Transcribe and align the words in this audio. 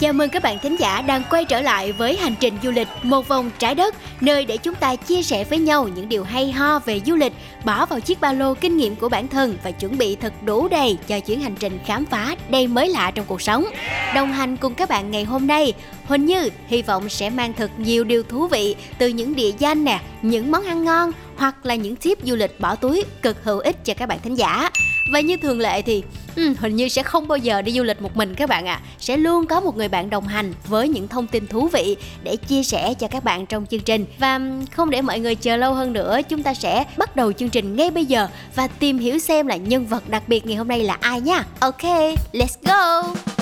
Chào 0.00 0.12
mừng 0.12 0.30
các 0.30 0.42
bạn 0.42 0.58
thính 0.58 0.76
giả 0.78 1.02
đang 1.02 1.22
quay 1.30 1.44
trở 1.44 1.60
lại 1.60 1.92
với 1.92 2.16
hành 2.16 2.34
trình 2.40 2.58
du 2.62 2.70
lịch 2.70 2.88
một 3.02 3.28
vòng 3.28 3.50
trái 3.58 3.74
đất, 3.74 3.94
nơi 4.20 4.44
để 4.44 4.56
chúng 4.56 4.74
ta 4.74 4.96
chia 4.96 5.22
sẻ 5.22 5.44
với 5.44 5.58
nhau 5.58 5.88
những 5.88 6.08
điều 6.08 6.24
hay 6.24 6.52
ho 6.52 6.78
về 6.78 7.00
du 7.06 7.14
lịch, 7.14 7.32
bỏ 7.64 7.86
vào 7.86 8.00
chiếc 8.00 8.20
ba 8.20 8.32
lô 8.32 8.54
kinh 8.54 8.76
nghiệm 8.76 8.96
của 8.96 9.08
bản 9.08 9.28
thân 9.28 9.56
và 9.64 9.70
chuẩn 9.70 9.98
bị 9.98 10.16
thật 10.16 10.32
đủ 10.42 10.68
đầy 10.68 10.98
cho 11.08 11.20
chuyến 11.20 11.40
hành 11.40 11.54
trình 11.58 11.78
khám 11.86 12.06
phá 12.06 12.36
đầy 12.50 12.66
mới 12.66 12.88
lạ 12.88 13.10
trong 13.14 13.24
cuộc 13.28 13.42
sống. 13.42 13.64
Đồng 14.14 14.32
hành 14.32 14.56
cùng 14.56 14.74
các 14.74 14.88
bạn 14.88 15.10
ngày 15.10 15.24
hôm 15.24 15.46
nay, 15.46 15.72
Huỳnh 16.04 16.26
Như 16.26 16.48
hy 16.66 16.82
vọng 16.82 17.08
sẽ 17.08 17.30
mang 17.30 17.52
thật 17.52 17.70
nhiều 17.78 18.04
điều 18.04 18.22
thú 18.22 18.46
vị 18.46 18.76
từ 18.98 19.08
những 19.08 19.36
địa 19.36 19.52
danh 19.58 19.84
nè, 19.84 20.00
những 20.22 20.50
món 20.50 20.64
ăn 20.64 20.84
ngon 20.84 21.12
hoặc 21.36 21.66
là 21.66 21.74
những 21.74 21.96
tip 21.96 22.18
du 22.24 22.36
lịch 22.36 22.60
bỏ 22.60 22.74
túi 22.74 23.04
cực 23.22 23.44
hữu 23.44 23.58
ích 23.58 23.84
cho 23.84 23.94
các 23.94 24.06
bạn 24.08 24.18
thính 24.22 24.34
giả. 24.34 24.70
Và 25.08 25.20
như 25.20 25.36
thường 25.36 25.60
lệ 25.60 25.82
thì 25.82 26.02
um, 26.36 26.54
hình 26.58 26.76
Như 26.76 26.88
sẽ 26.88 27.02
không 27.02 27.28
bao 27.28 27.38
giờ 27.38 27.62
đi 27.62 27.72
du 27.72 27.82
lịch 27.82 28.02
một 28.02 28.16
mình 28.16 28.34
các 28.34 28.48
bạn 28.48 28.66
ạ. 28.66 28.80
À. 28.82 28.86
Sẽ 28.98 29.16
luôn 29.16 29.46
có 29.46 29.60
một 29.60 29.76
người 29.76 29.88
bạn 29.88 30.10
đồng 30.10 30.26
hành 30.26 30.54
với 30.68 30.88
những 30.88 31.08
thông 31.08 31.26
tin 31.26 31.46
thú 31.46 31.68
vị 31.68 31.96
để 32.22 32.36
chia 32.36 32.62
sẻ 32.62 32.94
cho 32.94 33.08
các 33.08 33.24
bạn 33.24 33.46
trong 33.46 33.66
chương 33.66 33.80
trình. 33.80 34.06
Và 34.18 34.40
không 34.72 34.90
để 34.90 35.02
mọi 35.02 35.20
người 35.20 35.34
chờ 35.34 35.56
lâu 35.56 35.74
hơn 35.74 35.92
nữa, 35.92 36.20
chúng 36.28 36.42
ta 36.42 36.54
sẽ 36.54 36.84
bắt 36.96 37.16
đầu 37.16 37.32
chương 37.32 37.50
trình 37.50 37.76
ngay 37.76 37.90
bây 37.90 38.04
giờ 38.04 38.28
và 38.54 38.66
tìm 38.66 38.98
hiểu 38.98 39.18
xem 39.18 39.46
là 39.46 39.56
nhân 39.56 39.86
vật 39.86 40.08
đặc 40.08 40.22
biệt 40.28 40.46
ngày 40.46 40.56
hôm 40.56 40.68
nay 40.68 40.84
là 40.84 40.98
ai 41.00 41.20
nha. 41.20 41.44
Ok, 41.60 41.82
let's 42.32 42.56
go. 42.62 43.35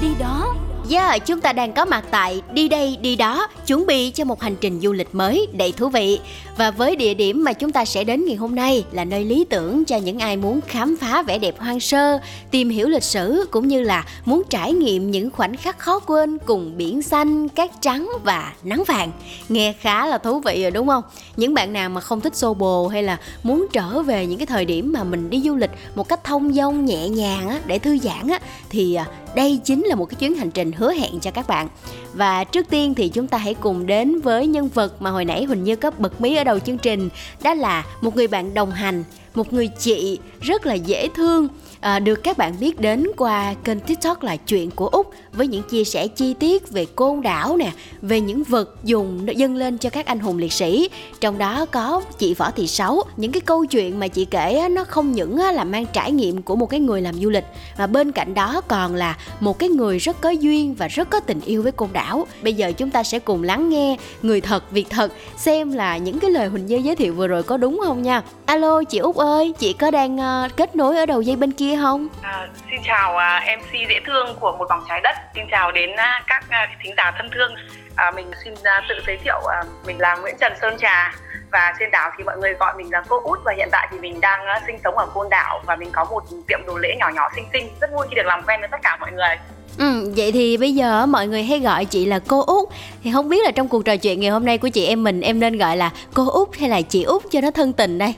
Đi 0.00 0.08
đó 0.20 0.54
Yeah, 0.90 1.26
chúng 1.26 1.40
ta 1.40 1.52
đang 1.52 1.72
có 1.72 1.84
mặt 1.84 2.04
tại 2.10 2.42
đi 2.52 2.68
đây 2.68 2.98
đi 3.00 3.16
đó, 3.16 3.48
chuẩn 3.66 3.86
bị 3.86 4.10
cho 4.10 4.24
một 4.24 4.42
hành 4.42 4.56
trình 4.60 4.80
du 4.80 4.92
lịch 4.92 5.14
mới 5.14 5.46
đầy 5.52 5.72
thú 5.72 5.88
vị. 5.88 6.20
Và 6.56 6.70
với 6.70 6.96
địa 6.96 7.14
điểm 7.14 7.44
mà 7.44 7.52
chúng 7.52 7.72
ta 7.72 7.84
sẽ 7.84 8.04
đến 8.04 8.24
ngày 8.24 8.36
hôm 8.36 8.54
nay 8.54 8.84
là 8.92 9.04
nơi 9.04 9.24
lý 9.24 9.44
tưởng 9.50 9.84
cho 9.84 9.96
những 9.96 10.18
ai 10.18 10.36
muốn 10.36 10.60
khám 10.66 10.96
phá 11.00 11.22
vẻ 11.22 11.38
đẹp 11.38 11.58
hoang 11.58 11.80
sơ, 11.80 12.18
tìm 12.50 12.68
hiểu 12.68 12.88
lịch 12.88 13.02
sử 13.02 13.46
cũng 13.50 13.68
như 13.68 13.82
là 13.82 14.04
muốn 14.24 14.42
trải 14.50 14.72
nghiệm 14.72 15.10
những 15.10 15.30
khoảnh 15.30 15.56
khắc 15.56 15.78
khó 15.78 15.98
quên 15.98 16.38
cùng 16.38 16.76
biển 16.76 17.02
xanh, 17.02 17.48
cát 17.48 17.70
trắng 17.80 18.10
và 18.24 18.52
nắng 18.62 18.84
vàng. 18.86 19.12
Nghe 19.48 19.72
khá 19.80 20.06
là 20.06 20.18
thú 20.18 20.40
vị 20.40 20.62
rồi 20.62 20.70
đúng 20.70 20.86
không? 20.86 21.04
Những 21.36 21.54
bạn 21.54 21.72
nào 21.72 21.88
mà 21.88 22.00
không 22.00 22.20
thích 22.20 22.36
xô 22.36 22.54
bồ 22.54 22.88
hay 22.88 23.02
là 23.02 23.18
muốn 23.42 23.66
trở 23.72 24.02
về 24.02 24.26
những 24.26 24.38
cái 24.38 24.46
thời 24.46 24.64
điểm 24.64 24.92
mà 24.92 25.04
mình 25.04 25.30
đi 25.30 25.40
du 25.40 25.56
lịch 25.56 25.70
một 25.94 26.08
cách 26.08 26.24
thông 26.24 26.52
dong 26.52 26.84
nhẹ 26.84 27.08
nhàng 27.08 27.48
á 27.48 27.60
để 27.66 27.78
thư 27.78 27.98
giãn 27.98 28.28
á 28.28 28.40
thì 28.70 28.94
à, 28.94 29.06
đây 29.34 29.60
chính 29.64 29.84
là 29.84 29.94
một 29.94 30.04
cái 30.04 30.16
chuyến 30.20 30.34
hành 30.34 30.50
trình 30.50 30.72
hứa 30.72 30.92
hẹn 30.92 31.20
cho 31.20 31.30
các 31.30 31.48
bạn 31.48 31.68
và 32.16 32.44
trước 32.44 32.66
tiên 32.70 32.94
thì 32.94 33.08
chúng 33.08 33.26
ta 33.26 33.38
hãy 33.38 33.54
cùng 33.54 33.86
đến 33.86 34.20
với 34.20 34.46
nhân 34.46 34.68
vật 34.68 35.02
mà 35.02 35.10
hồi 35.10 35.24
nãy 35.24 35.44
Huỳnh 35.44 35.64
Như 35.64 35.76
có 35.76 35.90
bật 35.98 36.20
mí 36.20 36.36
ở 36.36 36.44
đầu 36.44 36.58
chương 36.58 36.78
trình, 36.78 37.08
đó 37.42 37.54
là 37.54 37.84
một 38.00 38.16
người 38.16 38.28
bạn 38.28 38.54
đồng 38.54 38.70
hành, 38.70 39.04
một 39.34 39.52
người 39.52 39.68
chị 39.78 40.18
rất 40.40 40.66
là 40.66 40.74
dễ 40.74 41.08
thương 41.14 41.48
à, 41.80 41.98
được 41.98 42.14
các 42.14 42.38
bạn 42.38 42.54
biết 42.60 42.80
đến 42.80 43.06
qua 43.16 43.54
kênh 43.64 43.80
tiktok 43.80 44.22
là 44.22 44.36
chuyện 44.36 44.70
của 44.70 44.88
úc 44.88 45.10
với 45.32 45.46
những 45.46 45.62
chia 45.62 45.84
sẻ 45.84 46.08
chi 46.08 46.34
tiết 46.34 46.70
về 46.70 46.86
côn 46.96 47.20
đảo 47.22 47.56
nè 47.56 47.72
về 48.02 48.20
những 48.20 48.42
vật 48.42 48.84
dùng 48.84 49.26
dâng 49.36 49.56
lên 49.56 49.78
cho 49.78 49.90
các 49.90 50.06
anh 50.06 50.18
hùng 50.18 50.38
liệt 50.38 50.52
sĩ. 50.52 50.90
Trong 51.20 51.38
đó 51.38 51.66
có 51.66 52.02
chị 52.18 52.34
võ 52.34 52.50
thị 52.50 52.66
sáu 52.66 53.02
những 53.16 53.32
cái 53.32 53.40
câu 53.40 53.66
chuyện 53.66 54.00
mà 54.00 54.08
chị 54.08 54.24
kể 54.24 54.56
á, 54.56 54.68
nó 54.68 54.84
không 54.84 55.12
những 55.12 55.38
á, 55.38 55.52
là 55.52 55.64
mang 55.64 55.86
trải 55.92 56.12
nghiệm 56.12 56.42
của 56.42 56.56
một 56.56 56.66
cái 56.66 56.80
người 56.80 57.00
làm 57.00 57.14
du 57.14 57.30
lịch 57.30 57.44
mà 57.78 57.86
bên 57.86 58.12
cạnh 58.12 58.34
đó 58.34 58.60
còn 58.68 58.94
là 58.94 59.16
một 59.40 59.58
cái 59.58 59.68
người 59.68 59.98
rất 59.98 60.20
có 60.20 60.30
duyên 60.30 60.74
và 60.74 60.88
rất 60.88 61.10
có 61.10 61.20
tình 61.20 61.40
yêu 61.40 61.62
với 61.62 61.72
côn 61.72 61.88
đảo. 61.92 62.26
Bây 62.42 62.54
giờ 62.54 62.72
chúng 62.72 62.90
ta 62.90 63.02
sẽ 63.02 63.18
cùng 63.18 63.42
lắng 63.42 63.68
nghe 63.68 63.96
người 64.22 64.40
thật 64.40 64.70
việc 64.70 64.86
thật 64.90 65.12
xem 65.36 65.72
là 65.72 65.96
những 65.96 66.18
cái 66.18 66.30
lời 66.30 66.48
huỳnh 66.48 66.68
dê 66.68 66.78
giới 66.78 66.96
thiệu 66.96 67.14
vừa 67.14 67.26
rồi 67.26 67.42
có 67.42 67.56
đúng 67.56 67.80
không 67.84 68.02
nha? 68.02 68.22
Alo 68.46 68.84
chị 68.84 68.98
út 68.98 69.16
ơi 69.16 69.54
chị 69.58 69.72
có 69.72 69.90
đang 69.90 70.16
uh, 70.16 70.56
kết 70.56 70.76
nối 70.76 70.96
ở 70.96 71.06
đầu 71.06 71.22
dây 71.22 71.36
bên 71.36 71.52
kia 71.52 71.65
không? 71.74 72.08
À, 72.22 72.48
xin 72.70 72.80
chào 72.84 73.14
uh, 73.14 73.58
MC 73.58 73.72
dễ 73.88 74.00
thương 74.06 74.36
của 74.40 74.56
một 74.58 74.66
vòng 74.68 74.84
trái 74.88 75.00
đất. 75.00 75.16
Xin 75.34 75.44
chào 75.50 75.72
đến 75.72 75.90
uh, 75.90 76.26
các 76.26 76.44
uh, 76.48 76.78
thính 76.82 76.94
giả 76.96 77.12
thân 77.18 77.30
thương. 77.34 77.54
À, 77.96 78.10
mình 78.10 78.30
xin 78.44 78.52
uh, 78.52 78.84
tự 78.88 78.94
giới 79.06 79.18
thiệu 79.24 79.38
uh, 79.38 79.86
mình 79.86 80.00
là 80.00 80.16
Nguyễn 80.16 80.36
Trần 80.40 80.52
Sơn 80.60 80.76
Trà. 80.78 81.14
Và 81.52 81.74
trên 81.78 81.90
đảo 81.90 82.10
thì 82.18 82.24
mọi 82.24 82.36
người 82.38 82.54
gọi 82.54 82.74
mình 82.76 82.92
là 82.92 83.02
cô 83.08 83.20
út. 83.24 83.38
Và 83.44 83.52
hiện 83.56 83.68
tại 83.72 83.88
thì 83.90 83.98
mình 83.98 84.20
đang 84.20 84.40
uh, 84.40 84.62
sinh 84.66 84.78
sống 84.84 84.98
ở 84.98 85.06
côn 85.14 85.26
đảo. 85.30 85.62
Và 85.66 85.76
mình 85.76 85.88
có 85.92 86.04
một 86.04 86.24
tiệm 86.48 86.60
đồ 86.66 86.78
lễ 86.78 86.96
nhỏ 86.98 87.10
nhỏ 87.14 87.28
xinh 87.36 87.46
xinh. 87.52 87.68
Rất 87.80 87.90
vui 87.92 88.06
khi 88.10 88.14
được 88.16 88.26
làm 88.26 88.42
quen 88.42 88.60
với 88.60 88.68
tất 88.72 88.78
cả 88.82 88.96
mọi 89.00 89.12
người. 89.12 89.36
Ừ, 89.78 90.12
vậy 90.16 90.32
thì 90.32 90.56
bây 90.56 90.74
giờ 90.74 91.06
mọi 91.06 91.26
người 91.26 91.42
hay 91.42 91.60
gọi 91.60 91.84
chị 91.84 92.06
là 92.06 92.18
cô 92.28 92.44
út. 92.46 92.68
Thì 93.04 93.12
không 93.12 93.28
biết 93.28 93.44
là 93.44 93.50
trong 93.50 93.68
cuộc 93.68 93.84
trò 93.84 93.96
chuyện 93.96 94.20
ngày 94.20 94.30
hôm 94.30 94.44
nay 94.44 94.58
của 94.58 94.68
chị 94.68 94.86
em 94.86 95.04
mình 95.04 95.20
Em 95.20 95.40
nên 95.40 95.58
gọi 95.58 95.76
là 95.76 95.90
cô 96.14 96.30
út 96.30 96.48
hay 96.60 96.68
là 96.68 96.82
chị 96.82 97.02
út 97.02 97.22
cho 97.30 97.40
nó 97.40 97.50
thân 97.50 97.72
tình 97.72 97.98
đây 97.98 98.14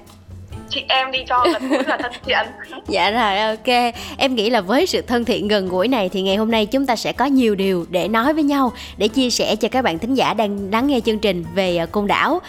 chị 0.79 0.85
em 0.89 1.13
đi 1.13 1.19
cho 1.29 1.47
gần 1.53 1.69
gũi 1.69 1.83
và 1.83 1.97
thân 1.97 2.13
thiện. 2.25 2.39
Dạ 2.89 3.11
rồi 3.11 3.39
ok. 3.39 3.95
Em 4.17 4.35
nghĩ 4.35 4.51
là 4.51 4.61
với 4.61 4.87
sự 4.87 5.03
thân 5.03 5.25
thiện 5.25 5.49
gần 5.49 5.69
gũi 5.69 5.89
này 5.89 6.09
Thì 6.09 6.23
ngày 6.23 6.37
hôm 6.37 6.51
nay 6.51 6.67
chúng 6.67 6.87
ta 6.87 6.97
sẽ 6.97 7.13
có 7.13 7.25
nhiều 7.25 7.55
điều 7.55 7.87
để 7.91 8.09
nói 8.09 8.35
với 8.35 8.43
nhau 8.43 8.73
Để 8.97 9.09
chia 9.09 9.31
sẻ 9.31 9.57
cho 9.57 9.69
các 9.69 9.83
bạn 9.83 9.99
thính 9.99 10.15
giả 10.15 10.35
đang 10.35 10.71
lắng 10.73 10.87
nghe 10.87 11.01
chương 11.01 11.19
trình 11.19 11.45
về 11.55 11.77
ờ, 11.77 11.87
côn 11.87 12.07
đảo. 12.07 12.41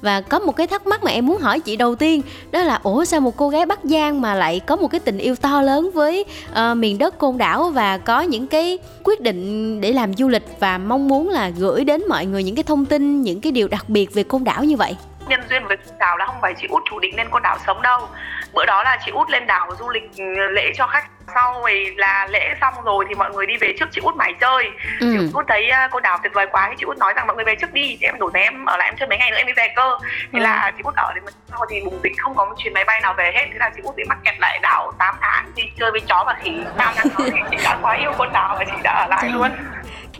Và 0.00 0.20
có 0.20 0.38
một 0.38 0.56
cái 0.56 0.66
thắc 0.66 0.86
mắc 0.86 1.04
mà 1.04 1.10
em 1.10 1.26
muốn 1.26 1.40
hỏi 1.40 1.60
chị 1.60 1.76
đầu 1.76 1.94
tiên 1.94 2.22
đó 2.50 2.62
là 2.62 2.80
ủa 2.82 3.04
sao 3.04 3.20
một 3.20 3.36
cô 3.36 3.48
gái 3.48 3.66
bắc 3.66 3.78
giang 3.84 4.20
mà 4.20 4.34
lại 4.34 4.60
có 4.60 4.76
một 4.76 4.88
cái 4.88 5.00
tình 5.00 5.18
yêu 5.18 5.36
to 5.36 5.62
lớn 5.62 5.90
với 5.94 6.24
uh, 6.50 6.76
miền 6.76 6.98
đất 6.98 7.18
côn 7.18 7.38
đảo 7.38 7.70
và 7.70 7.98
có 7.98 8.20
những 8.20 8.46
cái 8.46 8.78
quyết 9.04 9.20
định 9.20 9.80
để 9.80 9.92
làm 9.92 10.14
du 10.14 10.28
lịch 10.28 10.44
và 10.60 10.78
mong 10.78 11.08
muốn 11.08 11.28
là 11.28 11.48
gửi 11.58 11.84
đến 11.84 12.02
mọi 12.08 12.26
người 12.26 12.42
những 12.42 12.54
cái 12.54 12.62
thông 12.62 12.84
tin 12.84 13.22
những 13.22 13.40
cái 13.40 13.52
điều 13.52 13.68
đặc 13.68 13.88
biệt 13.88 14.14
về 14.14 14.22
côn 14.22 14.44
đảo 14.44 14.64
như 14.64 14.76
vậy? 14.76 14.96
Nhân 15.28 15.40
duyên 15.48 15.66
với 15.66 15.76
chị 15.76 15.90
đảo 15.98 16.16
là 16.16 16.26
không 16.26 16.40
phải 16.42 16.54
chị 16.54 16.66
út 16.70 16.82
chủ 16.90 16.98
định 16.98 17.16
lên 17.16 17.28
con 17.30 17.42
đảo 17.42 17.58
sống 17.66 17.82
đâu. 17.82 18.08
Bữa 18.52 18.66
đó 18.66 18.82
là 18.82 18.98
chị 19.04 19.10
út 19.10 19.30
lên 19.30 19.46
đảo 19.46 19.70
du 19.78 19.88
lịch 19.88 20.16
ừ, 20.16 20.24
lễ 20.50 20.72
cho 20.74 20.86
khách 20.86 21.04
sau 21.34 21.60
rồi 21.60 21.94
là 21.96 22.26
lễ 22.30 22.54
xong 22.60 22.74
rồi 22.84 23.04
thì 23.08 23.14
mọi 23.14 23.30
người 23.34 23.46
đi 23.46 23.56
về 23.56 23.74
trước 23.78 23.88
chị 23.92 24.00
út 24.04 24.16
mải 24.16 24.32
chơi. 24.40 24.64
Ừ. 25.00 25.16
chị 25.20 25.26
út 25.34 25.44
thấy 25.48 25.70
uh, 25.84 25.90
cô 25.90 26.00
đảo 26.00 26.18
tuyệt 26.22 26.32
vời 26.34 26.46
quá 26.52 26.66
thì 26.70 26.76
chị 26.78 26.84
út 26.84 26.98
nói 26.98 27.12
rằng 27.16 27.26
mọi 27.26 27.36
người 27.36 27.44
về 27.44 27.54
trước 27.60 27.72
đi 27.72 27.96
thì 28.00 28.06
em 28.06 28.18
đổi 28.18 28.30
giấy 28.34 28.42
em 28.42 28.64
ở 28.64 28.76
lại 28.76 28.88
em 28.88 28.94
chơi 28.98 29.08
mấy 29.08 29.18
ngày 29.18 29.30
nữa 29.30 29.36
em 29.36 29.46
đi 29.46 29.52
về 29.56 29.68
cơ. 29.76 29.98
Thế 30.32 30.38
Ừ. 30.38 30.42
là 30.42 30.72
chị 30.76 30.82
út 30.84 30.94
ở 30.94 31.12
đến 31.14 31.24
sau 31.50 31.60
thì 31.70 31.80
bùng 31.84 32.00
dịch 32.04 32.12
không 32.18 32.34
có 32.34 32.44
một 32.44 32.54
chuyến 32.58 32.74
máy 32.74 32.84
bay 32.84 33.00
nào 33.02 33.14
về 33.18 33.32
hết. 33.34 33.46
Thế 33.52 33.58
là 33.58 33.70
chị 33.76 33.80
út 33.84 33.96
bị 33.96 34.04
mắc 34.08 34.18
kẹt 34.24 34.34
lại 34.40 34.58
đảo 34.62 34.92
8 34.98 35.14
tháng 35.20 35.44
đi 35.54 35.62
chơi 35.78 35.90
với 35.90 36.00
chó 36.00 36.24
và 36.26 36.34
khỉ. 36.42 36.52
Bao 36.76 36.92
năm 36.96 37.06
đó 37.18 37.24
thì 37.32 37.38
chị 37.50 37.56
đã 37.64 37.78
quá 37.82 37.96
yêu 38.00 38.12
con 38.18 38.32
đảo 38.32 38.56
và 38.58 38.64
chị 38.64 38.72
đã 38.82 38.92
ở 38.92 39.06
lại 39.10 39.28
luôn. 39.28 39.48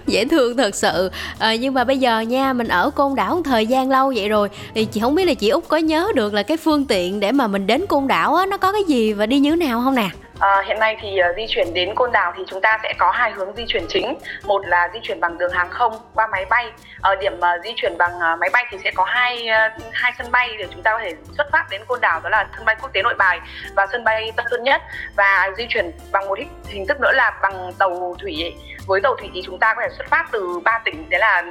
Dễ 0.07 0.25
thương 0.25 0.57
thật 0.57 0.75
sự. 0.75 1.11
À, 1.39 1.55
nhưng 1.55 1.75
mà 1.75 1.85
bây 1.85 1.99
giờ 1.99 2.21
nha 2.21 2.53
mình 2.53 2.69
ở 2.69 2.91
côn 2.91 3.15
đảo 3.15 3.35
một 3.35 3.41
thời 3.45 3.67
gian 3.67 3.91
lâu 3.91 4.13
vậy 4.17 4.29
rồi 4.29 4.49
thì 4.75 4.85
chị 4.85 5.01
không 5.01 5.15
biết 5.15 5.25
là 5.25 5.35
chị 5.35 5.49
út 5.49 5.65
có 5.69 5.77
nhớ 5.77 6.09
được 6.15 6.35
là 6.35 6.43
cái 6.43 6.57
phương 6.57 6.85
tiện 6.87 7.21
để 7.21 7.33
mà 7.33 7.47
mình 7.47 7.67
đến 7.67 7.87
côn 7.89 8.09
đảo 8.09 8.35
á 8.35 8.47
nó 8.47 8.57
có 8.57 8.73
cái 8.73 8.83
gì 8.85 9.13
và 9.13 9.27
đi 9.27 9.39
như 9.39 9.51
thế 9.57 9.67
nào 9.67 9.81
không 9.85 9.95
nè 9.95 10.09
À, 10.41 10.63
hiện 10.67 10.79
nay 10.79 10.97
thì 11.01 11.21
uh, 11.31 11.37
di 11.37 11.47
chuyển 11.49 11.75
đến 11.75 11.95
Côn 11.95 12.13
Đảo 12.13 12.33
thì 12.37 12.43
chúng 12.47 12.61
ta 12.61 12.79
sẽ 12.83 12.95
có 12.99 13.11
hai 13.11 13.31
hướng 13.31 13.57
di 13.57 13.65
chuyển 13.69 13.87
chính. 13.89 14.19
Một 14.45 14.67
là 14.67 14.89
di 14.93 15.01
chuyển 15.03 15.21
bằng 15.21 15.39
đường 15.39 15.53
hàng 15.53 15.71
không 15.71 15.93
qua 16.15 16.27
máy 16.27 16.45
bay. 16.51 16.73
Ở 17.01 17.17
điểm 17.17 17.39
uh, 17.39 17.65
di 17.65 17.73
chuyển 17.77 17.99
bằng 17.99 18.11
uh, 18.17 18.39
máy 18.39 18.51
bay 18.53 18.65
thì 18.71 18.79
sẽ 18.85 18.91
có 18.95 19.05
hai 19.05 19.49
uh, 19.77 19.83
hai 19.93 20.13
sân 20.19 20.33
bay 20.33 20.57
để 20.59 20.67
chúng 20.71 20.83
ta 20.83 20.93
có 20.93 20.99
thể 20.99 21.15
xuất 21.37 21.47
phát 21.53 21.67
đến 21.71 21.85
Côn 21.87 22.01
Đảo 22.01 22.21
đó 22.21 22.31
là 22.31 22.47
sân 22.57 22.65
bay 22.65 22.77
quốc 22.81 22.93
tế 22.93 23.03
Nội 23.03 23.15
Bài 23.15 23.41
và 23.77 23.87
sân 23.93 24.05
bay 24.05 24.33
Tân 24.37 24.47
Sơn 24.51 24.63
Nhất. 24.63 24.83
Và 25.17 25.51
di 25.57 25.67
chuyển 25.69 25.93
bằng 26.13 26.29
một 26.29 26.39
hình, 26.67 26.87
thức 26.87 27.01
nữa 27.01 27.13
là 27.13 27.39
bằng 27.43 27.73
tàu 27.79 28.17
thủy. 28.21 28.55
Với 28.87 29.01
tàu 29.01 29.17
thủy 29.17 29.31
thì 29.35 29.43
chúng 29.45 29.59
ta 29.59 29.75
có 29.75 29.83
thể 29.83 29.89
xuất 29.97 30.07
phát 30.09 30.27
từ 30.33 30.61
ba 30.65 30.81
tỉnh 30.85 31.11
đấy 31.11 31.21
là 31.21 31.45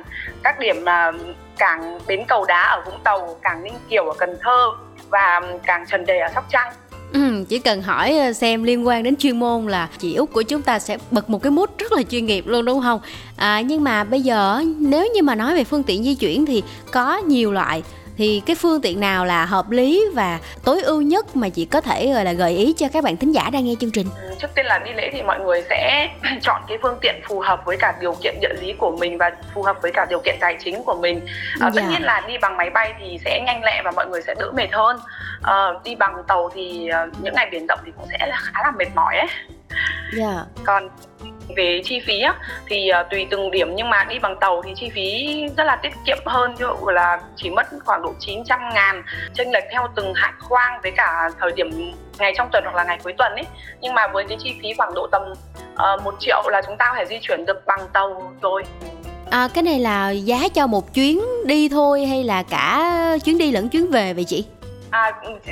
các 0.43 0.59
điểm 0.59 0.83
uh, 0.83 1.15
cảng 1.57 1.99
bến 2.07 2.25
cầu 2.27 2.45
đá 2.45 2.61
ở 2.61 2.81
Vũng 2.85 2.99
Tàu, 3.03 3.35
cảng 3.41 3.63
Ninh 3.63 3.79
Kiều 3.89 4.09
ở 4.09 4.13
Cần 4.17 4.37
Thơ 4.41 4.71
và 5.09 5.41
cảng 5.65 5.85
Trần 5.87 6.05
Đề 6.05 6.19
ở 6.19 6.27
Sóc 6.35 6.43
Trăng. 6.49 6.73
Ừ, 7.13 7.43
chỉ 7.49 7.59
cần 7.59 7.81
hỏi 7.81 8.17
ờ, 8.17 8.33
xem 8.33 8.63
liên 8.63 8.87
quan 8.87 9.03
đến 9.03 9.15
chuyên 9.15 9.39
môn 9.39 9.67
là 9.67 9.89
chị 9.99 10.15
út 10.15 10.31
của 10.31 10.41
chúng 10.41 10.61
ta 10.61 10.79
sẽ 10.79 10.97
bật 11.11 11.29
một 11.29 11.41
cái 11.43 11.51
mút 11.51 11.77
rất 11.77 11.91
là 11.91 12.03
chuyên 12.03 12.25
nghiệp 12.25 12.47
luôn 12.47 12.65
đúng 12.65 12.81
không? 12.81 12.99
À, 13.35 13.61
nhưng 13.61 13.83
mà 13.83 14.03
bây 14.03 14.21
giờ 14.21 14.61
nếu 14.79 15.07
như 15.15 15.21
mà 15.23 15.35
nói 15.35 15.55
về 15.55 15.63
phương 15.63 15.83
tiện 15.83 16.03
di 16.03 16.15
chuyển 16.15 16.45
thì 16.45 16.63
có 16.91 17.17
nhiều 17.17 17.51
loại 17.51 17.83
thì 18.17 18.41
cái 18.45 18.55
phương 18.55 18.81
tiện 18.81 18.99
nào 18.99 19.25
là 19.25 19.45
hợp 19.45 19.69
lý 19.69 20.05
và 20.13 20.39
tối 20.65 20.81
ưu 20.81 21.01
nhất 21.01 21.35
mà 21.35 21.49
chị 21.49 21.65
có 21.65 21.81
thể 21.81 22.13
gọi 22.13 22.25
là 22.25 22.33
gợi 22.33 22.51
ý 22.51 22.73
cho 22.77 22.87
các 22.93 23.03
bạn 23.03 23.17
thính 23.17 23.31
giả 23.31 23.49
đang 23.53 23.65
nghe 23.65 23.73
chương 23.79 23.91
trình? 23.91 24.07
Trước 24.39 24.47
tiên 24.55 24.65
là 24.65 24.79
đi 24.79 24.91
lễ 24.93 25.09
thì 25.13 25.21
mọi 25.21 25.39
người 25.39 25.63
sẽ 25.69 26.09
chọn 26.41 26.61
cái 26.67 26.77
phương 26.81 26.97
tiện 27.01 27.15
phù 27.27 27.39
hợp 27.39 27.61
với 27.65 27.77
cả 27.77 27.93
điều 28.01 28.13
kiện 28.23 28.35
địa 28.41 28.53
lý 28.61 28.73
của 28.77 28.97
mình 28.99 29.17
và 29.17 29.31
phù 29.53 29.63
hợp 29.63 29.77
với 29.81 29.91
cả 29.91 30.05
điều 30.09 30.19
kiện 30.25 30.35
tài 30.39 30.57
chính 30.63 30.83
của 30.83 30.95
mình. 31.01 31.25
À, 31.59 31.69
tất 31.75 31.81
Dạ. 31.83 31.89
nhiên 31.89 32.01
là 32.03 32.21
đi 32.27 32.37
bằng 32.41 32.57
máy 32.57 32.69
bay 32.69 32.93
thì 32.99 33.19
sẽ 33.25 33.41
nhanh 33.45 33.63
lẹ 33.63 33.81
và 33.85 33.91
mọi 33.91 34.07
người 34.07 34.21
sẽ 34.27 34.35
đỡ 34.39 34.51
mệt 34.55 34.67
hơn. 34.71 34.99
Ờ, 35.41 35.79
đi 35.83 35.95
bằng 35.95 36.15
tàu 36.27 36.49
thì 36.55 36.87
ờ, 36.87 37.07
những 37.21 37.33
ngày 37.33 37.47
biển 37.51 37.67
động 37.67 37.79
thì 37.85 37.91
cũng 37.97 38.07
sẽ 38.19 38.27
là 38.27 38.37
khá 38.41 38.59
là 38.63 38.71
mệt 38.71 38.87
mỏi 38.95 39.17
ấy. 39.17 39.27
Dạ. 40.17 40.43
Còn 40.65 40.89
về 41.55 41.81
chi 41.83 41.99
phí 42.07 42.21
á, 42.21 42.35
thì 42.67 42.89
ờ, 42.89 43.03
tùy 43.03 43.27
từng 43.29 43.51
điểm 43.51 43.75
nhưng 43.75 43.89
mà 43.89 44.03
đi 44.03 44.19
bằng 44.19 44.35
tàu 44.39 44.61
thì 44.65 44.71
chi 44.75 44.89
phí 44.95 45.25
rất 45.57 45.63
là 45.63 45.75
tiết 45.75 45.93
kiệm 46.05 46.17
hơn 46.25 46.55
ví 46.55 46.65
dụ 46.65 46.87
là 46.87 47.19
chỉ 47.35 47.49
mất 47.49 47.67
khoảng 47.85 48.01
độ 48.01 48.13
900 48.19 48.59
ngàn 48.73 49.03
chênh 49.33 49.51
lệch 49.51 49.63
theo 49.71 49.87
từng 49.95 50.13
hạng 50.13 50.35
khoang 50.39 50.79
với 50.83 50.91
cả 50.91 51.29
thời 51.39 51.51
điểm 51.51 51.69
ngày 52.19 52.33
trong 52.37 52.49
tuần 52.51 52.63
hoặc 52.63 52.75
là 52.75 52.83
ngày 52.83 52.99
cuối 53.03 53.13
tuần 53.17 53.31
ấy. 53.31 53.45
Nhưng 53.81 53.93
mà 53.93 54.07
với 54.07 54.25
cái 54.29 54.37
chi 54.43 54.53
phí 54.61 54.73
khoảng 54.77 54.93
độ 54.93 55.07
tầm 55.11 55.21
uh, 55.95 56.03
1 56.03 56.13
triệu 56.19 56.43
là 56.51 56.61
chúng 56.67 56.77
ta 56.77 56.85
có 56.89 56.95
thể 56.97 57.05
di 57.05 57.19
chuyển 57.21 57.45
được 57.45 57.65
bằng 57.65 57.79
tàu 57.93 58.33
rồi. 58.41 58.63
À, 59.31 59.47
cái 59.53 59.63
này 59.63 59.79
là 59.79 60.09
giá 60.09 60.37
cho 60.53 60.67
một 60.67 60.93
chuyến 60.93 61.21
đi 61.45 61.69
thôi 61.69 62.05
hay 62.05 62.23
là 62.23 62.43
cả 62.43 62.93
chuyến 63.25 63.37
đi 63.37 63.51
lẫn 63.51 63.69
chuyến 63.69 63.91
về 63.91 64.13
vậy 64.13 64.23
chị? 64.23 64.45
À, 64.89 65.11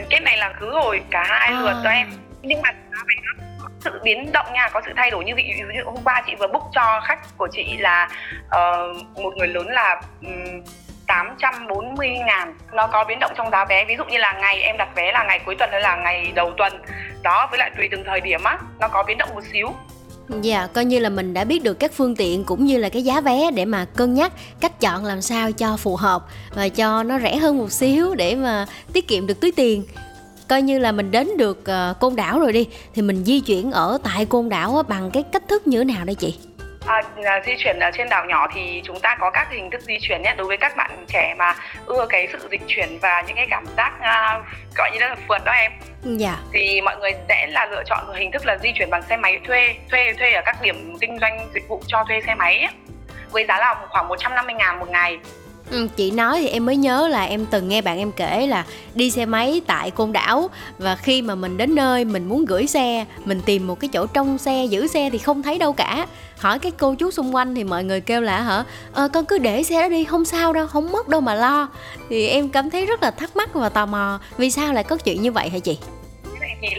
cái 0.09 0.19
này 0.19 0.37
là 0.37 0.53
cứ 0.59 0.71
rồi 0.71 1.01
cả 1.11 1.23
hai 1.27 1.49
À. 1.49 1.61
lượt 1.61 1.75
cho 1.83 1.89
em. 1.89 2.11
Nhưng 2.41 2.61
mà 2.61 2.69
giá 2.71 3.03
vé 3.07 3.44
sự 3.85 3.99
biến 4.03 4.31
động 4.31 4.45
nha 4.53 4.69
có 4.73 4.81
sự 4.85 4.91
thay 4.95 5.11
đổi 5.11 5.25
như 5.25 5.35
vị 5.35 5.43
ví 5.57 5.75
dụ 5.77 5.91
hôm 5.91 6.03
qua 6.03 6.23
chị 6.27 6.35
vừa 6.39 6.47
book 6.47 6.69
cho 6.73 7.01
khách 7.07 7.37
của 7.37 7.47
chị 7.51 7.77
là 7.77 8.09
uh, 8.45 9.17
một 9.17 9.33
người 9.37 9.47
lớn 9.47 9.67
là 9.67 10.01
um, 10.21 10.61
840 11.07 12.09
ngàn. 12.25 12.55
Nó 12.73 12.87
có 12.87 13.03
biến 13.03 13.19
động 13.19 13.31
trong 13.37 13.51
giá 13.51 13.65
vé 13.65 13.85
ví 13.85 13.95
dụ 13.97 14.03
như 14.03 14.17
là 14.17 14.33
ngày 14.41 14.61
em 14.61 14.77
đặt 14.77 14.89
vé 14.95 15.11
là 15.11 15.23
ngày 15.23 15.39
cuối 15.45 15.55
tuần 15.59 15.69
hay 15.71 15.81
là 15.81 15.95
ngày 15.95 16.31
đầu 16.35 16.51
tuần. 16.57 16.73
Đó 17.23 17.47
với 17.49 17.59
lại 17.59 17.71
tùy 17.77 17.87
từng 17.91 18.03
thời 18.05 18.21
điểm 18.21 18.43
á 18.43 18.57
nó 18.79 18.87
có 18.87 19.03
biến 19.03 19.17
động 19.17 19.29
một 19.33 19.43
xíu. 19.53 19.73
Dạ, 20.41 20.67
coi 20.73 20.85
như 20.85 20.99
là 20.99 21.09
mình 21.09 21.33
đã 21.33 21.43
biết 21.43 21.63
được 21.63 21.73
các 21.73 21.91
phương 21.93 22.15
tiện 22.15 22.43
cũng 22.43 22.65
như 22.65 22.77
là 22.77 22.89
cái 22.89 23.03
giá 23.03 23.21
vé 23.21 23.51
để 23.55 23.65
mà 23.65 23.85
cân 23.85 24.13
nhắc 24.13 24.33
cách 24.59 24.79
chọn 24.79 25.05
làm 25.05 25.21
sao 25.21 25.51
cho 25.51 25.77
phù 25.77 25.95
hợp 25.95 26.25
và 26.55 26.69
cho 26.69 27.03
nó 27.03 27.19
rẻ 27.19 27.35
hơn 27.35 27.57
một 27.57 27.71
xíu 27.71 28.15
để 28.15 28.35
mà 28.35 28.65
tiết 28.93 29.07
kiệm 29.07 29.27
được 29.27 29.41
túi 29.41 29.51
tiền. 29.51 29.83
Coi 30.49 30.61
như 30.61 30.79
là 30.79 30.91
mình 30.91 31.11
đến 31.11 31.29
được 31.37 31.65
ờ, 31.65 31.93
côn 31.99 32.15
đảo 32.15 32.39
rồi 32.39 32.53
đi 32.53 32.67
thì 32.95 33.01
mình 33.01 33.23
di 33.23 33.39
chuyển 33.39 33.71
ở 33.71 33.97
tại 34.03 34.25
côn 34.25 34.49
đảo 34.49 34.83
bằng 34.87 35.11
cái 35.13 35.23
cách 35.33 35.43
thức 35.49 35.67
như 35.67 35.77
thế 35.77 35.83
nào 35.93 36.05
đây 36.05 36.15
chị? 36.15 36.39
À, 36.85 37.01
di 37.45 37.53
chuyển 37.57 37.79
ở 37.79 37.91
trên 37.93 38.09
đảo 38.09 38.25
nhỏ 38.25 38.47
thì 38.53 38.81
chúng 38.85 38.99
ta 38.99 39.17
có 39.19 39.31
các 39.31 39.47
hình 39.51 39.69
thức 39.71 39.81
di 39.81 39.97
chuyển 40.01 40.21
nhé 40.21 40.33
đối 40.37 40.47
với 40.47 40.57
các 40.57 40.75
bạn 40.77 41.05
trẻ 41.07 41.35
mà 41.37 41.55
ưa 41.85 42.05
cái 42.09 42.27
sự 42.31 42.47
dịch 42.51 42.61
chuyển 42.67 42.99
và 43.01 43.23
những 43.27 43.35
cái 43.35 43.47
cảm 43.49 43.65
giác 43.77 43.91
à, 44.01 44.39
gọi 44.75 44.91
như 44.93 44.99
là 44.99 45.15
phượt 45.27 45.45
đó 45.45 45.51
em 45.51 45.71
Dạ. 46.17 46.37
thì 46.53 46.81
mọi 46.81 46.97
người 46.97 47.11
sẽ 47.29 47.47
là 47.47 47.65
lựa 47.71 47.83
chọn 47.85 48.13
hình 48.15 48.31
thức 48.31 48.45
là 48.45 48.57
di 48.63 48.71
chuyển 48.75 48.89
bằng 48.89 49.01
xe 49.09 49.17
máy 49.17 49.39
thuê 49.47 49.75
thuê 49.91 50.13
thuê 50.19 50.31
ở 50.33 50.41
các 50.45 50.61
điểm 50.61 50.97
kinh 51.01 51.17
doanh 51.21 51.49
dịch 51.53 51.67
vụ 51.67 51.81
cho 51.87 52.03
thuê 52.07 52.21
xe 52.27 52.35
máy 52.35 52.57
ấy. 52.59 52.73
với 53.31 53.45
giá 53.47 53.59
là 53.59 53.75
khoảng 53.89 54.07
150 54.07 54.55
ngàn 54.55 54.79
một 54.79 54.89
ngày 54.89 55.19
Ừ, 55.71 55.87
chị 55.95 56.11
nói 56.11 56.41
thì 56.41 56.47
em 56.47 56.65
mới 56.65 56.77
nhớ 56.77 57.07
là 57.07 57.23
em 57.23 57.45
từng 57.45 57.69
nghe 57.69 57.81
bạn 57.81 57.97
em 57.97 58.11
kể 58.11 58.47
là 58.47 58.65
đi 58.95 59.11
xe 59.11 59.25
máy 59.25 59.61
tại 59.67 59.91
côn 59.91 60.11
đảo 60.11 60.49
và 60.77 60.95
khi 60.95 61.21
mà 61.21 61.35
mình 61.35 61.57
đến 61.57 61.75
nơi 61.75 62.05
mình 62.05 62.29
muốn 62.29 62.45
gửi 62.45 62.67
xe 62.67 63.05
mình 63.25 63.41
tìm 63.45 63.67
một 63.67 63.79
cái 63.79 63.89
chỗ 63.93 64.05
trong 64.05 64.37
xe 64.37 64.65
giữ 64.65 64.87
xe 64.87 65.09
thì 65.09 65.17
không 65.17 65.43
thấy 65.43 65.59
đâu 65.59 65.73
cả. 65.73 66.07
Hỏi 66.37 66.59
cái 66.59 66.71
cô 66.77 66.95
chú 66.95 67.11
xung 67.11 67.35
quanh 67.35 67.55
thì 67.55 67.63
mọi 67.63 67.83
người 67.83 68.01
kêu 68.01 68.21
là 68.21 68.41
hả? 68.41 68.63
À, 68.93 69.07
con 69.13 69.25
cứ 69.25 69.37
để 69.37 69.63
xe 69.63 69.81
đó 69.81 69.89
đi 69.89 70.03
không 70.03 70.25
sao 70.25 70.53
đâu 70.53 70.67
không 70.67 70.91
mất 70.91 71.07
đâu 71.07 71.21
mà 71.21 71.35
lo. 71.35 71.69
Thì 72.09 72.27
em 72.27 72.49
cảm 72.49 72.69
thấy 72.69 72.85
rất 72.85 73.03
là 73.03 73.11
thắc 73.11 73.35
mắc 73.35 73.53
và 73.53 73.69
tò 73.69 73.85
mò 73.85 74.19
vì 74.37 74.51
sao 74.51 74.73
lại 74.73 74.83
có 74.83 74.97
chuyện 74.97 75.21
như 75.21 75.31
vậy 75.31 75.49
hả 75.49 75.59
chị? 75.59 75.79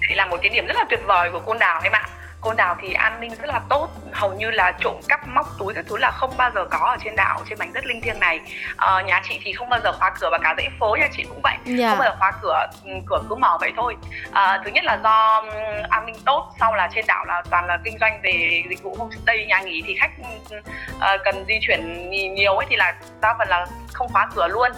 Thì 0.08 0.14
là 0.14 0.26
một 0.26 0.36
cái 0.42 0.50
điểm 0.50 0.66
rất 0.66 0.76
là 0.76 0.84
tuyệt 0.90 1.00
vời 1.06 1.30
của 1.32 1.40
côn 1.40 1.58
đảo 1.58 1.80
em 1.84 1.92
ạ. 1.92 2.08
Côn 2.40 2.56
đảo 2.56 2.76
thì 2.82 2.92
an 2.92 3.20
ninh 3.20 3.30
rất 3.30 3.48
là 3.48 3.60
tốt 3.68 3.88
hầu 4.16 4.32
như 4.32 4.50
là 4.50 4.72
trộm 4.80 4.96
cắp 5.08 5.28
móc 5.28 5.46
túi 5.58 5.74
các 5.74 5.84
thứ 5.88 5.96
là 5.96 6.10
không 6.10 6.36
bao 6.36 6.50
giờ 6.54 6.64
có 6.70 6.78
ở 6.78 6.96
trên 7.04 7.16
đảo 7.16 7.40
trên 7.48 7.58
mảnh 7.58 7.72
đất 7.72 7.86
linh 7.86 8.00
thiêng 8.00 8.20
này. 8.20 8.40
Ờ, 8.76 9.02
nhà 9.02 9.22
chị 9.28 9.40
thì 9.44 9.52
không 9.52 9.68
bao 9.68 9.80
giờ 9.84 9.92
khóa 9.92 10.10
cửa 10.20 10.28
và 10.32 10.38
cả 10.38 10.54
dãy 10.56 10.68
phố 10.80 10.96
nhà 11.00 11.08
chị 11.12 11.24
cũng 11.28 11.40
vậy. 11.42 11.56
Dạ. 11.64 11.88
Không 11.88 11.98
bao 11.98 12.08
giờ 12.10 12.16
khóa 12.18 12.32
cửa 12.42 12.66
ừ, 12.84 12.90
cửa 13.06 13.22
cứ 13.28 13.34
mở 13.34 13.58
vậy 13.60 13.72
thôi. 13.76 13.96
À, 14.32 14.60
thứ 14.64 14.70
nhất 14.70 14.84
là 14.84 14.98
do 15.04 15.40
ừm, 15.40 15.82
an 15.90 16.06
ninh 16.06 16.16
tốt 16.24 16.52
sau 16.60 16.74
là 16.74 16.88
trên 16.94 17.04
đảo 17.08 17.24
là 17.24 17.42
toàn 17.50 17.66
là 17.66 17.78
kinh 17.84 17.98
doanh 18.00 18.20
về 18.22 18.62
dịch 18.68 18.82
vụ 18.82 18.96
homestay 18.98 19.46
nhà 19.46 19.60
nghỉ 19.60 19.82
thì 19.86 19.96
khách 20.00 20.10
ừm, 20.50 20.60
ờ, 21.00 21.18
cần 21.24 21.44
di 21.48 21.58
chuyển 21.66 22.10
nhiều 22.10 22.56
ấy 22.56 22.66
thì 22.70 22.76
là 22.76 22.94
đa 23.20 23.34
phần 23.38 23.48
là 23.48 23.66
không 23.92 24.08
khóa 24.12 24.28
cửa 24.34 24.48
luôn. 24.48 24.70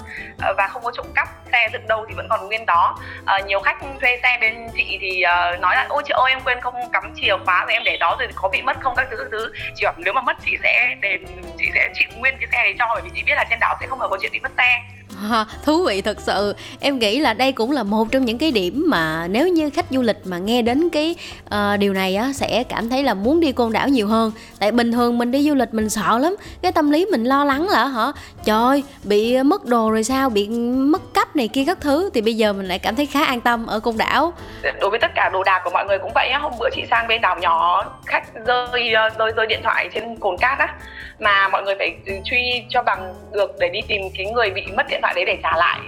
Và 0.56 0.68
không 0.68 0.82
có 0.84 0.90
trộm 0.94 1.06
cắp 1.14 1.28
xe 1.52 1.68
dựng 1.72 1.88
đâu 1.88 2.04
thì 2.08 2.14
vẫn 2.14 2.26
còn 2.30 2.46
nguyên 2.46 2.66
đó. 2.66 2.98
Ờ, 3.26 3.38
nhiều 3.46 3.60
khách 3.60 3.76
thuê 4.00 4.20
xe 4.22 4.38
bên 4.40 4.68
chị 4.74 4.98
thì 5.00 5.22
ờ, 5.22 5.56
nói 5.60 5.76
là 5.76 5.86
ôi 5.88 6.02
chị 6.06 6.12
ơi 6.16 6.30
em 6.30 6.40
quên 6.44 6.60
không 6.60 6.74
cắm 6.92 7.12
chìa 7.16 7.36
khóa 7.44 7.64
rồi 7.64 7.72
em 7.72 7.82
để 7.84 7.96
đó 8.00 8.16
rồi 8.18 8.28
có 8.34 8.48
bị 8.48 8.62
mất 8.62 8.76
không? 8.80 8.94
các 8.96 9.08
thứ 9.10 9.27
các 9.30 9.38
thứ. 9.38 9.52
Chị 9.74 9.84
bảo 9.84 9.94
nếu 9.96 10.12
mà 10.12 10.20
mất, 10.20 10.36
chị 10.44 10.56
sẽ 10.62 10.96
đền, 11.00 11.24
chị 11.58 11.70
sẽ 11.74 11.88
chịu 11.94 12.08
nguyên 12.16 12.34
cái 12.40 12.48
xe 12.52 12.62
đấy 12.62 12.74
cho, 12.78 12.86
bởi 12.94 13.02
vì 13.04 13.10
chị 13.14 13.22
biết 13.26 13.34
là 13.36 13.44
trên 13.50 13.58
đảo 13.60 13.76
sẽ 13.80 13.86
không 13.86 13.98
bao 13.98 14.08
giờ 14.08 14.10
có 14.10 14.18
chuyện 14.22 14.32
bị 14.32 14.40
mất 14.40 14.52
xe. 14.56 14.82
À, 15.30 15.46
thú 15.64 15.84
vị 15.84 16.02
thật 16.02 16.20
sự. 16.20 16.54
Em 16.80 16.98
nghĩ 16.98 17.20
là 17.20 17.34
đây 17.34 17.52
cũng 17.52 17.70
là 17.70 17.82
một 17.82 18.08
trong 18.10 18.24
những 18.24 18.38
cái 18.38 18.50
điểm 18.50 18.84
mà 18.88 19.26
nếu 19.30 19.48
như 19.48 19.70
khách 19.70 19.86
du 19.90 20.02
lịch 20.02 20.16
mà 20.24 20.38
nghe 20.38 20.62
đến 20.62 20.88
cái 20.90 21.14
uh, 21.46 21.78
điều 21.78 21.92
này 21.92 22.16
á 22.16 22.32
sẽ 22.34 22.64
cảm 22.68 22.88
thấy 22.88 23.02
là 23.02 23.14
muốn 23.14 23.40
đi 23.40 23.52
côn 23.52 23.72
đảo 23.72 23.88
nhiều 23.88 24.08
hơn. 24.08 24.32
Tại 24.58 24.72
bình 24.72 24.92
thường 24.92 25.18
mình 25.18 25.30
đi 25.30 25.48
du 25.48 25.54
lịch 25.54 25.74
mình 25.74 25.88
sợ 25.88 26.18
lắm 26.18 26.36
cái 26.62 26.72
tâm 26.72 26.90
lý 26.90 27.06
mình 27.10 27.24
lo 27.24 27.44
lắng 27.44 27.68
là 27.68 27.86
hả? 27.86 28.12
Trời 28.44 28.82
bị 29.04 29.42
mất 29.42 29.64
đồ 29.64 29.90
rồi 29.90 30.04
sao? 30.04 30.30
Bị 30.30 30.48
mất 30.48 31.14
cắp 31.14 31.36
này 31.36 31.48
kia 31.48 31.64
các 31.66 31.80
thứ 31.80 32.10
thì 32.14 32.20
bây 32.20 32.36
giờ 32.36 32.52
mình 32.52 32.68
lại 32.68 32.78
cảm 32.78 32.96
thấy 32.96 33.06
khá 33.06 33.24
an 33.24 33.40
tâm 33.40 33.66
ở 33.66 33.80
côn 33.80 33.96
đảo. 33.96 34.32
Dạ, 34.64 34.72
đối 34.80 34.90
với 34.90 34.98
tất 34.98 35.10
cả 35.14 35.30
đồ 35.32 35.44
đạc 35.44 35.60
của 35.64 35.70
mọi 35.70 35.84
người 35.84 35.98
cũng 35.98 36.12
vậy 36.14 36.28
á. 36.28 36.38
Hôm 36.38 36.52
bữa 36.60 36.68
chị 36.74 36.82
sang 36.90 37.08
bên 37.08 37.20
đảo 37.20 37.38
nhỏ 37.40 37.84
khách 38.06 38.24
rơi 38.46 38.90
rơi 39.18 39.32
rơi 39.36 39.46
điện 39.46 39.60
thoại 39.64 39.88
trên 39.94 40.16
cồn 40.16 40.36
cát 40.36 40.58
á 40.58 40.74
mà 41.20 41.48
mọi 41.48 41.62
người 41.62 41.74
phải 41.78 41.96
truy 42.24 42.64
cho 42.68 42.82
bằng 42.82 43.14
được 43.32 43.50
để 43.60 43.68
đi 43.68 43.80
tìm 43.88 44.02
cái 44.16 44.26
người 44.26 44.50
bị 44.50 44.62
mất 44.76 44.86
điện 44.90 45.00
thoại 45.02 45.14
đấy 45.14 45.24
để 45.24 45.38
trả 45.42 45.56
lại. 45.56 45.80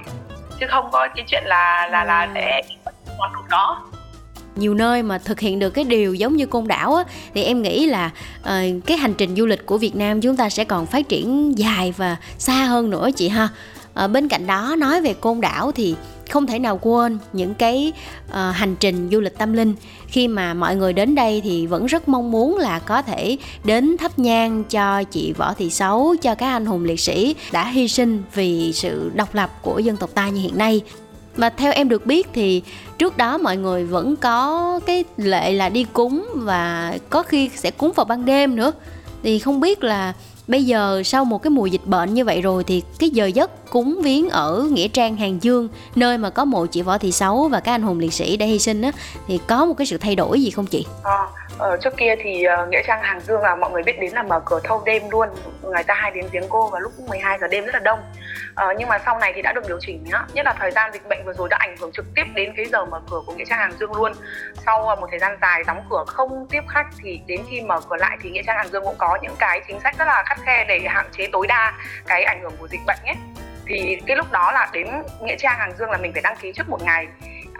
Chứ 0.60 0.66
không 0.70 0.88
có 0.92 1.08
cái 1.16 1.24
chuyện 1.28 1.42
là 1.46 1.88
là 1.92 2.04
là 2.04 2.28
sẽ 2.34 2.62
mất 2.84 2.92
món 3.18 3.32
đồ 3.32 3.40
đó. 3.50 3.90
Nhiều 4.56 4.74
nơi 4.74 5.02
mà 5.02 5.18
thực 5.18 5.40
hiện 5.40 5.58
được 5.58 5.70
cái 5.70 5.84
điều 5.84 6.14
giống 6.14 6.36
như 6.36 6.46
côn 6.46 6.68
đảo 6.68 6.94
á 6.94 7.04
thì 7.34 7.44
em 7.44 7.62
nghĩ 7.62 7.86
là 7.86 8.10
ờ, 8.42 8.62
cái 8.86 8.96
hành 8.96 9.14
trình 9.14 9.36
du 9.36 9.46
lịch 9.46 9.66
của 9.66 9.78
Việt 9.78 9.96
Nam 9.96 10.20
chúng 10.20 10.36
ta 10.36 10.48
sẽ 10.48 10.64
còn 10.64 10.86
phát 10.86 11.08
triển 11.08 11.58
dài 11.58 11.94
và 11.96 12.16
xa 12.38 12.52
hơn 12.52 12.90
nữa 12.90 13.08
chị 13.16 13.28
ha. 13.28 13.48
Ờ, 13.94 14.08
bên 14.08 14.28
cạnh 14.28 14.46
đó 14.46 14.74
nói 14.78 15.00
về 15.00 15.14
côn 15.14 15.40
đảo 15.40 15.72
thì 15.72 15.96
không 16.30 16.46
thể 16.46 16.58
nào 16.58 16.78
quên 16.82 17.18
những 17.32 17.54
cái 17.54 17.92
uh, 18.28 18.34
hành 18.34 18.76
trình 18.80 19.08
du 19.12 19.20
lịch 19.20 19.38
tâm 19.38 19.52
linh. 19.52 19.74
Khi 20.06 20.28
mà 20.28 20.54
mọi 20.54 20.76
người 20.76 20.92
đến 20.92 21.14
đây 21.14 21.40
thì 21.44 21.66
vẫn 21.66 21.86
rất 21.86 22.08
mong 22.08 22.30
muốn 22.30 22.58
là 22.58 22.78
có 22.78 23.02
thể 23.02 23.36
đến 23.64 23.96
thắp 23.96 24.18
nhang 24.18 24.64
cho 24.64 25.02
chị 25.02 25.32
Võ 25.32 25.54
Thị 25.54 25.70
Xấu 25.70 26.16
cho 26.22 26.34
các 26.34 26.46
anh 26.46 26.66
hùng 26.66 26.84
liệt 26.84 27.00
sĩ 27.00 27.34
đã 27.52 27.68
hy 27.68 27.88
sinh 27.88 28.22
vì 28.34 28.72
sự 28.72 29.10
độc 29.14 29.34
lập 29.34 29.50
của 29.62 29.78
dân 29.78 29.96
tộc 29.96 30.10
ta 30.14 30.28
như 30.28 30.40
hiện 30.40 30.58
nay. 30.58 30.80
Mà 31.36 31.50
theo 31.50 31.72
em 31.72 31.88
được 31.88 32.06
biết 32.06 32.28
thì 32.32 32.62
trước 32.98 33.16
đó 33.16 33.38
mọi 33.38 33.56
người 33.56 33.84
vẫn 33.84 34.16
có 34.16 34.80
cái 34.86 35.04
lệ 35.16 35.52
là 35.52 35.68
đi 35.68 35.86
cúng 35.92 36.26
và 36.34 36.94
có 37.10 37.22
khi 37.22 37.50
sẽ 37.56 37.70
cúng 37.70 37.92
vào 37.96 38.04
ban 38.04 38.24
đêm 38.24 38.56
nữa. 38.56 38.72
Thì 39.22 39.38
không 39.38 39.60
biết 39.60 39.84
là 39.84 40.12
bây 40.50 40.64
giờ 40.64 41.02
sau 41.04 41.24
một 41.24 41.42
cái 41.42 41.50
mùa 41.50 41.66
dịch 41.66 41.86
bệnh 41.86 42.14
như 42.14 42.24
vậy 42.24 42.40
rồi 42.40 42.64
thì 42.64 42.82
cái 42.98 43.10
giờ 43.10 43.26
giấc 43.26 43.70
cúng 43.70 44.00
viếng 44.02 44.30
ở 44.30 44.68
nghĩa 44.72 44.88
trang, 44.88 45.16
hàng 45.16 45.38
dương, 45.42 45.68
nơi 45.94 46.18
mà 46.18 46.30
có 46.30 46.44
mộ 46.44 46.66
chị 46.66 46.82
võ 46.82 46.98
thị 46.98 47.12
sáu 47.12 47.48
và 47.48 47.60
các 47.60 47.72
anh 47.72 47.82
hùng 47.82 47.98
liệt 47.98 48.12
sĩ 48.12 48.36
đã 48.36 48.46
hy 48.46 48.58
sinh 48.58 48.82
á, 48.82 48.92
thì 49.28 49.38
có 49.46 49.64
một 49.64 49.74
cái 49.74 49.86
sự 49.86 49.98
thay 49.98 50.16
đổi 50.16 50.42
gì 50.42 50.50
không 50.50 50.66
chị? 50.66 50.86
À 51.02 51.26
ờ, 51.60 51.76
trước 51.76 51.96
kia 51.96 52.14
thì 52.20 52.44
uh, 52.62 52.68
nghĩa 52.68 52.82
trang 52.86 53.02
hàng 53.02 53.20
dương 53.20 53.42
là 53.42 53.54
mọi 53.54 53.70
người 53.70 53.82
biết 53.82 54.00
đến 54.00 54.12
là 54.12 54.22
mở 54.22 54.40
cửa 54.44 54.60
thâu 54.64 54.82
đêm 54.86 55.02
luôn. 55.10 55.28
Người 55.62 55.82
ta 55.82 55.94
hay 55.94 56.10
đến 56.10 56.26
giếng 56.32 56.48
cô 56.48 56.68
vào 56.68 56.80
lúc 56.80 56.92
12 57.08 57.38
giờ 57.38 57.48
đêm 57.48 57.64
rất 57.64 57.74
là 57.74 57.80
đông. 57.80 58.00
Ờ, 58.54 58.74
nhưng 58.78 58.88
mà 58.88 58.98
sau 58.98 59.18
này 59.18 59.32
thì 59.34 59.42
đã 59.42 59.52
được 59.52 59.68
điều 59.68 59.78
chỉnh 59.80 60.04
nhá. 60.04 60.24
Nhất 60.32 60.46
là 60.46 60.54
thời 60.58 60.70
gian 60.70 60.92
dịch 60.92 61.08
bệnh 61.08 61.24
vừa 61.24 61.32
rồi 61.32 61.48
đã 61.48 61.56
ảnh 61.60 61.76
hưởng 61.80 61.92
trực 61.92 62.06
tiếp 62.14 62.24
đến 62.34 62.52
cái 62.56 62.66
giờ 62.66 62.84
mở 62.84 63.00
cửa 63.10 63.20
của 63.26 63.32
nghĩa 63.32 63.44
trang 63.44 63.58
hàng 63.58 63.72
dương 63.80 63.92
luôn. 63.92 64.12
Sau 64.66 64.88
ờ, 64.88 64.96
một 64.96 65.06
thời 65.10 65.18
gian 65.18 65.38
dài 65.42 65.62
đóng 65.66 65.84
cửa 65.90 66.04
không 66.06 66.46
tiếp 66.50 66.62
khách 66.68 66.86
thì 67.02 67.20
đến 67.26 67.40
khi 67.50 67.60
mở 67.60 67.80
cửa 67.88 67.96
lại 67.96 68.16
thì 68.22 68.30
nghĩa 68.30 68.42
trang 68.46 68.56
hàng 68.56 68.68
dương 68.68 68.84
cũng 68.84 68.96
có 68.98 69.18
những 69.22 69.36
cái 69.38 69.60
chính 69.68 69.80
sách 69.80 69.98
rất 69.98 70.04
là 70.04 70.22
khắt 70.26 70.38
khe 70.46 70.64
để 70.68 70.80
hạn 70.88 71.06
chế 71.16 71.28
tối 71.32 71.46
đa 71.46 71.72
cái 72.06 72.22
ảnh 72.22 72.40
hưởng 72.42 72.56
của 72.58 72.68
dịch 72.68 72.80
bệnh 72.86 72.98
ấy 73.06 73.16
thì 73.66 73.98
cái 74.06 74.16
lúc 74.16 74.32
đó 74.32 74.52
là 74.52 74.68
đến 74.72 74.88
nghĩa 75.20 75.36
trang 75.36 75.58
hàng 75.58 75.72
dương 75.78 75.90
là 75.90 75.98
mình 75.98 76.12
phải 76.12 76.22
đăng 76.22 76.36
ký 76.36 76.52
trước 76.52 76.68
một 76.68 76.82
ngày 76.82 77.06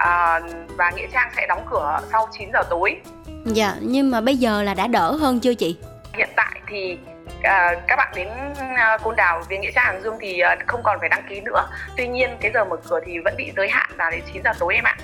à, 0.01 0.41
và 0.77 0.91
nghĩa 0.91 1.07
trang 1.13 1.31
sẽ 1.37 1.47
đóng 1.47 1.67
cửa 1.71 2.01
sau 2.13 2.29
9 2.39 2.49
giờ 2.53 2.63
tối. 2.71 2.97
Dạ 3.45 3.75
nhưng 3.81 4.11
mà 4.11 4.21
bây 4.21 4.37
giờ 4.37 4.63
là 4.63 4.75
đã 4.75 4.87
đỡ 4.87 5.13
hơn 5.13 5.41
chưa 5.41 5.55
chị? 5.55 5.77
Hiện 6.15 6.29
tại 6.37 6.61
thì 6.69 6.99
à, 7.43 7.75
các 7.89 7.97
bạn 7.97 8.13
đến 8.17 8.29
à, 8.77 8.99
côn 9.03 9.17
đảo 9.17 9.43
về 9.49 9.59
nghĩa 9.59 9.71
trang 9.75 9.85
hàng 9.87 10.03
dương 10.03 10.15
thì 10.21 10.41
à, 10.41 10.57
không 10.67 10.81
còn 10.85 10.97
phải 11.01 11.09
đăng 11.09 11.23
ký 11.29 11.41
nữa. 11.41 11.69
Tuy 11.97 12.09
nhiên 12.09 12.31
cái 12.41 12.51
giờ 12.55 12.65
mở 12.65 12.77
cửa 12.89 13.01
thì 13.07 13.13
vẫn 13.25 13.35
bị 13.37 13.53
giới 13.57 13.69
hạn 13.69 13.91
là 13.99 14.11
đến 14.11 14.21
9 14.33 14.43
giờ 14.45 14.51
tối 14.59 14.75
em 14.75 14.85
ạ. 14.85 14.97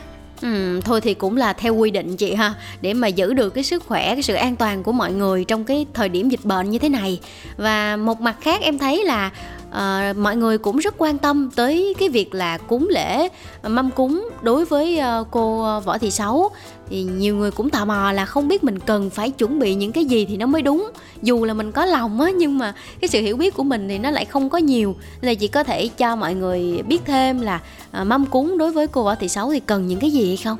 Ừ, 0.42 0.80
thôi 0.84 1.00
thì 1.00 1.14
cũng 1.14 1.36
là 1.36 1.52
theo 1.52 1.74
quy 1.74 1.90
định 1.90 2.16
chị 2.16 2.34
ha. 2.34 2.54
Để 2.80 2.94
mà 2.94 3.08
giữ 3.08 3.32
được 3.32 3.50
cái 3.50 3.64
sức 3.64 3.84
khỏe 3.86 4.14
cái 4.14 4.22
sự 4.22 4.34
an 4.34 4.56
toàn 4.56 4.82
của 4.82 4.92
mọi 4.92 5.12
người 5.12 5.44
trong 5.44 5.64
cái 5.64 5.86
thời 5.94 6.08
điểm 6.08 6.28
dịch 6.28 6.44
bệnh 6.44 6.70
như 6.70 6.78
thế 6.78 6.88
này. 6.88 7.20
Và 7.56 7.96
một 7.96 8.20
mặt 8.20 8.36
khác 8.40 8.60
em 8.62 8.78
thấy 8.78 9.04
là 9.04 9.30
à, 9.76 10.12
mọi 10.16 10.36
người 10.36 10.58
cũng 10.58 10.76
rất 10.76 10.94
quan 10.98 11.18
tâm 11.18 11.50
tới 11.56 11.94
cái 11.98 12.08
việc 12.08 12.34
là 12.34 12.58
cúng 12.58 12.88
lễ 12.90 13.28
ờ, 13.62 13.68
mâm 13.68 13.90
cúng 13.90 14.28
đối 14.42 14.64
với 14.64 14.98
ờ, 14.98 15.24
cô 15.30 15.80
võ 15.80 15.98
thị 15.98 16.10
sáu. 16.10 16.50
Thì 16.88 17.02
nhiều 17.02 17.36
người 17.36 17.50
cũng 17.50 17.70
tò 17.70 17.84
mò 17.84 18.12
là 18.12 18.24
không 18.24 18.48
biết 18.48 18.64
mình 18.64 18.78
cần 18.78 19.10
phải 19.10 19.30
chuẩn 19.30 19.58
bị 19.58 19.74
những 19.74 19.92
cái 19.92 20.04
gì 20.04 20.26
thì 20.28 20.36
nó 20.36 20.46
mới 20.46 20.62
đúng. 20.62 20.90
Dù 21.22 21.44
là 21.44 21.54
mình 21.54 21.72
có 21.72 21.84
lòng 21.84 22.20
á 22.20 22.30
nhưng 22.30 22.58
mà 22.58 22.74
cái 23.00 23.08
sự 23.08 23.20
hiểu 23.20 23.36
biết 23.36 23.54
của 23.54 23.62
mình 23.62 23.88
thì 23.88 23.98
nó 23.98 24.10
lại 24.10 24.24
không 24.24 24.50
có 24.50 24.58
nhiều. 24.58 24.94
Là 25.20 25.34
chị 25.34 25.48
có 25.48 25.64
thể 25.64 25.88
cho 25.88 26.16
mọi 26.16 26.34
người 26.34 26.82
biết 26.86 27.02
thêm 27.04 27.40
là 27.40 27.60
à, 27.92 28.04
mâm 28.04 28.26
cúng 28.26 28.58
đối 28.58 28.72
với 28.72 28.86
cô 28.86 29.02
võ 29.02 29.14
thị 29.14 29.28
sáu 29.28 29.50
thì 29.52 29.60
cần 29.60 29.86
những 29.86 30.00
cái 30.00 30.10
gì 30.10 30.26
hay 30.26 30.44
không? 30.44 30.58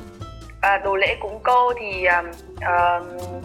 À, 0.61 0.77
đồ 0.83 0.95
lễ 0.95 1.15
cúng 1.21 1.39
cô 1.43 1.73
thì 1.79 2.05
uh, 2.05 2.35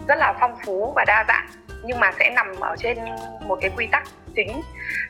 rất 0.07 0.15
là 0.17 0.33
phong 0.39 0.51
phú 0.65 0.93
và 0.95 1.05
đa 1.05 1.25
dạng 1.27 1.62
nhưng 1.83 1.99
mà 1.99 2.11
sẽ 2.19 2.29
nằm 2.29 2.59
ở 2.59 2.75
trên 2.79 2.97
một 3.41 3.57
cái 3.61 3.71
quy 3.77 3.87
tắc 3.91 4.03
chính 4.35 4.61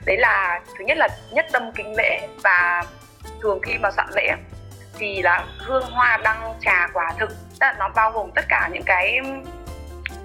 đấy 0.05 0.17
là 0.17 0.61
thứ 0.77 0.85
nhất 0.85 0.97
là 0.97 1.07
nhất 1.31 1.45
tâm 1.51 1.71
kính 1.75 1.95
lễ 1.97 2.27
và 2.43 2.83
thường 3.41 3.59
khi 3.63 3.77
mà 3.77 3.91
soạn 3.91 4.07
lễ 4.15 4.35
thì 4.97 5.21
là 5.21 5.45
hương 5.59 5.83
hoa 5.83 6.17
đăng 6.23 6.53
trà 6.61 6.87
quả 6.93 7.13
thực 7.19 7.29
tức 7.29 7.59
là 7.59 7.75
nó 7.79 7.89
bao 7.95 8.11
gồm 8.11 8.31
tất 8.35 8.45
cả 8.49 8.69
những 8.73 8.83
cái 8.85 9.19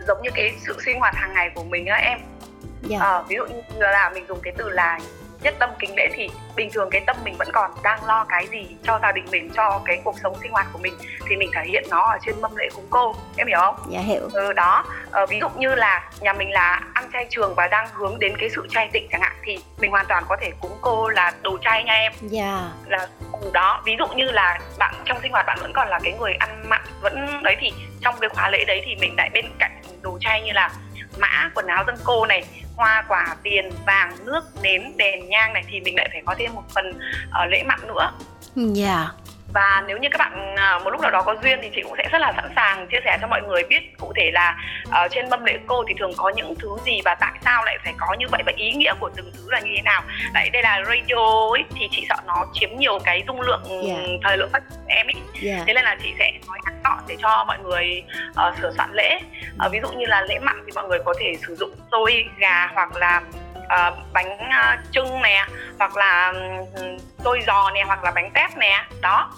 giống 0.06 0.22
như 0.22 0.30
cái 0.34 0.54
sự 0.66 0.76
sinh 0.84 1.00
hoạt 1.00 1.14
hàng 1.14 1.32
ngày 1.34 1.50
của 1.54 1.64
mình 1.64 1.86
á 1.86 1.96
em 1.96 2.18
yeah. 2.18 2.90
Dạ. 2.90 2.98
à, 3.00 3.22
ví 3.28 3.36
dụ 3.36 3.44
như 3.46 3.78
là 3.78 4.10
mình 4.14 4.26
dùng 4.28 4.40
cái 4.42 4.54
từ 4.56 4.68
là 4.68 4.98
nhất 5.42 5.54
tâm 5.58 5.70
kính 5.78 5.96
lễ 5.96 6.08
thì 6.14 6.28
bình 6.56 6.70
thường 6.72 6.90
cái 6.90 7.00
tâm 7.06 7.16
mình 7.24 7.34
vẫn 7.38 7.48
còn 7.52 7.70
đang 7.82 8.04
lo 8.04 8.24
cái 8.28 8.46
gì 8.46 8.66
cho 8.82 8.98
gia 9.02 9.12
đình 9.12 9.24
mình 9.30 9.50
cho 9.56 9.80
cái 9.84 10.00
cuộc 10.04 10.14
sống 10.22 10.36
sinh 10.42 10.52
hoạt 10.52 10.66
của 10.72 10.78
mình 10.78 10.94
thì 11.28 11.36
mình 11.36 11.50
thể 11.54 11.62
hiện 11.64 11.84
nó 11.90 12.00
ở 12.00 12.18
trên 12.26 12.40
mâm 12.40 12.56
lễ 12.56 12.68
cúng 12.74 12.86
cô. 12.90 13.14
Em 13.36 13.46
hiểu 13.46 13.58
không? 13.58 13.74
Dạ 13.88 14.00
hiểu. 14.00 14.28
Ừ, 14.32 14.52
đó. 14.52 14.84
Ờ, 15.10 15.26
ví 15.26 15.38
dụ 15.40 15.48
như 15.48 15.74
là 15.74 16.10
nhà 16.20 16.32
mình 16.32 16.50
là 16.50 16.80
ăn 16.94 17.10
chay 17.12 17.26
trường 17.30 17.54
và 17.54 17.68
đang 17.68 17.88
hướng 17.92 18.18
đến 18.18 18.36
cái 18.38 18.50
sự 18.50 18.66
chay 18.70 18.88
tịnh 18.92 19.08
chẳng 19.10 19.20
hạn 19.20 19.36
thì 19.42 19.58
mình 19.78 19.90
hoàn 19.90 20.06
toàn 20.06 20.24
có 20.28 20.36
thể 20.40 20.50
cúng 20.60 20.78
cô 20.80 21.08
là 21.08 21.32
đồ 21.42 21.58
chay 21.60 21.84
nha 21.84 21.94
em. 21.94 22.12
Dạ. 22.20 22.70
Là 22.86 23.06
ừ, 23.40 23.50
đó. 23.52 23.82
Ví 23.84 23.96
dụ 23.98 24.06
như 24.06 24.24
là 24.30 24.58
bạn 24.78 24.94
trong 25.04 25.18
sinh 25.22 25.32
hoạt 25.32 25.46
bạn 25.46 25.58
vẫn 25.60 25.72
còn 25.72 25.88
là 25.88 26.00
cái 26.02 26.12
người 26.12 26.34
ăn 26.34 26.68
mặn 26.68 26.80
vẫn 27.00 27.42
đấy 27.42 27.56
thì 27.60 27.72
trong 28.00 28.14
cái 28.20 28.28
khóa 28.28 28.50
lễ 28.50 28.64
đấy 28.66 28.82
thì 28.84 28.96
mình 29.00 29.14
lại 29.16 29.30
bên 29.32 29.44
cạnh 29.58 29.82
đồ 30.02 30.18
chay 30.20 30.42
như 30.42 30.52
là 30.52 30.70
mã 31.18 31.50
quần 31.54 31.66
áo 31.66 31.84
dân 31.86 31.96
cô 32.04 32.26
này 32.26 32.44
hoa 32.76 33.04
quả 33.08 33.36
tiền 33.42 33.70
vàng 33.86 34.16
nước 34.24 34.40
nến 34.62 34.82
đèn 34.96 35.28
nhang 35.28 35.52
này 35.52 35.64
thì 35.68 35.80
mình 35.80 35.96
lại 35.96 36.08
phải 36.12 36.22
có 36.26 36.34
thêm 36.38 36.54
một 36.54 36.64
phần 36.74 36.90
uh, 36.90 37.50
lễ 37.50 37.62
mặn 37.62 37.80
nữa. 37.88 38.12
Dạ. 38.56 38.96
yeah 38.96 39.27
và 39.52 39.84
nếu 39.86 39.98
như 39.98 40.08
các 40.10 40.18
bạn 40.18 40.56
à, 40.56 40.78
một 40.84 40.90
lúc 40.90 41.00
nào 41.00 41.10
đó 41.10 41.22
có 41.22 41.36
duyên 41.42 41.58
thì 41.62 41.70
chị 41.74 41.82
cũng 41.82 41.94
sẽ 41.98 42.08
rất 42.12 42.20
là 42.20 42.32
sẵn 42.36 42.52
sàng 42.56 42.86
chia 42.90 42.98
sẻ 43.04 43.18
cho 43.20 43.26
mọi 43.26 43.42
người 43.42 43.62
biết 43.68 43.98
cụ 43.98 44.12
thể 44.16 44.30
là 44.32 44.56
ờ, 44.90 45.08
trên 45.10 45.30
mâm 45.30 45.44
lễ 45.44 45.58
cô 45.66 45.84
thì 45.88 45.94
thường 45.98 46.12
có 46.16 46.32
những 46.36 46.54
thứ 46.58 46.68
gì 46.84 47.00
và 47.04 47.14
tại 47.14 47.32
sao 47.44 47.64
lại 47.64 47.78
phải 47.84 47.94
có 47.98 48.14
như 48.18 48.26
vậy 48.30 48.42
và 48.46 48.52
ý 48.56 48.72
nghĩa 48.72 48.94
của 49.00 49.10
từng 49.16 49.30
thứ 49.34 49.50
là 49.50 49.60
như 49.60 49.70
thế 49.76 49.82
nào 49.82 50.02
đấy 50.34 50.50
đây 50.52 50.62
là 50.62 50.82
radio 50.86 51.50
ấy 51.52 51.64
thì 51.74 51.88
chị 51.90 52.06
sợ 52.08 52.16
nó 52.26 52.46
chiếm 52.52 52.70
nhiều 52.78 52.98
cái 53.04 53.22
dung 53.26 53.40
lượng 53.40 53.62
yeah. 53.86 54.00
thời 54.24 54.36
lượng 54.36 54.50
phát 54.52 54.62
em 54.86 55.06
ấy 55.06 55.14
yeah. 55.42 55.66
thế 55.66 55.74
nên 55.74 55.84
là 55.84 55.96
chị 56.02 56.08
sẽ 56.18 56.32
nói 56.48 56.58
ngắn 56.64 56.74
gọn 56.84 56.98
để 57.08 57.16
cho 57.22 57.44
mọi 57.46 57.58
người 57.58 58.02
uh, 58.30 58.58
sửa 58.58 58.72
soạn 58.76 58.90
lễ 58.92 59.20
uh, 59.66 59.72
ví 59.72 59.78
dụ 59.82 59.88
như 59.88 60.06
là 60.06 60.20
lễ 60.20 60.38
mặn 60.38 60.62
thì 60.66 60.72
mọi 60.74 60.88
người 60.88 60.98
có 61.04 61.14
thể 61.20 61.32
sử 61.46 61.56
dụng 61.56 61.70
xôi 61.90 62.24
gà 62.38 62.66
hoặc 62.74 62.96
là 62.96 63.22
uh, 63.68 63.98
bánh 64.12 64.38
ờ, 64.38 64.74
uh, 64.74 64.92
trưng 64.92 65.22
nè 65.22 65.46
hoặc 65.78 65.96
là 65.96 66.32
um, 66.74 66.98
xôi 67.24 67.40
giò 67.46 67.70
nè 67.74 67.84
hoặc 67.86 68.04
là 68.04 68.10
bánh 68.10 68.30
tép 68.34 68.56
nè. 68.56 68.84
Đó. 69.00 69.30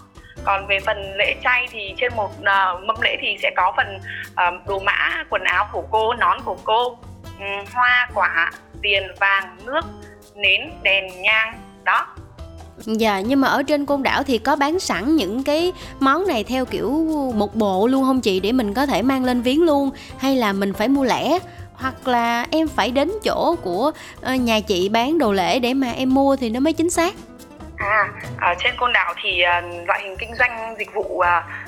Còn 0.45 0.67
về 0.67 0.81
phần 0.87 1.15
lễ 1.17 1.37
chay 1.45 1.69
thì 1.71 1.95
trên 1.97 2.13
một 2.17 2.31
uh, 2.39 2.85
mâm 2.85 2.97
lễ 3.03 3.17
thì 3.21 3.37
sẽ 3.43 3.51
có 3.57 3.73
phần 3.77 3.99
uh, 4.31 4.69
đồ 4.69 4.79
mã 4.79 5.25
quần 5.31 5.45
áo 5.45 5.69
của 5.73 5.83
cô 5.91 6.15
nón 6.15 6.39
của 6.45 6.57
cô 6.65 6.99
um, 7.39 7.65
hoa 7.75 8.09
quả 8.15 8.51
tiền 8.83 9.03
vàng 9.21 9.57
nước 9.65 9.81
nến 10.35 10.71
đèn 10.83 11.23
nhang. 11.23 11.61
Đó. 11.85 12.07
Dạ 12.87 13.21
nhưng 13.21 13.41
mà 13.41 13.49
ở 13.49 13.63
trên 13.63 13.87
côn 13.87 14.03
đảo 14.03 14.23
thì 14.23 14.39
có 14.39 14.57
bán 14.57 14.79
sẵn 14.79 15.17
những 15.17 15.45
cái 15.45 15.73
món 16.01 16.27
này 16.27 16.45
theo 16.45 16.65
kiểu 16.65 16.91
một 17.35 17.55
bộ 17.55 17.87
luôn 17.87 18.05
không 18.05 18.21
chị? 18.21 18.41
Để 18.41 18.53
mình 18.53 18.75
có 18.75 18.87
thể 18.87 19.03
mang 19.03 19.25
lên 19.25 19.43
viếng 19.43 19.63
luôn 19.63 19.91
hay 20.19 20.37
là 20.37 20.53
mình 20.53 20.73
phải 20.73 20.89
mua 20.89 21.05
lẻ? 21.05 21.39
Hoặc 21.81 22.09
là 22.09 22.47
em 22.51 22.69
phải 22.69 22.91
đến 22.91 23.11
chỗ 23.25 23.57
của 23.63 23.93
ờ, 24.23 24.35
nhà 24.35 24.61
chị 24.61 24.89
bán 24.89 25.19
đồ 25.19 25.33
lễ 25.33 25.59
để 25.59 25.75
mà 25.75 25.91
em 25.91 26.15
mua 26.15 26.37
thì 26.37 26.51
nó 26.51 26.61
mới 26.61 26.73
chính 26.73 26.91
xác 26.91 27.15
À, 27.77 28.09
ở 28.41 28.55
trên 28.59 28.75
côn 28.77 28.93
đảo 28.93 29.15
thì 29.23 29.43
uh, 29.59 29.89
loại 29.89 30.01
hình 30.03 30.17
kinh 30.17 30.35
doanh 30.35 30.75
dịch 30.79 30.95
vụ 30.95 31.03
uh, 31.03 31.25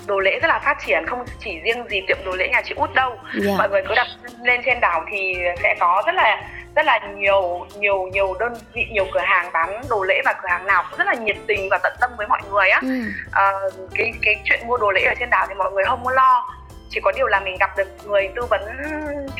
đồ 0.07 0.19
lễ 0.21 0.38
rất 0.42 0.49
là 0.49 0.59
phát 0.59 0.76
triển 0.87 1.07
không 1.07 1.25
chỉ 1.45 1.61
riêng 1.64 1.85
gì 1.90 2.00
tiệm 2.09 2.16
đồ 2.25 2.33
lễ 2.33 2.49
nhà 2.49 2.62
chị 2.64 2.75
út 2.75 2.95
đâu 2.95 3.11
yeah. 3.11 3.45
Dạ. 3.45 3.54
mọi 3.59 3.69
người 3.69 3.83
cứ 3.88 3.95
đặt 3.95 4.07
lên 4.42 4.61
trên 4.64 4.81
đảo 4.81 5.04
thì 5.11 5.35
sẽ 5.62 5.75
có 5.81 6.02
rất 6.07 6.14
là 6.14 6.42
rất 6.76 6.87
là 6.87 7.00
nhiều 7.16 7.66
nhiều 7.78 8.09
nhiều 8.12 8.35
đơn 8.40 8.54
vị 8.73 8.87
nhiều 8.92 9.07
cửa 9.12 9.21
hàng 9.21 9.52
bán 9.52 9.83
đồ 9.90 10.02
lễ 10.02 10.23
và 10.25 10.33
cửa 10.33 10.49
hàng 10.49 10.66
nào 10.66 10.85
cũng 10.90 10.99
rất 10.99 11.07
là 11.07 11.14
nhiệt 11.14 11.37
tình 11.47 11.69
và 11.71 11.78
tận 11.83 11.92
tâm 12.00 12.11
với 12.16 12.26
mọi 12.26 12.40
người 12.50 12.69
á 12.69 12.81
ừ. 12.83 13.02
uh, 13.28 13.73
cái 13.95 14.12
cái 14.23 14.35
chuyện 14.45 14.61
mua 14.66 14.76
đồ 14.76 14.90
lễ 14.90 15.02
ở 15.02 15.14
trên 15.21 15.31
đảo 15.31 15.47
thì 15.49 15.54
mọi 15.54 15.73
người 15.73 15.85
không 15.85 16.04
có 16.04 16.11
lo 16.11 16.49
chỉ 16.93 17.01
có 17.01 17.13
điều 17.17 17.27
là 17.27 17.41
mình 17.41 17.57
gặp 17.61 17.77
được 17.77 17.89
người 18.07 18.29
tư 18.37 18.43
vấn 18.51 18.63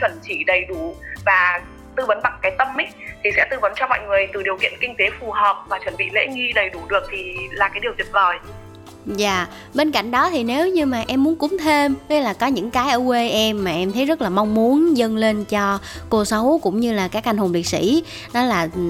chuẩn 0.01 0.19
chỉ 0.23 0.45
đầy 0.45 0.65
đủ 0.65 0.95
và 1.25 1.61
tư 1.97 2.05
vấn 2.07 2.23
bằng 2.23 2.39
cái 2.43 2.53
tâm 2.59 2.69
ấy 2.77 2.87
thì 3.25 3.31
sẽ 3.37 3.47
tư 3.51 3.57
vấn 3.63 3.73
cho 3.77 3.87
mọi 3.87 3.99
người 4.07 4.27
từ 4.33 4.43
điều 4.43 4.57
kiện 4.57 4.73
kinh 4.81 4.95
tế 4.99 5.11
phù 5.21 5.31
hợp 5.31 5.65
và 5.69 5.79
chuẩn 5.85 5.97
bị 5.97 6.05
lễ 6.13 6.27
nghi 6.27 6.53
đầy 6.55 6.71
đủ 6.71 6.81
được 6.89 7.03
thì 7.11 7.35
là 7.51 7.69
cái 7.69 7.81
điều 7.81 7.93
tuyệt 7.99 8.13
vời. 8.13 8.37
Dạ, 9.07 9.47
bên 9.75 9.93
cạnh 9.93 10.11
đó 10.11 10.31
thì 10.31 10.45
nếu 10.45 10.69
như 10.69 10.87
mà 10.87 11.05
em 11.09 11.25
muốn 11.25 11.37
cúng 11.37 11.57
thêm 11.61 11.95
Đây 12.09 12.21
là 12.21 12.33
có 12.33 12.47
những 12.47 12.71
cái 12.71 12.91
ở 12.91 13.03
quê 13.07 13.29
em 13.29 13.65
mà 13.65 13.71
em 13.71 13.93
thấy 13.93 14.05
rất 14.05 14.23
là 14.23 14.29
mong 14.29 14.55
muốn 14.55 14.97
dâng 14.97 15.17
lên 15.17 15.45
cho 15.45 15.79
cô 16.09 16.25
xấu 16.25 16.61
cũng 16.63 16.81
như 16.81 16.93
là 16.93 17.09
các 17.09 17.25
anh 17.25 17.37
hùng 17.37 17.53
liệt 17.53 17.67
sĩ 17.67 18.05
Đó 18.33 18.43
là 18.43 18.69
ừ, 18.75 18.81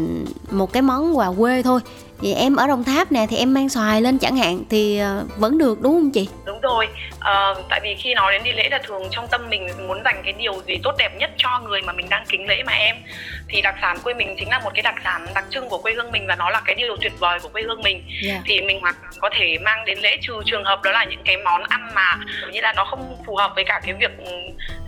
một 0.50 0.73
cái 0.73 0.83
món 0.83 1.19
quà 1.19 1.28
quê 1.38 1.62
thôi 1.62 1.81
thì 2.22 2.34
em 2.34 2.56
ở 2.56 2.66
Đồng 2.66 2.84
Tháp 2.84 3.12
nè 3.12 3.26
thì 3.30 3.36
em 3.36 3.54
mang 3.54 3.68
xoài 3.68 4.00
lên 4.00 4.18
chẳng 4.18 4.36
hạn 4.36 4.62
thì 4.70 4.98
ờ, 4.98 5.24
vẫn 5.36 5.58
được 5.58 5.80
đúng 5.80 5.92
không 5.92 6.10
chị? 6.10 6.28
Đúng 6.44 6.60
rồi, 6.60 6.88
à, 7.20 7.54
tại 7.68 7.80
vì 7.82 7.94
khi 7.94 8.14
nói 8.14 8.32
đến 8.32 8.42
đi 8.44 8.52
lễ 8.52 8.68
là 8.70 8.78
thường 8.84 9.02
trong 9.10 9.28
tâm 9.28 9.40
mình 9.50 9.68
muốn 9.88 10.02
dành 10.04 10.22
cái 10.24 10.32
điều 10.32 10.62
gì 10.66 10.78
tốt 10.82 10.94
đẹp 10.98 11.16
nhất 11.18 11.30
cho 11.36 11.60
người 11.68 11.82
mà 11.82 11.92
mình 11.92 12.08
đang 12.08 12.24
kính 12.28 12.48
lễ 12.48 12.62
mà 12.66 12.72
em 12.72 12.96
thì 13.48 13.60
đặc 13.60 13.74
sản 13.80 13.98
quê 14.04 14.14
mình 14.14 14.36
chính 14.38 14.48
là 14.48 14.58
một 14.58 14.70
cái 14.74 14.82
đặc 14.82 14.94
sản 15.04 15.26
đặc 15.34 15.44
trưng 15.50 15.68
của 15.68 15.78
quê 15.78 15.92
hương 15.92 16.12
mình 16.12 16.26
và 16.26 16.36
nó 16.36 16.50
là 16.50 16.62
cái 16.64 16.74
điều 16.74 16.96
tuyệt 16.96 17.12
vời 17.18 17.38
của 17.42 17.48
quê 17.48 17.62
hương 17.62 17.82
mình 17.82 18.02
yeah. 18.08 18.22
Dạ. 18.22 18.42
thì 18.44 18.60
mình 18.60 18.80
hoàn 18.80 18.94
toàn 19.02 19.12
có 19.20 19.30
thể 19.32 19.58
mang 19.64 19.84
đến 19.84 19.98
lễ 19.98 20.16
trừ 20.22 20.32
trường 20.46 20.64
hợp 20.64 20.82
đó 20.82 20.90
là 20.90 21.04
những 21.04 21.22
cái 21.24 21.36
món 21.36 21.62
ăn 21.62 21.90
mà 21.94 22.18
như 22.52 22.60
là 22.60 22.72
nó 22.72 22.84
không 22.84 23.16
phù 23.26 23.36
hợp 23.36 23.52
với 23.54 23.64
cả 23.64 23.80
cái 23.84 23.94
việc 23.94 24.10
ừ, 24.24 24.32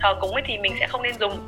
thờ 0.01 0.15
cúng 0.21 0.33
ấy 0.33 0.43
thì 0.47 0.57
mình 0.57 0.75
sẽ 0.79 0.87
không 0.87 1.03
nên 1.03 1.13
dùng 1.19 1.39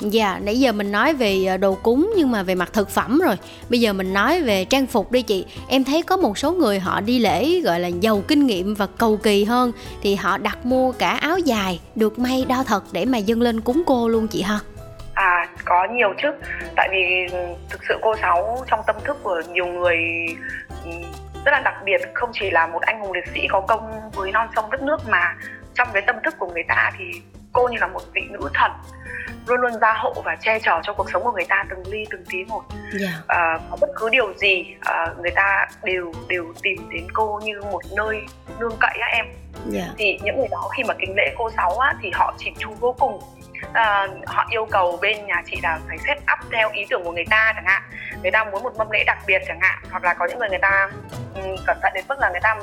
Dạ, 0.00 0.38
nãy 0.42 0.60
giờ 0.60 0.72
mình 0.72 0.92
nói 0.92 1.14
về 1.14 1.44
ờ, 1.48 1.56
đồ 1.56 1.74
cúng 1.74 2.12
nhưng 2.16 2.30
mà 2.30 2.42
về 2.42 2.54
mặt 2.54 2.72
thực 2.72 2.90
phẩm 2.90 3.20
rồi. 3.20 3.36
Bây 3.70 3.80
giờ 3.80 3.92
mình 3.92 4.12
nói 4.12 4.42
về 4.42 4.64
trang 4.64 4.86
phục 4.86 5.12
đi 5.12 5.22
chị. 5.22 5.46
Em 5.68 5.84
thấy 5.84 6.02
có 6.02 6.16
một 6.16 6.38
số 6.38 6.52
người 6.52 6.78
họ 6.78 7.00
đi 7.00 7.18
lễ 7.18 7.60
gọi 7.60 7.80
là 7.80 7.88
giàu 7.88 8.22
kinh 8.28 8.46
nghiệm 8.46 8.74
và 8.74 8.86
cầu 8.98 9.16
kỳ 9.16 9.44
hơn. 9.44 9.72
Thì 10.02 10.14
họ 10.14 10.38
đặt 10.38 10.66
mua 10.66 10.92
cả 10.92 11.10
áo 11.10 11.38
dài 11.38 11.80
được 11.94 12.18
may 12.18 12.44
đo 12.48 12.64
thật 12.66 12.84
để 12.92 13.04
mà 13.04 13.18
dâng 13.18 13.42
lên 13.42 13.60
cúng 13.60 13.82
cô 13.86 14.08
luôn 14.08 14.28
chị 14.28 14.42
ha? 14.42 14.58
À, 15.14 15.48
có 15.64 15.86
nhiều 15.92 16.14
chứ. 16.22 16.28
Tại 16.76 16.88
vì 16.92 17.36
thực 17.70 17.80
sự 17.88 17.94
cô 18.02 18.16
Sáu 18.16 18.64
trong 18.70 18.80
tâm 18.86 18.96
thức 19.04 19.16
của 19.22 19.42
nhiều 19.52 19.66
người 19.66 19.98
ừ, 20.84 20.90
rất 21.44 21.52
là 21.52 21.60
đặc 21.64 21.74
biệt. 21.84 22.00
Không 22.14 22.30
chỉ 22.32 22.50
là 22.50 22.66
một 22.66 22.82
anh 22.82 23.00
hùng 23.00 23.12
liệt 23.12 23.24
sĩ 23.34 23.40
có 23.50 23.60
công 23.60 24.10
với 24.14 24.32
non 24.32 24.48
sông 24.56 24.70
đất 24.70 24.82
nước 24.82 25.08
Mà 25.08 25.34
trong 25.74 25.88
cái 25.92 26.02
tâm 26.06 26.16
thức 26.24 26.34
của 26.38 26.46
người 26.52 26.64
ta 26.68 26.92
thì 26.98 27.04
cô 27.52 27.68
như 27.68 27.76
là 27.80 27.86
một 27.86 28.00
vị 28.14 28.22
nữ 28.30 28.50
thần 28.54 28.72
luôn 29.46 29.60
luôn 29.60 29.72
gia 29.80 29.92
hộ 29.92 30.14
và 30.24 30.36
che 30.40 30.58
chở 30.58 30.80
cho 30.82 30.92
cuộc 30.92 31.10
sống 31.12 31.24
của 31.24 31.32
người 31.32 31.44
ta 31.48 31.64
từng 31.70 31.82
ly 31.86 32.04
từng 32.10 32.24
tí 32.30 32.44
một 32.44 32.62
yeah. 32.70 33.00
Dạ. 33.00 33.22
à, 33.26 33.58
có 33.70 33.76
bất 33.80 33.90
cứ 33.96 34.08
điều 34.08 34.34
gì 34.34 34.74
à, 34.80 35.06
người 35.20 35.30
ta 35.30 35.66
đều 35.82 36.12
đều 36.28 36.52
tìm 36.62 36.88
đến 36.90 37.06
cô 37.12 37.40
như 37.44 37.60
một 37.72 37.82
nơi 37.96 38.20
nương 38.58 38.76
cậy 38.80 38.98
á 39.00 39.08
em 39.12 39.26
yeah. 39.26 39.36
Dạ. 39.66 39.94
thì 39.98 40.18
những 40.22 40.36
người 40.36 40.48
đó 40.50 40.70
khi 40.76 40.82
mà 40.84 40.94
kính 40.94 41.14
lễ 41.16 41.34
cô 41.38 41.50
sáu 41.50 41.78
á 41.78 41.94
thì 42.02 42.10
họ 42.14 42.34
chỉn 42.38 42.54
chu 42.58 42.70
vô 42.80 42.94
cùng 42.98 43.20
à, 43.72 44.08
họ 44.26 44.46
yêu 44.50 44.66
cầu 44.70 44.98
bên 45.02 45.26
nhà 45.26 45.42
chị 45.46 45.56
là 45.62 45.78
phải 45.88 45.98
set 46.06 46.18
up 46.18 46.52
theo 46.52 46.70
ý 46.72 46.86
tưởng 46.90 47.04
của 47.04 47.12
người 47.12 47.26
ta 47.30 47.52
chẳng 47.54 47.66
hạn 47.66 47.82
người 48.22 48.30
ta 48.30 48.44
muốn 48.44 48.62
một 48.62 48.76
mâm 48.78 48.90
lễ 48.90 49.04
đặc 49.06 49.18
biệt 49.26 49.42
chẳng 49.46 49.60
hạn 49.60 49.78
hoặc 49.90 50.04
là 50.04 50.14
có 50.14 50.26
những 50.26 50.38
người 50.38 50.48
người 50.48 50.58
ta 50.62 50.90
um, 51.34 51.56
cẩn 51.66 51.78
thận 51.82 51.92
đến 51.94 52.04
mức 52.08 52.18
là 52.18 52.30
người 52.30 52.40
ta 52.42 52.56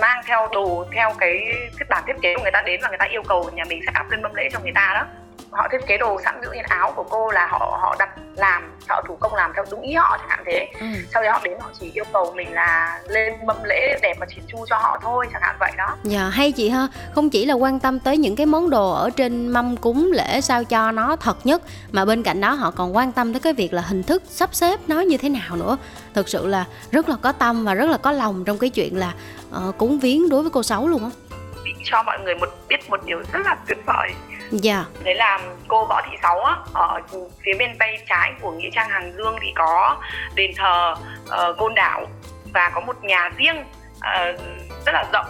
mang 0.00 0.22
theo 0.26 0.48
đồ, 0.52 0.86
theo 0.92 1.12
cái 1.18 1.38
thiết 1.78 1.84
bản 1.88 2.02
thiết 2.06 2.16
kế 2.22 2.34
của 2.36 2.42
người 2.42 2.52
ta 2.52 2.62
đến 2.62 2.80
và 2.82 2.88
người 2.88 2.98
ta 2.98 3.04
yêu 3.04 3.22
cầu 3.28 3.50
nhà 3.54 3.64
mình 3.68 3.80
sẽ 3.86 3.92
áp 3.94 4.10
lên 4.10 4.22
mâm 4.22 4.34
lễ 4.34 4.48
cho 4.52 4.60
người 4.60 4.72
ta 4.74 4.92
đó 4.94 5.06
họ 5.52 5.68
thiết 5.72 5.86
kế 5.86 5.98
đồ 5.98 6.20
sẵn 6.24 6.40
ví 6.40 6.44
dụ 6.44 6.52
như 6.52 6.62
áo 6.68 6.92
của 6.96 7.04
cô 7.10 7.30
là 7.30 7.46
họ 7.46 7.78
họ 7.80 7.96
đặt 7.98 8.08
làm 8.36 8.72
thợ 8.88 9.02
thủ 9.08 9.16
công 9.20 9.34
làm 9.34 9.52
theo 9.54 9.64
đúng 9.70 9.80
ý 9.80 9.94
họ 9.94 10.16
chẳng 10.18 10.28
hạn 10.28 10.42
thế. 10.46 10.68
Ừ. 10.80 10.86
sau 11.14 11.22
đó 11.22 11.32
họ 11.32 11.40
đến 11.44 11.58
họ 11.60 11.70
chỉ 11.80 11.90
yêu 11.94 12.04
cầu 12.12 12.32
mình 12.36 12.52
là 12.52 13.00
lên 13.08 13.32
mâm 13.46 13.56
lễ 13.64 13.98
đẹp 14.02 14.14
và 14.20 14.26
chỉn 14.34 14.44
chu 14.48 14.66
cho 14.70 14.78
họ 14.78 14.98
thôi 15.02 15.26
chẳng 15.32 15.42
hạn 15.42 15.56
vậy 15.60 15.72
đó. 15.78 15.96
Dạ 16.02 16.28
hay 16.28 16.52
chị 16.52 16.68
ha. 16.68 16.88
Không 17.14 17.30
chỉ 17.30 17.46
là 17.46 17.54
quan 17.54 17.80
tâm 17.80 18.00
tới 18.00 18.18
những 18.18 18.36
cái 18.36 18.46
món 18.46 18.70
đồ 18.70 18.90
ở 18.90 19.10
trên 19.10 19.48
mâm 19.48 19.76
cúng 19.76 20.10
lễ 20.12 20.40
sao 20.40 20.64
cho 20.64 20.90
nó 20.90 21.16
thật 21.16 21.46
nhất 21.46 21.62
mà 21.92 22.04
bên 22.04 22.22
cạnh 22.22 22.40
đó 22.40 22.52
họ 22.52 22.70
còn 22.70 22.96
quan 22.96 23.12
tâm 23.12 23.32
tới 23.32 23.40
cái 23.40 23.52
việc 23.52 23.72
là 23.72 23.82
hình 23.82 24.02
thức 24.02 24.22
sắp 24.28 24.54
xếp 24.54 24.80
nó 24.86 25.00
như 25.00 25.16
thế 25.16 25.28
nào 25.28 25.56
nữa. 25.56 25.76
Thực 26.14 26.28
sự 26.28 26.46
là 26.46 26.64
rất 26.90 27.08
là 27.08 27.16
có 27.22 27.32
tâm 27.32 27.64
và 27.64 27.74
rất 27.74 27.90
là 27.90 27.96
có 27.96 28.12
lòng 28.12 28.44
trong 28.44 28.58
cái 28.58 28.70
chuyện 28.70 28.98
là 28.98 29.12
uh, 29.68 29.78
cúng 29.78 29.98
viếng 29.98 30.28
đối 30.28 30.42
với 30.42 30.50
cô 30.50 30.62
sáu 30.62 30.88
luôn 30.88 31.04
á. 31.04 31.10
Cho 31.84 32.02
mọi 32.02 32.18
người 32.24 32.34
một 32.34 32.48
biết 32.68 32.90
một 32.90 33.00
điều 33.06 33.22
rất 33.32 33.40
là 33.44 33.56
tuyệt 33.66 33.78
vời 33.86 34.10
dạ. 34.52 34.84
Đấy 35.04 35.14
là 35.14 35.38
cô 35.68 35.86
võ 35.86 36.02
thị 36.10 36.16
sáu 36.22 36.44
á 36.44 36.56
ở 36.74 37.00
phía 37.42 37.52
bên 37.58 37.78
tay 37.78 37.98
trái 38.08 38.32
của 38.40 38.50
nghĩa 38.50 38.70
trang 38.72 38.88
hàng 38.88 39.12
dương 39.16 39.36
thì 39.42 39.52
có 39.54 39.96
đền 40.34 40.50
thờ 40.56 40.94
uh, 41.24 41.58
côn 41.58 41.74
đảo 41.74 42.06
và 42.54 42.70
có 42.74 42.80
một 42.80 43.04
nhà 43.04 43.30
riêng 43.36 43.64
uh, 43.96 44.40
rất 44.86 44.92
là 44.92 45.04
rộng 45.12 45.26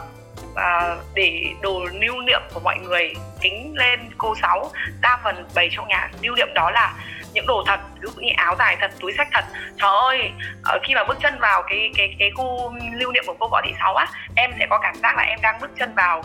uh, 0.52 1.04
để 1.14 1.44
đồ 1.60 1.84
lưu 1.92 2.20
niệm 2.20 2.40
của 2.54 2.60
mọi 2.60 2.78
người 2.78 3.14
kính 3.40 3.74
lên 3.76 4.00
cô 4.18 4.34
sáu. 4.42 4.70
Đa 5.00 5.18
phần 5.24 5.48
bày 5.54 5.68
trong 5.72 5.88
nhà 5.88 6.10
lưu 6.22 6.34
niệm 6.34 6.48
đó 6.54 6.70
là 6.70 6.94
những 7.32 7.46
đồ 7.46 7.64
thật 7.66 7.80
ví 7.94 8.00
dụ 8.02 8.20
như 8.20 8.30
áo 8.36 8.56
dài 8.58 8.76
thật 8.80 8.90
túi 9.00 9.12
sách 9.16 9.28
thật. 9.32 9.44
Trời 9.76 9.90
ơi 10.00 10.30
khi 10.82 10.94
mà 10.94 11.04
bước 11.04 11.18
chân 11.22 11.38
vào 11.38 11.62
cái 11.62 11.92
cái 11.96 12.16
cái 12.18 12.30
khu 12.34 12.74
lưu 12.94 13.12
niệm 13.12 13.24
của 13.26 13.34
cô 13.38 13.48
võ 13.48 13.60
thị 13.64 13.72
sáu 13.80 13.94
á 13.94 14.06
em 14.36 14.50
sẽ 14.58 14.66
có 14.70 14.78
cảm 14.78 14.94
giác 14.94 15.16
là 15.16 15.22
em 15.22 15.38
đang 15.42 15.60
bước 15.60 15.70
chân 15.78 15.94
vào 15.94 16.24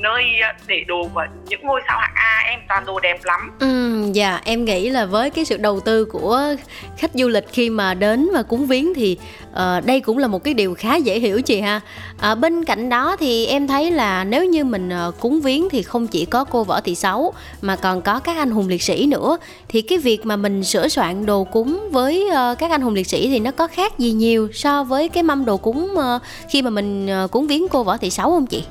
nơi 0.00 0.22
à, 0.42 0.54
để 0.66 0.84
đồ 0.86 1.08
của 1.14 1.24
những 1.48 1.60
ngôi 1.62 1.80
sao 1.88 1.98
hạng 2.00 2.14
A 2.14 2.42
em 2.50 2.60
toàn 2.68 2.84
đồ 2.86 3.00
đẹp 3.00 3.18
lắm. 3.24 3.50
Ừ, 3.60 4.02
dạ 4.12 4.40
em 4.44 4.64
nghĩ 4.64 4.90
là 4.90 5.06
với 5.06 5.30
cái 5.30 5.44
sự 5.44 5.56
đầu 5.56 5.80
tư 5.80 6.04
của 6.04 6.54
khách 6.96 7.10
du 7.14 7.28
lịch 7.28 7.44
khi 7.52 7.70
mà 7.70 7.94
đến 7.94 8.28
và 8.34 8.42
cúng 8.42 8.66
viếng 8.66 8.94
thì 8.94 9.18
uh, 9.50 9.84
đây 9.84 10.00
cũng 10.00 10.18
là 10.18 10.26
một 10.26 10.44
cái 10.44 10.54
điều 10.54 10.74
khá 10.74 10.96
dễ 10.96 11.18
hiểu 11.18 11.42
chị 11.42 11.60
ha. 11.60 11.80
À, 12.20 12.34
bên 12.34 12.64
cạnh 12.64 12.88
đó 12.88 13.16
thì 13.16 13.46
em 13.46 13.66
thấy 13.66 13.90
là 13.90 14.24
nếu 14.24 14.44
như 14.44 14.64
mình 14.64 14.90
uh, 15.08 15.20
cúng 15.20 15.40
viếng 15.40 15.68
thì 15.68 15.82
không 15.82 16.06
chỉ 16.06 16.24
có 16.24 16.44
cô 16.44 16.64
võ 16.64 16.80
thị 16.80 16.94
sáu 16.94 17.32
mà 17.62 17.76
còn 17.76 18.02
có 18.02 18.18
các 18.18 18.36
anh 18.36 18.50
hùng 18.50 18.68
liệt 18.68 18.82
sĩ 18.82 19.06
nữa. 19.06 19.38
Thì 19.68 19.82
cái 19.82 19.98
việc 19.98 20.26
mà 20.26 20.36
mình 20.36 20.64
sửa 20.64 20.88
soạn 20.88 21.26
đồ 21.26 21.44
cúng 21.44 21.88
với 21.92 22.28
uh, 22.28 22.58
các 22.58 22.70
anh 22.70 22.80
hùng 22.80 22.94
liệt 22.94 23.06
sĩ 23.06 23.28
thì 23.28 23.38
nó 23.38 23.50
có 23.50 23.66
khác 23.66 23.98
gì 23.98 24.12
nhiều 24.12 24.48
so 24.52 24.84
với 24.84 25.08
cái 25.08 25.22
mâm 25.22 25.44
đồ 25.44 25.56
cúng 25.56 25.88
uh, 25.92 26.22
khi 26.50 26.62
mà 26.62 26.70
mình 26.70 27.08
uh, 27.24 27.30
cúng 27.30 27.46
viếng 27.46 27.68
cô 27.68 27.82
võ 27.82 27.96
thị 27.96 28.10
sáu 28.10 28.30
không 28.30 28.46
chị? 28.46 28.64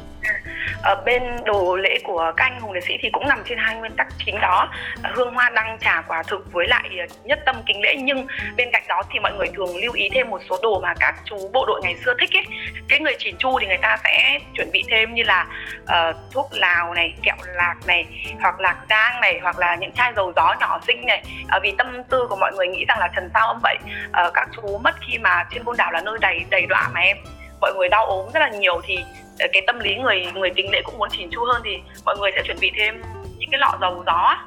Ở 0.84 0.96
bên 1.06 1.24
đồ 1.46 1.76
lễ 1.76 2.00
của 2.04 2.34
các 2.38 2.46
anh 2.46 2.60
hùng 2.60 2.72
liệt 2.72 2.84
sĩ 2.84 2.98
thì 3.02 3.10
cũng 3.14 3.28
nằm 3.28 3.44
trên 3.46 3.58
hai 3.58 3.76
nguyên 3.76 3.96
tắc 3.96 4.08
chính 4.26 4.42
đó. 4.42 4.70
Hương 5.04 5.34
hoa 5.34 5.50
đăng 5.50 5.78
trà 5.82 6.02
quả 6.08 6.24
thực 6.24 6.54
với 6.54 6.68
lại 6.68 6.90
nhất 7.24 7.40
tâm 7.46 7.56
kính 7.66 7.82
lễ 7.82 7.96
nhưng 7.96 8.28
bên 8.58 8.70
cạnh 8.74 8.84
đó 8.88 9.02
thì 9.12 9.20
mọi 9.20 9.32
người 9.34 9.48
thường 9.56 9.78
lưu 9.78 9.94
ý 9.94 10.10
thêm 10.14 10.30
một 10.30 10.42
số 10.50 10.58
đồ 10.64 10.80
mà 10.80 10.94
các 11.00 11.16
chú 11.26 11.50
bộ 11.54 11.66
đội 11.68 11.82
ngày 11.84 11.96
xưa 12.06 12.14
thích 12.20 12.30
ấy. 12.34 12.46
Cái 12.88 13.00
người 13.00 13.16
chỉn 13.20 13.36
chu 13.38 13.60
thì 13.60 13.68
người 13.68 13.78
ta 13.82 13.98
sẽ 14.04 14.40
chuẩn 14.54 14.72
bị 14.72 14.84
thêm 14.90 15.14
như 15.14 15.24
là 15.24 15.46
uh, 15.84 16.16
thuốc 16.34 16.48
lào 16.52 16.94
này 16.94 17.14
kẹo 17.24 17.36
lạc 17.48 17.76
này 17.88 18.06
hoặc 18.42 18.60
lạc 18.60 18.78
giang 18.90 19.22
này 19.22 19.40
hoặc 19.44 19.60
là 19.60 19.76
những 19.76 19.92
chai 19.92 20.14
dầu 20.16 20.34
gió 20.36 20.56
nhỏ 20.60 20.80
xinh 20.88 21.06
này. 21.06 21.24
Uh, 21.58 21.64
vì 21.64 21.74
tâm 21.78 22.04
tư 22.10 22.28
của 22.30 22.36
mọi 22.36 22.52
người 22.54 22.68
nghĩ 22.68 22.86
rằng 22.88 23.00
là 23.00 23.10
trần 23.16 23.30
sao 23.34 23.48
âm 23.48 23.60
vậy. 23.64 23.78
Uh, 24.08 24.34
các 24.34 24.48
chú 24.56 24.78
mất 24.78 24.96
khi 25.08 25.18
mà 25.18 25.46
trên 25.54 25.64
côn 25.64 25.78
đảo 25.78 25.92
là 25.92 26.02
nơi 26.02 26.18
đầy 26.22 26.42
đầy 26.50 26.66
đọa 26.66 26.90
mà 26.94 27.00
em. 27.00 27.18
Mọi 27.62 27.74
người 27.74 27.90
đau 27.90 28.06
ốm 28.06 28.30
rất 28.34 28.40
là 28.40 28.50
nhiều 28.50 28.82
thì 28.84 29.00
Ờ, 29.42 29.48
cái 29.54 29.62
tâm 29.68 29.80
lý 29.80 29.96
người 29.96 30.26
người 30.36 30.50
kính 30.56 30.72
lễ 30.72 30.82
cũng 30.86 30.98
muốn 30.98 31.10
chỉn 31.12 31.30
chu 31.32 31.40
hơn 31.54 31.62
thì 31.66 31.72
mọi 32.06 32.16
người 32.20 32.32
sẽ 32.36 32.42
chuẩn 32.48 32.58
bị 32.60 32.72
thêm 32.78 33.02
những 33.38 33.50
cái 33.52 33.60
lọ 33.60 33.78
dầu 33.82 34.04
gió 34.06 34.38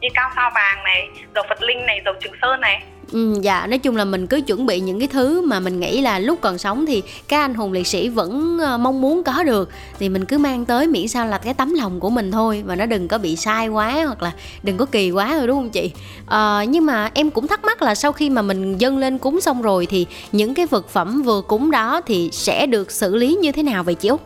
như 0.00 0.08
cao 0.14 0.30
sao 0.36 0.50
vàng 0.54 0.84
này 0.84 1.08
dầu 1.34 1.44
phật 1.48 1.62
linh 1.62 1.86
này 1.86 2.00
dầu 2.04 2.14
trường 2.20 2.32
sơn 2.42 2.60
này. 2.60 2.82
Ừ, 3.12 3.38
dạ 3.42 3.66
nói 3.66 3.78
chung 3.78 3.96
là 3.96 4.04
mình 4.04 4.26
cứ 4.26 4.40
chuẩn 4.40 4.66
bị 4.66 4.80
những 4.80 4.98
cái 4.98 5.08
thứ 5.08 5.40
mà 5.40 5.60
mình 5.60 5.80
nghĩ 5.80 6.00
là 6.00 6.18
lúc 6.18 6.38
còn 6.40 6.58
sống 6.58 6.86
thì 6.86 7.02
các 7.28 7.40
anh 7.40 7.54
hùng 7.54 7.72
liệt 7.72 7.86
sĩ 7.86 8.08
vẫn 8.08 8.58
ờ, 8.58 8.78
mong 8.78 9.00
muốn 9.00 9.24
có 9.24 9.42
được. 9.42 9.70
Thì 9.98 10.08
mình 10.08 10.24
cứ 10.24 10.38
mang 10.38 10.64
tới 10.64 10.86
miễn 10.86 11.08
sao 11.08 11.26
là 11.26 11.38
cái 11.38 11.54
tấm 11.54 11.74
lòng 11.74 12.00
của 12.00 12.10
mình 12.10 12.32
thôi 12.32 12.62
và 12.66 12.76
nó 12.76 12.86
đừng 12.86 13.08
có 13.08 13.18
bị 13.18 13.36
sai 13.36 13.68
quá 13.68 14.04
hoặc 14.06 14.22
là 14.22 14.32
đừng 14.62 14.76
có 14.76 14.84
kỳ 14.84 15.10
quá 15.10 15.36
rồi 15.36 15.46
đúng 15.46 15.56
không 15.56 15.70
chị? 15.70 15.92
À, 16.26 16.64
nhưng 16.68 16.86
mà 16.86 17.10
em 17.14 17.30
cũng 17.30 17.46
thắc 17.46 17.64
mắc 17.64 17.82
là 17.82 17.94
sau 17.94 18.12
khi 18.12 18.30
mà 18.30 18.42
mình 18.42 18.78
dâng 18.78 18.98
lên 18.98 19.18
cúng 19.18 19.40
xong 19.40 19.62
rồi 19.62 19.86
thì 19.86 20.06
những 20.32 20.54
cái 20.54 20.66
vật 20.66 20.88
phẩm 20.88 21.22
vừa 21.22 21.40
cúng 21.40 21.70
đó 21.70 22.00
thì 22.06 22.28
sẽ 22.32 22.66
được 22.66 22.90
xử 22.90 23.16
lý 23.16 23.34
như 23.34 23.52
thế 23.52 23.62
nào 23.62 23.82
vậy 23.82 23.94
chị 23.94 24.08
út? 24.08 24.20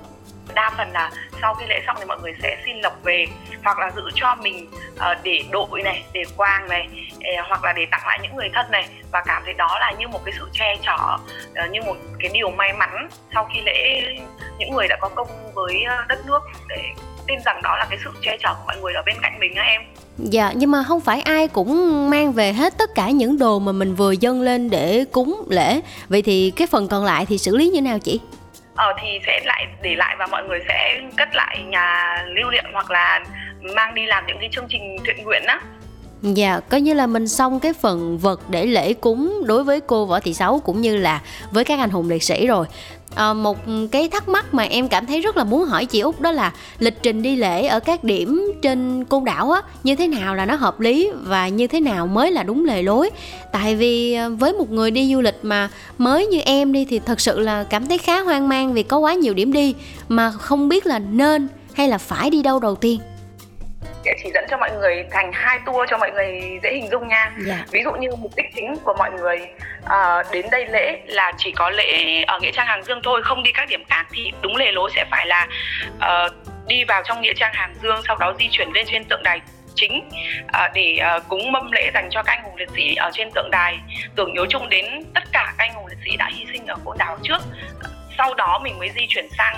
Đa 0.55 0.71
phần 0.76 0.90
là 0.93 1.11
sau 1.43 1.55
khi 1.55 1.67
lễ 1.69 1.83
xong 1.87 1.97
thì 1.99 2.05
mọi 2.05 2.19
người 2.23 2.33
sẽ 2.43 2.57
xin 2.67 2.76
lộc 2.81 3.02
về 3.02 3.26
hoặc 3.64 3.78
là 3.78 3.90
giữ 3.97 4.02
cho 4.14 4.37
mình 4.43 4.71
ờ, 4.99 5.14
để 5.23 5.45
đội 5.50 5.83
này 5.85 6.05
để 6.12 6.23
quang 6.37 6.69
này 6.69 6.88
ờ, 7.25 7.43
hoặc 7.49 7.64
là 7.64 7.73
để 7.73 7.87
tặng 7.90 8.07
lại 8.07 8.19
những 8.23 8.37
người 8.37 8.50
thân 8.55 8.71
này 8.71 8.88
và 9.12 9.23
cảm 9.26 9.43
thấy 9.45 9.55
đó 9.55 9.76
là 9.81 9.93
như 9.99 10.09
một 10.09 10.25
cái 10.25 10.35
sự 10.38 10.49
che 10.52 10.76
chở 10.87 11.17
ờ, 11.55 11.67
như 11.71 11.83
một 11.83 11.97
cái 12.19 12.31
điều 12.35 12.50
may 12.50 12.73
mắn 12.73 13.09
sau 13.35 13.49
khi 13.55 13.61
lễ 13.61 14.02
những 14.59 14.71
người 14.71 14.88
đã 14.88 14.97
có 15.00 15.09
công 15.09 15.28
với 15.55 15.85
đất 16.09 16.26
nước 16.26 16.40
để 16.69 16.83
tin 17.26 17.38
rằng 17.45 17.61
đó 17.62 17.76
là 17.76 17.87
cái 17.90 17.99
sự 18.05 18.11
che 18.23 18.37
chở 18.43 18.55
của 18.55 18.62
mọi 18.67 18.76
người 18.76 18.93
ở 18.93 19.02
bên 19.07 19.17
cạnh 19.23 19.38
mình 19.40 19.55
á 19.55 19.62
em 19.62 19.83
Dạ, 20.19 20.52
nhưng 20.57 20.71
mà 20.71 20.83
không 20.83 21.00
phải 21.00 21.21
ai 21.21 21.49
cũng 21.49 22.11
mang 22.11 22.33
về 22.33 22.52
hết 22.52 22.78
tất 22.78 22.95
cả 22.95 23.11
những 23.11 23.38
đồ 23.38 23.59
mà 23.59 23.73
mình 23.73 23.94
vừa 23.94 24.12
dâng 24.12 24.40
lên 24.42 24.70
để 24.70 25.05
cúng 25.12 25.42
lễ. 25.49 25.81
Vậy 26.09 26.23
thì 26.23 26.53
cái 26.57 26.66
phần 26.66 26.88
còn 26.88 27.05
lại 27.05 27.27
thì 27.27 27.38
xử 27.38 27.57
lý 27.57 27.70
như 27.70 27.81
nào 27.81 27.99
chị? 27.99 28.20
Ờ, 28.79 28.93
thì 29.03 29.09
sẽ 29.27 29.41
lại 29.45 29.67
để 29.83 29.95
lại 29.95 30.17
và 30.19 30.27
mọi 30.27 30.45
người 30.45 30.59
sẽ 30.69 31.01
cất 31.17 31.29
lại 31.35 31.62
nhà 31.69 32.17
lưu 32.27 32.51
niệm 32.51 32.64
hoặc 32.73 32.91
là 32.91 33.21
mang 33.75 33.95
đi 33.95 34.07
làm 34.07 34.27
những 34.27 34.37
cái 34.41 34.49
chương 34.53 34.67
trình 34.69 34.97
thiện 35.07 35.25
nguyện 35.25 35.43
á. 35.47 35.61
Dạ, 36.23 36.61
coi 36.61 36.81
như 36.81 36.95
là 36.95 37.07
mình 37.07 37.29
xong 37.29 37.61
cái 37.61 37.73
phần 37.73 38.19
vật 38.19 38.41
để 38.51 38.67
lễ 38.67 38.95
cúng 38.95 39.43
đối 39.47 39.64
với 39.64 39.81
cô 39.81 40.07
Võ 40.07 40.21
Thị 40.21 40.35
Sáu 40.35 40.61
cũng 40.64 40.81
như 40.81 40.97
là 40.97 41.21
với 41.51 41.64
các 41.64 41.79
anh 41.79 41.91
hùng 41.91 42.09
liệt 42.09 42.23
sĩ 42.23 42.47
rồi 42.47 42.67
à, 43.14 43.33
một 43.33 43.59
cái 43.90 44.09
thắc 44.09 44.29
mắc 44.29 44.55
mà 44.55 44.62
em 44.62 44.88
cảm 44.88 45.07
thấy 45.07 45.21
rất 45.21 45.37
là 45.37 45.44
muốn 45.44 45.64
hỏi 45.64 45.87
chị 45.87 46.01
út 46.01 46.21
đó 46.21 46.33
là 46.33 46.53
lịch 46.79 47.03
trình 47.03 47.23
đi 47.23 47.37
lễ 47.37 47.66
ở 47.66 47.81
các 47.81 48.05
điểm 48.05 48.53
trên 48.62 49.05
côn 49.05 49.25
đảo 49.25 49.51
á 49.51 49.62
như 49.83 49.97
thế 49.97 50.09
nào 50.09 50.35
là 50.35 50.47
nó 50.47 50.55
hợp 50.55 50.81
lý 50.81 51.11
và 51.23 51.49
như 51.49 51.66
thế 51.66 51.81
nào 51.81 52.07
mới 52.07 52.31
là 52.31 52.42
đúng 52.42 52.64
lề 52.64 52.83
lối? 52.83 53.11
Tại 53.53 53.75
vì 53.75 54.14
ờ, 54.14 54.31
với 54.31 54.53
một 54.53 54.71
người 54.71 54.90
đi 54.90 55.14
du 55.14 55.21
lịch 55.21 55.38
mà 55.42 55.68
mới 55.99 56.27
như 56.27 56.40
em 56.40 56.73
đi 56.73 56.85
thì 56.85 56.99
thật 56.99 57.21
sự 57.21 57.40
là 57.40 57.64
cảm 57.64 57.87
thấy 57.87 57.99
khá 57.99 58.21
hoang 58.21 58.49
mang 58.49 58.73
vì 58.73 58.83
có 58.83 58.99
quá 58.99 59.14
nhiều 59.14 59.35
điểm 59.35 59.53
đi 59.53 59.75
mà 60.09 60.31
không 60.31 60.68
biết 60.68 60.87
là 60.87 60.99
nên 60.99 61.49
hay 61.73 61.88
là 61.88 61.99
phải 61.99 62.31
đi 62.31 62.42
đâu 62.42 62.61
đầu 62.61 62.75
tiên 62.75 63.01
sẽ 64.09 64.14
chỉ 64.23 64.31
dẫn 64.35 64.44
cho 64.51 64.57
mọi 64.57 64.71
người 64.71 65.05
thành 65.11 65.31
hai 65.33 65.59
tour 65.66 65.90
cho 65.90 65.99
mọi 65.99 66.11
người 66.11 66.59
dễ 66.62 66.75
hình 66.75 66.88
dung 66.90 67.09
nha 67.09 67.16
yeah. 67.25 67.35
Dạ. 67.47 67.64
ví 67.71 67.81
dụ 67.85 67.92
như 67.92 68.09
mục 68.18 68.33
đích 68.37 68.47
chính 68.55 68.77
của 68.85 68.94
mọi 68.99 69.11
người 69.11 69.38
uh, 69.85 70.33
đến 70.33 70.47
đây 70.51 70.66
lễ 70.66 70.99
là 71.07 71.33
chỉ 71.38 71.53
có 71.57 71.71
lễ 71.71 72.23
ở 72.27 72.38
nghĩa 72.40 72.51
trang 72.53 72.66
hàng 72.66 72.83
dương 72.85 73.01
thôi 73.05 73.21
không 73.25 73.42
đi 73.42 73.53
các 73.53 73.68
điểm 73.68 73.85
khác 73.88 74.07
thì 74.12 74.33
đúng 74.42 74.57
lề 74.57 74.73
lối 74.73 74.90
sẽ 74.94 75.05
phải 75.11 75.27
là 75.27 75.49
uh, 75.97 76.33
đi 76.66 76.85
vào 76.85 77.03
trong 77.05 77.21
nghĩa 77.21 77.35
trang 77.37 77.55
hàng 77.55 77.75
dương 77.83 78.01
sau 78.07 78.16
đó 78.21 78.35
di 78.38 78.49
chuyển 78.51 78.73
lên 78.75 78.87
trên 78.88 79.05
tượng 79.05 79.23
đài 79.23 79.40
chính 79.75 80.09
uh, 80.44 80.73
để 80.75 80.99
cúng 81.29 81.53
mâm 81.53 81.73
lễ 81.73 81.90
dành 81.94 82.09
cho 82.11 82.23
các 82.23 82.33
anh 82.33 82.44
hùng 82.44 82.57
liệt 82.57 82.68
sĩ 82.77 82.94
ở 82.94 83.11
trên 83.12 83.31
tượng 83.35 83.51
đài 83.51 83.79
tưởng 84.16 84.35
nhớ 84.35 84.47
chung 84.49 84.68
đến 84.68 84.85
tất 85.14 85.25
cả 85.33 85.55
các 85.59 85.64
anh 85.64 85.75
hùng 85.75 85.87
liệt 85.87 85.99
sĩ 86.05 86.16
đã 86.16 86.31
hy 86.35 86.47
sinh 86.53 86.66
ở 86.66 86.77
côn 86.85 86.99
đảo 86.99 87.18
trước 87.23 87.38
sau 88.18 88.35
đó 88.35 88.61
mình 88.64 88.78
mới 88.78 88.90
di 88.96 89.07
chuyển 89.09 89.26
sang 89.38 89.57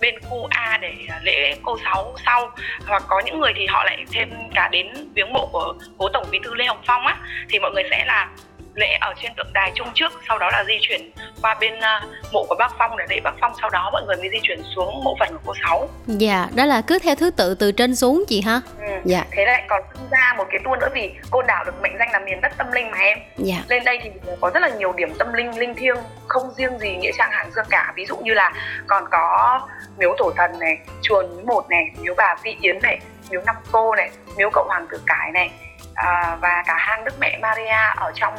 bên 0.00 0.14
khu 0.20 0.46
A 0.50 0.78
để 0.82 0.94
à, 1.08 1.20
lễ 1.22 1.56
cô 1.62 1.76
sáu 1.84 2.14
sau. 2.26 2.50
Hoặc 2.86 3.02
có 3.08 3.22
những 3.24 3.40
người 3.40 3.52
thì 3.56 3.66
họ 3.66 3.84
lại 3.84 4.04
thêm 4.12 4.30
cả 4.54 4.68
đến 4.72 4.86
viếng 5.14 5.32
mộ 5.32 5.48
của 5.52 5.74
cố 5.98 6.08
tổng 6.12 6.26
bí 6.30 6.38
thư 6.44 6.54
Lê 6.54 6.66
Hồng 6.66 6.82
Phong 6.86 7.06
á. 7.06 7.16
Thì 7.48 7.58
mọi 7.58 7.70
người 7.74 7.84
sẽ 7.90 8.04
là 8.06 8.28
lễ 8.74 8.98
ở 9.00 9.14
trên 9.22 9.32
tượng 9.36 9.52
đài 9.52 9.72
chung 9.74 9.88
trước 9.94 10.12
sau 10.28 10.38
đó 10.38 10.50
là 10.52 10.64
di 10.64 10.74
chuyển 10.80 11.12
qua 11.42 11.54
bên 11.60 11.78
uh, 11.78 12.32
mộ 12.32 12.44
của 12.48 12.54
bác 12.58 12.72
phong 12.78 12.96
để 12.96 13.04
lễ 13.08 13.20
bác 13.24 13.32
phong. 13.40 13.52
Sau 13.60 13.70
đó 13.70 13.90
mọi 13.92 14.02
người 14.06 14.16
mới 14.16 14.28
di 14.32 14.38
chuyển 14.42 14.62
xuống 14.76 15.04
mộ 15.04 15.16
phần 15.20 15.28
của 15.32 15.40
cô 15.46 15.54
sáu. 15.62 15.88
Dạ 16.06 16.48
đó 16.54 16.64
là 16.64 16.82
cứ 16.86 16.98
theo 16.98 17.14
thứ 17.14 17.30
tự 17.30 17.54
từ 17.54 17.72
trên 17.72 17.96
xuống 17.96 18.24
chị 18.28 18.40
ha. 18.40 18.60
Ừ. 18.80 18.86
dạ. 19.04 19.24
Thế 19.30 19.44
lại 19.44 19.64
còn 19.68 19.82
ra 20.10 20.34
một 20.36 20.44
cái 20.50 20.60
tour 20.64 20.80
nữa 20.80 20.88
vì 20.94 21.12
côn 21.30 21.46
đảo 21.46 21.64
được 21.64 21.82
mệnh 21.82 21.98
danh 21.98 22.12
là 22.12 22.18
miền 22.18 22.40
đất 22.40 22.52
tâm 22.58 22.72
linh 22.72 22.90
mà 22.90 22.98
em. 22.98 23.18
Dạ. 23.36 23.56
Lên 23.68 23.84
đây 23.84 23.98
thì 24.02 24.10
có 24.40 24.50
rất 24.54 24.60
là 24.60 24.68
nhiều 24.68 24.92
điểm 24.92 25.14
tâm 25.18 25.32
linh 25.32 25.58
linh 25.58 25.74
thiêng 25.74 25.96
không 26.26 26.50
riêng 26.56 26.78
gì 26.78 26.96
nghĩa 26.96 27.12
trang 27.18 27.30
hàng 27.30 27.50
dương 27.56 27.66
cả. 27.70 27.92
Ví 27.96 28.06
dụ 28.06 28.16
như 28.16 28.34
là 28.34 28.52
còn 28.86 29.04
có 29.10 29.60
miếu 29.98 30.14
tổ 30.18 30.32
thần 30.36 30.58
này 30.58 30.78
chùa 31.02 31.22
núi 31.22 31.42
một 31.44 31.70
này 31.70 31.84
miếu 32.00 32.14
bà 32.16 32.34
phi 32.42 32.56
yến 32.60 32.78
này 32.82 33.00
miếu 33.30 33.40
năm 33.46 33.56
cô 33.72 33.94
này 33.94 34.10
miếu 34.36 34.50
cậu 34.52 34.64
hoàng 34.68 34.86
tử 34.90 35.00
cải 35.06 35.30
này 35.30 35.50
à, 35.94 36.36
và 36.40 36.62
cả 36.66 36.76
hang 36.78 37.04
Đức 37.04 37.14
Mẹ 37.20 37.38
Maria 37.42 37.94
ở 37.96 38.12
trong 38.14 38.34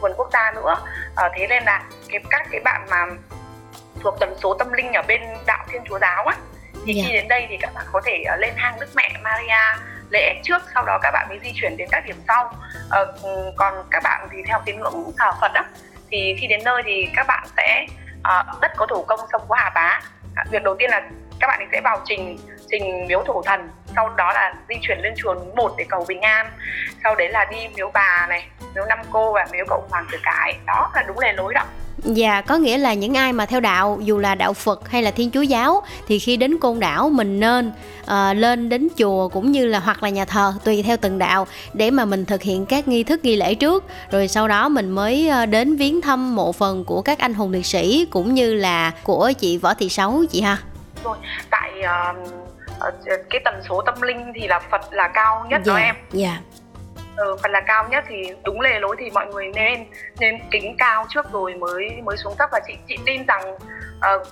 vườn 0.00 0.12
quốc 0.16 0.28
gia 0.32 0.52
nữa 0.52 0.74
à, 1.16 1.28
thế 1.36 1.46
nên 1.46 1.64
là 1.64 1.82
cái 2.08 2.20
các 2.30 2.46
cái 2.50 2.60
bạn 2.64 2.86
mà 2.90 3.06
thuộc 4.00 4.14
tần 4.20 4.34
số 4.42 4.54
tâm 4.54 4.72
linh 4.72 4.92
ở 4.92 5.02
bên 5.08 5.20
đạo 5.46 5.64
Thiên 5.68 5.82
Chúa 5.88 5.98
giáo 5.98 6.26
á 6.26 6.36
thì 6.86 6.94
yeah. 6.94 7.06
khi 7.06 7.12
dạ. 7.12 7.20
đến 7.20 7.28
đây 7.28 7.46
thì 7.48 7.56
các 7.56 7.70
bạn 7.74 7.84
có 7.92 8.00
thể 8.04 8.24
uh, 8.34 8.40
lên 8.40 8.54
hang 8.56 8.80
Đức 8.80 8.88
Mẹ 8.96 9.10
Maria 9.22 9.82
lễ 10.10 10.40
trước 10.42 10.62
sau 10.74 10.84
đó 10.84 10.98
các 11.02 11.10
bạn 11.10 11.28
mới 11.28 11.38
di 11.42 11.52
chuyển 11.54 11.76
đến 11.76 11.88
các 11.90 12.04
điểm 12.06 12.16
sau 12.28 12.52
à, 12.90 13.00
còn 13.56 13.74
các 13.90 14.02
bạn 14.02 14.28
thì 14.32 14.38
theo 14.46 14.60
tín 14.64 14.80
ngưỡng 14.80 15.12
thờ 15.18 15.32
Phật 15.40 15.52
á 15.54 15.64
thì 16.10 16.36
khi 16.40 16.46
đến 16.46 16.60
nơi 16.64 16.82
thì 16.86 17.08
các 17.16 17.26
bạn 17.26 17.46
sẽ 17.56 17.86
uh, 18.18 18.60
đất 18.60 18.72
có 18.76 18.86
thủ 18.86 19.02
công 19.02 19.20
sông 19.32 19.42
có 19.48 19.56
hà 19.58 19.70
bá 19.70 20.00
việc 20.50 20.62
đầu 20.62 20.76
tiên 20.78 20.90
là 20.90 21.02
các 21.40 21.46
bạn 21.46 21.58
ấy 21.58 21.68
sẽ 21.72 21.80
vào 21.84 22.00
trình 22.04 22.38
trình 22.68 23.06
miếu 23.06 23.22
thổ 23.26 23.42
thần 23.42 23.70
sau 23.96 24.08
đó 24.08 24.32
là 24.32 24.54
di 24.68 24.74
chuyển 24.82 24.98
lên 25.02 25.14
chùa 25.16 25.34
núi 25.34 25.54
một 25.56 25.74
để 25.78 25.84
cầu 25.88 26.04
bình 26.08 26.20
an. 26.20 26.46
Sau 27.02 27.14
đấy 27.14 27.28
là 27.28 27.44
đi 27.50 27.56
miếu 27.76 27.90
bà 27.94 28.26
này 28.28 28.46
miếu 28.74 28.84
năm 28.84 28.98
cô 29.10 29.32
và 29.32 29.46
miếu 29.52 29.64
cậu 29.68 29.84
hoàng 29.90 30.06
tử 30.12 30.18
cái. 30.22 30.56
Đó 30.66 30.90
là 30.94 31.02
đúng 31.02 31.18
lề 31.18 31.32
lối 31.32 31.54
đó. 31.54 31.62
Dạ, 32.04 32.40
có 32.40 32.56
nghĩa 32.56 32.78
là 32.78 32.94
những 32.94 33.16
ai 33.16 33.32
mà 33.32 33.46
theo 33.46 33.60
đạo, 33.60 33.98
dù 34.02 34.18
là 34.18 34.34
đạo 34.34 34.52
Phật 34.52 34.88
hay 34.88 35.02
là 35.02 35.10
Thiên 35.10 35.30
Chúa 35.30 35.42
giáo 35.42 35.82
thì 36.08 36.18
khi 36.18 36.36
đến 36.36 36.58
côn 36.58 36.80
đảo 36.80 37.08
mình 37.08 37.40
nên 37.40 37.72
uh, 38.02 38.36
lên 38.36 38.68
đến 38.68 38.88
chùa 38.98 39.28
cũng 39.28 39.52
như 39.52 39.66
là 39.66 39.78
hoặc 39.78 40.02
là 40.02 40.08
nhà 40.08 40.24
thờ 40.24 40.54
tùy 40.64 40.82
theo 40.82 40.96
từng 40.96 41.18
đạo 41.18 41.46
để 41.72 41.90
mà 41.90 42.04
mình 42.04 42.24
thực 42.24 42.42
hiện 42.42 42.66
các 42.66 42.88
nghi 42.88 43.04
thức 43.04 43.24
nghi 43.24 43.36
lễ 43.36 43.54
trước, 43.54 43.84
rồi 44.10 44.28
sau 44.28 44.48
đó 44.48 44.68
mình 44.68 44.90
mới 44.90 45.30
uh, 45.42 45.48
đến 45.48 45.76
viếng 45.76 46.00
thăm 46.00 46.36
mộ 46.36 46.52
phần 46.52 46.84
của 46.84 47.02
các 47.02 47.18
anh 47.18 47.34
hùng 47.34 47.52
liệt 47.52 47.66
sĩ 47.66 48.06
cũng 48.10 48.34
như 48.34 48.54
là 48.54 48.92
của 49.02 49.32
chị 49.38 49.58
Võ 49.58 49.74
Thị 49.74 49.88
Sáu 49.88 50.22
chị 50.30 50.40
ha. 50.40 50.58
Rồi, 51.04 51.16
tại 51.50 51.70
uh, 51.80 52.30
cái 53.30 53.40
tần 53.44 53.62
số 53.68 53.82
tâm 53.82 54.02
linh 54.02 54.32
thì 54.34 54.48
là 54.48 54.58
Phật 54.58 54.80
là 54.90 55.08
cao 55.08 55.46
nhất 55.48 55.62
đó 55.66 55.74
dạ 55.76 55.84
em. 55.84 55.94
dạ. 56.10 56.38
Ừ, 57.16 57.36
Phật 57.42 57.50
là 57.50 57.60
cao 57.60 57.88
nhất 57.90 58.04
thì 58.08 58.32
đúng 58.44 58.60
lề 58.60 58.78
lối 58.78 58.96
thì 58.98 59.10
mọi 59.10 59.26
người 59.26 59.48
nên 59.54 59.84
nên 60.18 60.38
kính 60.50 60.76
cao 60.78 61.06
trước 61.08 61.32
rồi 61.32 61.54
mới 61.54 61.90
mới 62.04 62.16
xuống 62.16 62.34
thấp. 62.38 62.48
Và 62.52 62.60
chị 62.66 62.76
chị 62.88 62.98
tin 63.06 63.26
rằng 63.26 63.54
uh, 63.54 64.28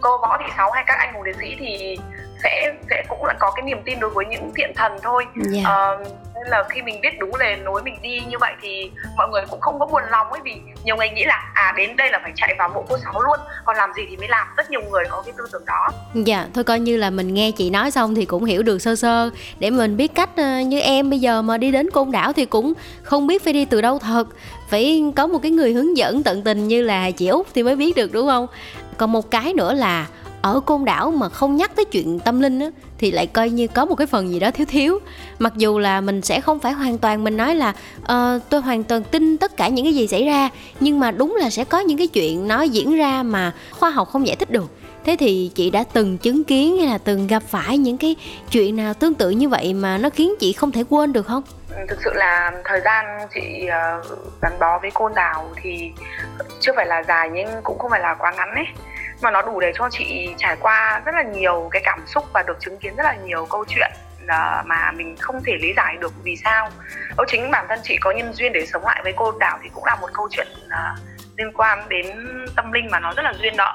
cô 0.00 0.18
võ 0.18 0.38
thị 0.38 0.52
sáu 0.56 0.70
hay 0.70 0.84
các 0.86 0.98
anh 0.98 1.14
hùng 1.14 1.22
liệt 1.22 1.36
sĩ 1.40 1.56
thì 1.58 1.98
sẽ 2.42 2.72
sẽ 2.90 3.02
cũng 3.08 3.24
là 3.24 3.34
có 3.38 3.50
cái 3.56 3.62
niềm 3.62 3.82
tin 3.84 4.00
đối 4.00 4.10
với 4.10 4.26
những 4.26 4.50
thiện 4.56 4.72
thần 4.76 4.92
thôi. 5.02 5.26
Dạ. 5.34 5.60
Ờ, 5.64 6.04
nên 6.34 6.46
là 6.46 6.64
khi 6.70 6.82
mình 6.82 7.00
biết 7.00 7.18
đúng 7.18 7.34
lề 7.40 7.56
lối 7.56 7.82
mình 7.82 7.94
đi 8.02 8.20
như 8.28 8.38
vậy 8.40 8.52
thì 8.62 8.90
mọi 9.16 9.28
người 9.28 9.42
cũng 9.50 9.60
không 9.60 9.78
có 9.78 9.86
buồn 9.86 10.02
lòng 10.10 10.32
ấy 10.32 10.40
vì 10.44 10.54
nhiều 10.84 10.96
người 10.96 11.08
nghĩ 11.08 11.24
là 11.24 11.42
à 11.54 11.74
đến 11.76 11.96
đây 11.96 12.10
là 12.10 12.20
phải 12.22 12.32
chạy 12.36 12.54
vào 12.58 12.68
mộ 12.68 12.84
cô 12.88 12.98
sáu 13.04 13.22
luôn 13.22 13.38
còn 13.64 13.76
làm 13.76 13.92
gì 13.96 14.02
thì 14.10 14.16
mới 14.16 14.28
làm 14.28 14.46
rất 14.56 14.70
nhiều 14.70 14.80
người 14.90 15.04
có 15.10 15.22
cái 15.26 15.34
tư 15.38 15.44
tưởng 15.52 15.64
đó 15.66 15.88
Dạ, 16.14 16.46
thôi 16.54 16.64
coi 16.64 16.80
như 16.80 16.96
là 16.96 17.10
mình 17.10 17.34
nghe 17.34 17.50
chị 17.50 17.70
nói 17.70 17.90
xong 17.90 18.14
thì 18.14 18.24
cũng 18.24 18.44
hiểu 18.44 18.62
được 18.62 18.78
sơ 18.78 18.96
sơ 18.96 19.30
để 19.58 19.70
mình 19.70 19.96
biết 19.96 20.14
cách 20.14 20.30
ờ, 20.36 20.60
như 20.60 20.80
em 20.80 21.10
bây 21.10 21.18
giờ 21.18 21.42
mà 21.42 21.58
đi 21.58 21.70
đến 21.70 21.90
côn 21.90 22.10
đảo 22.10 22.32
thì 22.32 22.46
cũng 22.46 22.72
không 23.02 23.26
biết 23.26 23.44
phải 23.44 23.52
đi 23.52 23.64
từ 23.64 23.80
đâu 23.80 23.98
thật. 23.98 24.28
Phải 24.68 25.04
có 25.16 25.26
một 25.26 25.38
cái 25.42 25.50
người 25.50 25.72
hướng 25.72 25.96
dẫn 25.96 26.22
tận 26.22 26.42
tình 26.42 26.68
như 26.68 26.82
là 26.82 27.10
chị 27.10 27.26
Út 27.28 27.46
thì 27.54 27.62
mới 27.62 27.76
biết 27.76 27.96
được 27.96 28.12
đúng 28.12 28.26
không? 28.26 28.46
Còn 28.96 29.12
một 29.12 29.30
cái 29.30 29.52
nữa 29.54 29.72
là 29.74 30.06
ở 30.44 30.60
côn 30.60 30.84
đảo 30.84 31.10
mà 31.10 31.28
không 31.28 31.56
nhắc 31.56 31.76
tới 31.76 31.84
chuyện 31.84 32.20
tâm 32.20 32.40
linh 32.40 32.60
á 32.60 32.66
thì 32.98 33.10
lại 33.10 33.26
coi 33.26 33.50
như 33.50 33.66
có 33.66 33.84
một 33.84 33.94
cái 33.94 34.06
phần 34.06 34.30
gì 34.30 34.40
đó 34.40 34.50
thiếu 34.50 34.66
thiếu 34.70 34.98
mặc 35.38 35.52
dù 35.56 35.78
là 35.78 36.00
mình 36.00 36.22
sẽ 36.22 36.40
không 36.40 36.58
phải 36.58 36.72
hoàn 36.72 36.98
toàn 36.98 37.24
mình 37.24 37.36
nói 37.36 37.54
là 37.54 37.74
uh, 38.02 38.42
tôi 38.50 38.60
hoàn 38.60 38.84
toàn 38.84 39.04
tin 39.04 39.38
tất 39.38 39.56
cả 39.56 39.68
những 39.68 39.84
cái 39.84 39.94
gì 39.94 40.06
xảy 40.06 40.24
ra 40.24 40.48
nhưng 40.80 41.00
mà 41.00 41.10
đúng 41.10 41.36
là 41.36 41.50
sẽ 41.50 41.64
có 41.64 41.80
những 41.80 41.98
cái 41.98 42.06
chuyện 42.06 42.48
nó 42.48 42.62
diễn 42.62 42.96
ra 42.96 43.22
mà 43.22 43.52
khoa 43.70 43.90
học 43.90 44.08
không 44.08 44.26
giải 44.26 44.36
thích 44.36 44.50
được. 44.50 44.70
Thế 45.04 45.16
thì 45.18 45.50
chị 45.54 45.70
đã 45.70 45.84
từng 45.92 46.18
chứng 46.18 46.44
kiến 46.44 46.78
hay 46.78 46.86
là 46.86 46.98
từng 46.98 47.26
gặp 47.26 47.42
phải 47.48 47.78
những 47.78 47.98
cái 47.98 48.16
chuyện 48.50 48.76
nào 48.76 48.94
tương 48.94 49.14
tự 49.14 49.30
như 49.30 49.48
vậy 49.48 49.74
mà 49.74 49.98
nó 49.98 50.10
khiến 50.10 50.34
chị 50.40 50.52
không 50.52 50.72
thể 50.72 50.84
quên 50.90 51.12
được 51.12 51.26
không? 51.26 51.42
Ừ, 51.70 51.76
thực 51.88 51.98
sự 52.04 52.10
là 52.14 52.52
thời 52.64 52.80
gian 52.84 53.28
chị 53.34 53.66
ờ, 53.66 54.02
gắn 54.42 54.52
bó 54.60 54.78
với 54.82 54.90
côn 54.90 55.12
đảo 55.14 55.50
thì 55.62 55.90
chưa 56.60 56.72
phải 56.76 56.86
là 56.86 57.02
dài 57.08 57.30
nhưng 57.32 57.48
cũng 57.62 57.78
không 57.78 57.90
phải 57.90 58.00
là 58.00 58.14
quá 58.14 58.32
ngắn 58.36 58.50
ấy 58.50 58.64
mà 59.22 59.30
nó 59.30 59.42
đủ 59.42 59.60
để 59.60 59.72
cho 59.74 59.88
chị 59.90 60.34
trải 60.38 60.56
qua 60.60 61.02
rất 61.04 61.14
là 61.14 61.22
nhiều 61.22 61.68
cái 61.70 61.82
cảm 61.84 62.06
xúc 62.06 62.24
và 62.32 62.42
được 62.42 62.56
chứng 62.60 62.78
kiến 62.78 62.96
rất 62.96 63.04
là 63.04 63.14
nhiều 63.24 63.46
câu 63.50 63.64
chuyện 63.68 63.90
ờ, 64.28 64.62
mà 64.66 64.92
mình 64.92 65.16
không 65.20 65.42
thể 65.44 65.52
lý 65.60 65.72
giải 65.76 65.96
được 66.00 66.12
vì 66.22 66.36
sao. 66.36 66.70
Âu 67.16 67.24
chính 67.28 67.50
bản 67.50 67.66
thân 67.68 67.78
chị 67.82 67.96
có 68.00 68.10
nhân 68.10 68.32
duyên 68.32 68.52
để 68.52 68.66
sống 68.66 68.84
lại 68.84 69.00
với 69.04 69.12
côn 69.12 69.34
đảo 69.38 69.58
thì 69.62 69.68
cũng 69.74 69.84
là 69.84 69.96
một 70.00 70.08
câu 70.12 70.28
chuyện 70.30 70.46
ờ, 70.70 70.94
liên 71.36 71.52
quan 71.52 71.88
đến 71.88 72.06
tâm 72.56 72.72
linh 72.72 72.88
mà 72.90 73.00
nó 73.00 73.12
rất 73.16 73.22
là 73.22 73.32
duyên 73.40 73.56
nợ. 73.56 73.74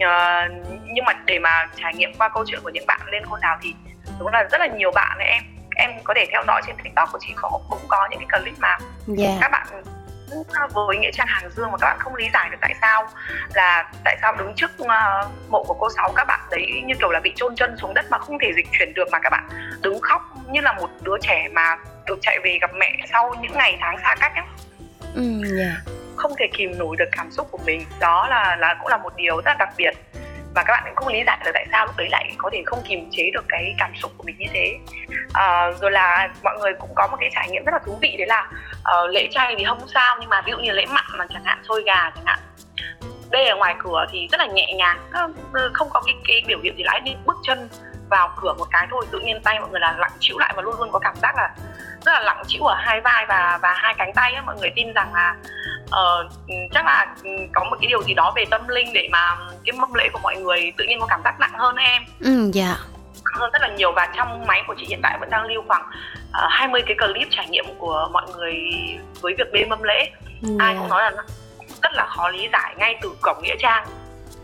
Ờ, 0.00 0.48
nhưng 0.84 1.04
mà 1.04 1.12
để 1.24 1.38
mà 1.38 1.68
trải 1.82 1.94
nghiệm 1.94 2.14
qua 2.18 2.28
câu 2.28 2.44
chuyện 2.46 2.60
của 2.62 2.70
những 2.70 2.86
bạn 2.86 3.00
lên 3.06 3.26
côn 3.30 3.40
đảo 3.40 3.58
thì 3.62 3.74
đúng 4.18 4.28
là 4.28 4.44
rất 4.50 4.60
là 4.60 4.66
nhiều 4.66 4.90
bạn 4.90 5.18
ấy. 5.18 5.26
Em 5.26 5.42
em 5.76 5.90
có 6.04 6.14
thể 6.16 6.26
theo 6.32 6.44
dõi 6.46 6.62
trên 6.66 6.76
tiktok 6.84 7.08
của 7.12 7.18
chị 7.20 7.32
có 7.36 7.60
cũng 7.70 7.78
có 7.88 8.08
những 8.10 8.20
cái 8.28 8.40
clip 8.40 8.54
mà 8.58 8.78
dạ. 9.06 9.38
các 9.40 9.50
bạn 9.52 9.66
với 10.74 10.96
nghĩa 10.96 11.10
trang 11.12 11.26
hàng 11.26 11.50
dương 11.50 11.70
mà 11.72 11.78
các 11.78 11.86
bạn 11.86 11.96
không 11.98 12.14
lý 12.14 12.28
giải 12.32 12.48
được 12.50 12.56
tại 12.60 12.74
sao 12.80 13.08
là 13.54 13.92
tại 14.04 14.18
sao 14.22 14.34
đứng 14.38 14.52
trước 14.56 14.70
uh, 14.82 14.88
mộ 15.48 15.64
của 15.64 15.74
cô 15.74 15.88
sáu 15.96 16.12
các 16.16 16.24
bạn 16.24 16.40
đấy 16.50 16.82
như 16.86 16.94
kiểu 16.98 17.10
là 17.10 17.20
bị 17.20 17.32
chôn 17.36 17.56
chân 17.56 17.76
xuống 17.76 17.94
đất 17.94 18.06
mà 18.10 18.18
không 18.18 18.38
thể 18.38 18.52
dịch 18.56 18.66
chuyển 18.78 18.94
được 18.94 19.08
mà 19.12 19.18
các 19.18 19.30
bạn 19.30 19.48
đứng 19.82 20.00
khóc 20.00 20.22
như 20.50 20.60
là 20.60 20.72
một 20.72 20.90
đứa 21.02 21.16
trẻ 21.22 21.48
mà 21.52 21.76
được 22.06 22.18
chạy 22.22 22.38
về 22.44 22.58
gặp 22.60 22.70
mẹ 22.74 22.92
sau 23.12 23.34
những 23.40 23.52
ngày 23.54 23.78
tháng 23.80 23.96
xa 24.02 24.14
cách 24.20 24.32
ấy. 24.34 24.44
ừ 25.14 25.42
dạ. 25.44 25.92
Không 26.16 26.32
thể 26.38 26.46
kìm 26.52 26.78
nổi 26.78 26.96
được 26.96 27.08
cảm 27.12 27.30
xúc 27.30 27.48
của 27.50 27.58
mình. 27.66 27.84
Đó 28.00 28.28
là 28.28 28.56
là 28.56 28.74
cũng 28.80 28.88
là 28.88 28.96
một 28.96 29.12
điều 29.16 29.36
rất 29.36 29.42
là 29.46 29.56
đặc 29.58 29.68
biệt 29.76 29.92
và 30.54 30.62
các 30.62 30.72
bạn 30.72 30.82
cũng 30.86 30.96
không 30.96 31.08
lý 31.08 31.22
giải 31.26 31.38
được 31.44 31.50
tại 31.54 31.66
sao 31.72 31.86
lúc 31.86 31.96
đấy 31.96 32.08
lại 32.10 32.32
có 32.38 32.50
thể 32.52 32.62
không 32.66 32.82
kiềm 32.88 33.08
chế 33.10 33.30
được 33.34 33.44
cái 33.48 33.74
cảm 33.78 33.92
xúc 33.94 34.12
của 34.16 34.24
mình 34.26 34.36
như 34.38 34.46
thế. 34.52 34.78
À, 35.32 35.70
rồi 35.80 35.90
là 35.90 36.28
mọi 36.42 36.58
người 36.60 36.72
cũng 36.78 36.90
có 36.94 37.06
một 37.06 37.16
cái 37.20 37.30
trải 37.34 37.50
nghiệm 37.50 37.64
rất 37.64 37.72
là 37.72 37.78
thú 37.86 37.98
vị 38.00 38.14
đấy 38.18 38.26
là 38.26 38.50
uh, 38.78 39.10
lễ 39.10 39.28
chay 39.30 39.54
thì 39.58 39.64
không 39.64 39.88
sao 39.94 40.16
nhưng 40.20 40.30
mà 40.30 40.42
ví 40.46 40.52
dụ 40.52 40.58
như 40.58 40.72
lễ 40.72 40.86
mặn 40.86 41.04
mà 41.18 41.26
chẳng 41.32 41.44
hạn 41.44 41.58
xôi 41.68 41.82
gà 41.86 42.10
chẳng 42.14 42.24
hạn. 42.24 42.38
Đây 43.30 43.48
ở 43.48 43.56
ngoài 43.56 43.74
cửa 43.78 44.06
thì 44.12 44.28
rất 44.32 44.40
là 44.40 44.46
nhẹ 44.46 44.72
nhàng 44.76 44.98
không 45.72 45.88
có 45.90 46.02
cái, 46.06 46.14
cái 46.28 46.42
biểu 46.46 46.58
hiện 46.62 46.76
gì 46.76 46.82
lãi 46.84 47.00
đi 47.00 47.14
bước 47.24 47.36
chân 47.42 47.68
vào 48.10 48.34
cửa 48.36 48.54
một 48.58 48.66
cái 48.70 48.86
thôi 48.90 49.06
tự 49.10 49.18
nhiên 49.20 49.40
tay 49.42 49.60
mọi 49.60 49.68
người 49.70 49.80
là 49.80 49.94
lặng 49.98 50.12
chịu 50.20 50.38
lại 50.38 50.52
và 50.56 50.62
luôn 50.62 50.74
luôn 50.78 50.92
có 50.92 50.98
cảm 50.98 51.14
giác 51.22 51.36
là 51.36 51.50
rất 52.04 52.12
là 52.12 52.20
lặng 52.20 52.42
chịu 52.46 52.62
ở 52.62 52.74
hai 52.78 53.00
vai 53.00 53.26
và 53.28 53.58
và 53.62 53.72
hai 53.76 53.94
cánh 53.98 54.12
tay 54.14 54.32
ấy. 54.32 54.42
mọi 54.46 54.56
người 54.60 54.70
tin 54.76 54.92
rằng 54.92 55.14
là 55.14 55.36
uh, 55.84 56.32
chắc 56.72 56.86
là 56.86 57.06
có 57.54 57.64
một 57.64 57.76
cái 57.80 57.88
điều 57.88 58.02
gì 58.02 58.14
đó 58.14 58.32
về 58.36 58.44
tâm 58.50 58.68
linh 58.68 58.92
để 58.92 59.08
mà 59.12 59.36
cái 59.64 59.72
mâm 59.78 59.94
lễ 59.94 60.08
của 60.12 60.18
mọi 60.22 60.36
người 60.36 60.72
tự 60.76 60.84
nhiên 60.84 61.00
có 61.00 61.06
cảm 61.06 61.20
giác 61.24 61.40
nặng 61.40 61.52
hơn 61.54 61.76
em. 61.76 62.02
Ừ 62.20 62.50
dạ. 62.52 62.76
Hơn 63.24 63.50
rất 63.52 63.62
là 63.62 63.68
nhiều 63.68 63.92
và 63.92 64.08
trong 64.16 64.46
máy 64.46 64.62
của 64.66 64.74
chị 64.78 64.86
hiện 64.88 65.00
tại 65.02 65.18
vẫn 65.20 65.30
đang 65.30 65.44
lưu 65.44 65.62
khoảng 65.68 65.82
uh, 66.28 66.50
20 66.50 66.82
cái 66.86 66.96
clip 66.98 67.28
trải 67.30 67.46
nghiệm 67.48 67.64
của 67.78 68.08
mọi 68.12 68.26
người 68.34 68.54
với 69.20 69.34
việc 69.38 69.52
bê 69.52 69.64
mâm 69.64 69.82
lễ. 69.82 70.10
Ai 70.58 70.74
cũng 70.78 70.88
nói 70.88 71.02
là 71.02 71.10
rất 71.82 71.92
là 71.92 72.06
khó 72.06 72.28
lý 72.28 72.48
giải 72.52 72.74
ngay 72.78 72.98
từ 73.02 73.16
cổng 73.22 73.42
nghĩa 73.42 73.56
trang 73.58 73.86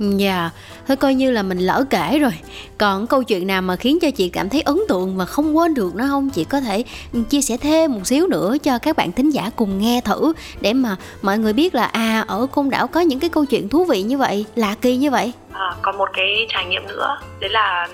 Dạ, 0.01 0.51
thôi 0.89 0.97
coi 0.97 1.15
như 1.15 1.31
là 1.31 1.43
mình 1.43 1.59
lỡ 1.59 1.85
kể 1.91 2.19
rồi. 2.19 2.33
Còn 2.79 3.07
câu 3.07 3.23
chuyện 3.23 3.47
nào 3.47 3.63
mà 3.63 3.77
khiến 3.77 3.99
cho 4.03 4.11
chị 4.11 4.29
cảm 4.29 4.49
thấy 4.49 4.63
ấn 4.63 4.77
tượng 4.89 5.17
và 5.17 5.25
không 5.25 5.57
quên 5.57 5.75
được 5.75 5.95
nó 5.95 6.05
không? 6.09 6.31
Chị 6.31 6.45
có 6.45 6.61
thể 6.61 6.85
ừ, 7.13 7.21
chia 7.31 7.41
sẻ 7.41 7.57
thêm 7.57 7.93
một 7.93 8.01
xíu 8.07 8.27
nữa 8.27 8.57
cho 8.63 8.79
các 8.79 8.97
bạn 8.97 9.13
thính 9.13 9.31
giả 9.31 9.51
cùng 9.57 9.79
nghe 9.79 10.01
thử 10.05 10.33
Để 10.61 10.73
mà 10.73 10.97
mọi 11.23 11.39
người 11.39 11.53
biết 11.53 11.75
là 11.75 11.85
à 11.85 12.25
ở 12.29 12.47
côn 12.53 12.71
đảo 12.71 12.87
có 12.87 13.01
những 13.01 13.21
cái 13.21 13.31
câu 13.31 13.45
chuyện 13.45 13.69
thú 13.69 13.85
vị 13.85 14.03
như 14.03 14.19
vậy, 14.19 14.47
lạ 14.55 14.75
kỳ 14.81 14.97
như 14.97 15.11
vậy. 15.11 15.33
À, 15.53 15.71
Còn 15.83 15.99
một 15.99 16.09
cái 16.13 16.47
trải 16.49 16.65
nghiệm 16.65 16.87
nữa, 16.87 17.19
đấy 17.41 17.51
là 17.51 17.89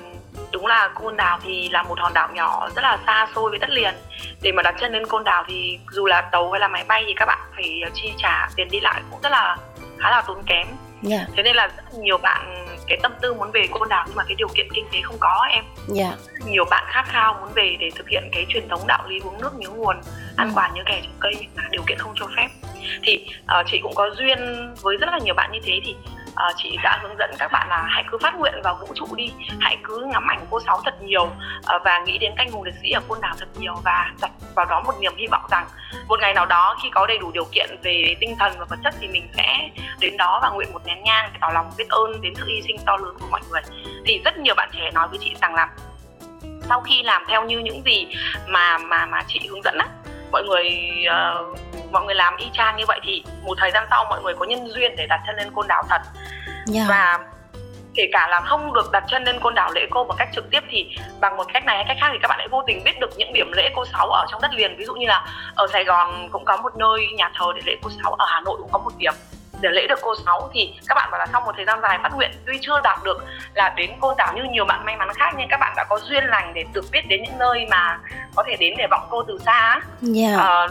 đúng 0.52 0.66
là 0.66 0.88
côn 0.94 1.16
đảo 1.16 1.38
thì 1.44 1.68
là 1.68 1.82
một 1.82 1.98
hòn 1.98 2.14
đảo 2.14 2.28
nhỏ 2.34 2.68
rất 2.76 2.82
là 2.82 2.98
xa 3.06 3.28
xôi 3.34 3.50
với 3.50 3.58
đất 3.58 3.70
liền. 3.70 3.94
Để 4.42 4.52
mà 4.52 4.62
đặt 4.62 4.74
chân 4.80 4.92
lên 4.92 5.06
côn 5.06 5.24
đảo 5.24 5.44
thì 5.48 5.78
dù 5.92 6.06
là 6.06 6.20
tàu 6.20 6.50
hay 6.50 6.60
là 6.60 6.68
máy 6.68 6.84
bay 6.88 7.04
thì 7.06 7.12
các 7.16 7.26
bạn 7.26 7.38
phải 7.54 7.80
chi 7.94 8.12
trả 8.18 8.48
tiền 8.56 8.68
đi 8.70 8.80
lại 8.80 9.02
cũng 9.10 9.20
rất 9.22 9.30
là 9.32 9.56
khá 9.98 10.10
là 10.10 10.22
tốn 10.26 10.42
kém. 10.46 10.66
Dạ. 11.02 11.26
thế 11.36 11.42
nên 11.42 11.56
là 11.56 11.66
rất 11.66 11.94
nhiều 11.98 12.18
bạn 12.18 12.66
cái 12.88 12.98
tâm 13.02 13.12
tư 13.20 13.34
muốn 13.34 13.50
về 13.50 13.66
côn 13.70 13.88
đảo 13.88 14.04
nhưng 14.08 14.16
mà 14.16 14.24
cái 14.24 14.34
điều 14.34 14.48
kiện 14.54 14.66
kinh 14.74 14.86
tế 14.92 14.98
không 15.02 15.16
có 15.20 15.46
em 15.50 15.64
Dạ. 15.88 16.12
nhiều 16.46 16.64
bạn 16.70 16.84
khát 16.88 17.04
khao 17.08 17.36
muốn 17.40 17.52
về 17.54 17.76
để 17.80 17.90
thực 17.94 18.08
hiện 18.08 18.28
cái 18.32 18.46
truyền 18.48 18.68
thống 18.68 18.80
đạo 18.86 19.08
lý 19.08 19.18
uống 19.24 19.40
nước 19.40 19.54
nhớ 19.58 19.68
nguồn 19.68 19.96
ăn 20.36 20.48
Ừ. 20.48 20.52
quả 20.56 20.70
nhớ 20.74 20.82
kẻ 20.86 21.00
trồng 21.02 21.16
cây 21.20 21.32
nhưng 21.40 21.50
mà 21.56 21.62
điều 21.70 21.82
kiện 21.86 21.98
không 21.98 22.12
cho 22.16 22.26
phép 22.36 22.48
thì 23.02 23.26
uh, 23.60 23.66
chị 23.66 23.80
cũng 23.82 23.94
có 23.94 24.10
duyên 24.18 24.38
với 24.82 24.96
rất 24.96 25.06
là 25.10 25.18
nhiều 25.24 25.34
bạn 25.34 25.52
như 25.52 25.58
thế 25.64 25.80
thì 25.84 25.94
à, 26.36 26.46
chị 26.56 26.78
đã 26.82 26.98
hướng 27.02 27.16
dẫn 27.18 27.30
các 27.38 27.52
bạn 27.52 27.68
là 27.68 27.84
hãy 27.88 28.04
cứ 28.10 28.18
phát 28.22 28.34
nguyện 28.34 28.54
vào 28.64 28.78
vũ 28.80 28.86
trụ 28.94 29.06
đi 29.16 29.32
hãy 29.60 29.76
cứ 29.84 30.06
ngắm 30.12 30.30
ảnh 30.30 30.46
cô 30.50 30.60
sáu 30.60 30.80
thật 30.84 31.02
nhiều 31.02 31.30
à, 31.66 31.78
và 31.84 31.98
nghĩ 31.98 32.18
đến 32.18 32.32
canh 32.36 32.50
hùng 32.50 32.62
liệt 32.62 32.74
sĩ 32.82 32.90
ở 32.90 33.00
côn 33.08 33.18
đảo 33.20 33.34
thật 33.38 33.48
nhiều 33.58 33.74
và 33.84 34.12
đặt 34.20 34.30
vào 34.54 34.66
đó 34.66 34.82
một 34.86 34.94
niềm 35.00 35.12
hy 35.16 35.26
vọng 35.26 35.42
rằng 35.50 35.66
một 36.08 36.20
ngày 36.20 36.34
nào 36.34 36.46
đó 36.46 36.76
khi 36.82 36.90
có 36.90 37.06
đầy 37.06 37.18
đủ 37.18 37.30
điều 37.32 37.44
kiện 37.52 37.76
về 37.82 38.14
tinh 38.20 38.36
thần 38.38 38.52
và 38.58 38.64
vật 38.64 38.76
chất 38.84 38.94
thì 39.00 39.08
mình 39.08 39.28
sẽ 39.36 39.68
đến 40.00 40.16
đó 40.16 40.40
và 40.42 40.50
nguyện 40.50 40.72
một 40.72 40.86
nén 40.86 41.02
nhang 41.02 41.30
để 41.32 41.38
tỏ 41.40 41.48
lòng 41.54 41.70
biết 41.78 41.88
ơn 41.88 42.20
đến 42.20 42.34
sự 42.34 42.44
hy 42.48 42.62
sinh 42.62 42.76
to 42.86 42.96
lớn 42.96 43.16
của 43.20 43.26
mọi 43.30 43.40
người. 43.50 43.60
Thì 44.06 44.20
rất 44.24 44.38
nhiều 44.38 44.54
bạn 44.54 44.70
trẻ 44.72 44.90
nói 44.94 45.08
với 45.08 45.18
chị 45.22 45.34
rằng 45.40 45.54
là 45.54 45.68
sau 46.68 46.80
khi 46.80 47.02
làm 47.02 47.24
theo 47.28 47.44
như 47.44 47.58
những 47.58 47.82
gì 47.84 48.06
mà 48.46 48.78
mà 48.78 49.06
mà 49.06 49.22
chị 49.28 49.40
hướng 49.50 49.62
dẫn 49.62 49.78
á 49.78 49.86
mọi 50.32 50.42
người 50.44 50.70
uh, 51.06 51.58
mọi 51.92 52.04
người 52.04 52.14
làm 52.14 52.36
y 52.36 52.46
chang 52.52 52.76
như 52.76 52.84
vậy 52.88 53.00
thì 53.02 53.24
một 53.42 53.54
thời 53.58 53.70
gian 53.70 53.86
sau 53.90 54.04
mọi 54.10 54.22
người 54.22 54.34
có 54.34 54.46
nhân 54.46 54.68
duyên 54.68 54.96
để 54.96 55.06
đặt 55.06 55.20
chân 55.26 55.36
lên 55.36 55.50
côn 55.54 55.66
đảo 55.68 55.82
thật. 55.88 56.00
Dạ. 56.66 56.86
và 56.88 57.18
kể 57.94 58.08
cả 58.12 58.28
là 58.28 58.40
không 58.40 58.72
được 58.72 58.92
đặt 58.92 59.04
chân 59.08 59.24
lên 59.24 59.40
côn 59.40 59.54
đảo 59.54 59.72
lễ 59.72 59.86
cô 59.90 60.04
một 60.04 60.14
cách 60.18 60.28
trực 60.34 60.50
tiếp 60.50 60.60
thì 60.70 60.96
bằng 61.20 61.36
một 61.36 61.46
cách 61.52 61.64
này 61.64 61.76
hay 61.76 61.84
cách 61.88 61.96
khác 62.00 62.08
thì 62.12 62.18
các 62.22 62.28
bạn 62.28 62.38
lại 62.38 62.48
vô 62.48 62.62
tình 62.66 62.84
biết 62.84 63.00
được 63.00 63.10
những 63.16 63.32
điểm 63.32 63.52
lễ 63.52 63.70
cô 63.74 63.84
sáu 63.84 64.08
ở 64.10 64.26
trong 64.30 64.42
đất 64.42 64.50
liền. 64.54 64.76
Ví 64.76 64.84
dụ 64.84 64.94
như 64.94 65.06
là 65.06 65.26
ở 65.54 65.66
Sài 65.72 65.84
Gòn 65.84 66.28
cũng 66.32 66.44
có 66.44 66.56
một 66.56 66.76
nơi 66.76 67.06
nhà 67.16 67.30
thờ 67.34 67.46
để 67.54 67.60
lễ 67.64 67.76
cô 67.82 67.90
sáu 68.02 68.12
ở 68.12 68.26
Hà 68.28 68.40
Nội 68.40 68.56
cũng 68.60 68.70
có 68.72 68.78
một 68.78 68.92
điểm 68.98 69.12
để 69.60 69.68
lễ 69.72 69.86
được 69.86 69.98
cô 70.02 70.14
sáu 70.24 70.50
thì 70.54 70.74
các 70.86 70.94
bạn 70.94 71.08
bảo 71.10 71.18
là 71.18 71.26
sau 71.32 71.40
một 71.40 71.52
thời 71.56 71.64
gian 71.64 71.80
dài 71.82 71.98
phát 72.02 72.12
nguyện 72.14 72.30
tuy 72.46 72.58
chưa 72.60 72.80
đạt 72.84 72.98
được 73.04 73.24
là 73.54 73.74
đến 73.76 73.90
côn 74.00 74.14
đảo 74.18 74.32
như 74.36 74.42
nhiều 74.50 74.64
bạn 74.64 74.84
may 74.84 74.96
mắn 74.96 75.08
khác 75.14 75.34
nhưng 75.38 75.48
các 75.48 75.60
bạn 75.60 75.72
đã 75.76 75.84
có 75.88 75.98
duyên 75.98 76.24
lành 76.24 76.54
để 76.54 76.64
được 76.72 76.84
biết 76.92 77.08
đến 77.08 77.22
những 77.22 77.38
nơi 77.38 77.66
mà 77.70 77.98
có 78.34 78.44
thể 78.46 78.56
đến 78.60 78.74
để 78.78 78.86
vọng 78.90 79.06
cô 79.10 79.22
từ 79.22 79.38
xa 79.44 79.52
á. 79.52 79.80
Dạ. 80.00 80.36
Ờ, 80.36 80.68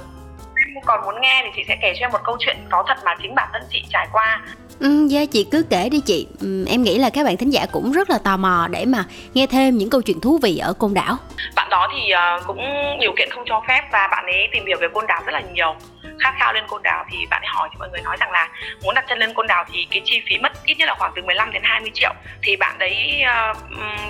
em 0.75 0.83
còn 0.85 1.05
muốn 1.05 1.21
nghe 1.21 1.41
thì 1.45 1.49
chị 1.55 1.63
sẽ 1.67 1.77
kể 1.81 1.93
cho 1.99 2.05
em 2.05 2.11
một 2.11 2.23
câu 2.23 2.37
chuyện 2.39 2.57
có 2.69 2.83
thật 2.87 2.97
mà 3.05 3.15
chính 3.21 3.35
bản 3.35 3.49
thân 3.53 3.61
chị 3.69 3.83
trải 3.89 4.07
qua 4.11 4.41
Ừ, 4.79 5.07
dạ 5.09 5.25
chị 5.31 5.47
cứ 5.51 5.65
kể 5.69 5.89
đi 5.89 5.99
chị 5.99 6.27
ừ, 6.41 6.65
Em 6.69 6.83
nghĩ 6.83 6.97
là 6.97 7.09
các 7.09 7.25
bạn 7.25 7.37
thính 7.37 7.49
giả 7.49 7.65
cũng 7.71 7.91
rất 7.91 8.09
là 8.09 8.17
tò 8.17 8.37
mò 8.37 8.67
Để 8.71 8.85
mà 8.85 9.03
nghe 9.33 9.47
thêm 9.47 9.77
những 9.77 9.89
câu 9.89 10.01
chuyện 10.01 10.21
thú 10.21 10.39
vị 10.41 10.57
ở 10.57 10.73
côn 10.73 10.93
đảo 10.93 11.17
bạn 11.55 11.69
đó 11.69 11.87
thì 11.93 12.09
ờ, 12.09 12.41
cũng 12.47 12.59
điều 12.99 13.13
kiện 13.17 13.29
không 13.29 13.43
cho 13.45 13.63
phép 13.67 13.81
và 13.91 14.07
bạn 14.11 14.25
ấy 14.25 14.47
tìm 14.51 14.65
hiểu 14.65 14.77
về 14.81 14.87
côn 14.93 15.07
đảo 15.07 15.21
rất 15.25 15.31
là 15.33 15.41
nhiều 15.53 15.75
khát 16.19 16.33
khao 16.39 16.53
lên 16.53 16.63
côn 16.67 16.83
đảo 16.83 17.05
thì 17.11 17.25
bạn 17.29 17.41
ấy 17.41 17.47
hỏi 17.47 17.69
thì 17.71 17.77
mọi 17.79 17.89
người 17.89 18.01
nói 18.01 18.17
rằng 18.19 18.31
là 18.31 18.49
muốn 18.83 18.95
đặt 18.95 19.05
chân 19.09 19.19
lên 19.19 19.33
côn 19.33 19.47
đảo 19.47 19.65
thì 19.71 19.87
cái 19.91 20.01
chi 20.05 20.21
phí 20.29 20.37
mất 20.37 20.51
ít 20.65 20.75
nhất 20.77 20.87
là 20.87 20.95
khoảng 20.95 21.11
từ 21.15 21.21
15 21.21 21.51
đến 21.51 21.63
20 21.65 21.91
triệu. 21.93 22.13
Thì 22.41 22.55
bạn 22.55 22.77
đấy 22.77 23.23
uh, 23.51 23.57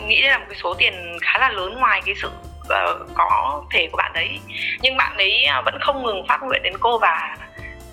nghĩ 0.07 0.21
là 0.21 0.37
một 0.37 0.45
cái 0.49 0.59
số 0.63 0.73
tiền 0.73 1.17
khá 1.21 1.39
là 1.39 1.49
lớn 1.49 1.79
ngoài 1.79 2.01
cái 2.05 2.15
sự 2.15 2.27
uh, 2.27 3.07
có 3.13 3.63
thể 3.71 3.87
của 3.91 3.97
bạn 3.97 4.11
đấy. 4.13 4.39
Nhưng 4.81 4.97
bạn 4.97 5.17
ấy 5.17 5.45
ờ, 5.45 5.61
vẫn 5.65 5.77
không 5.81 6.03
ngừng 6.03 6.27
phát 6.27 6.43
nguyện 6.43 6.61
đến 6.63 6.73
cô 6.79 6.97
và 6.97 7.37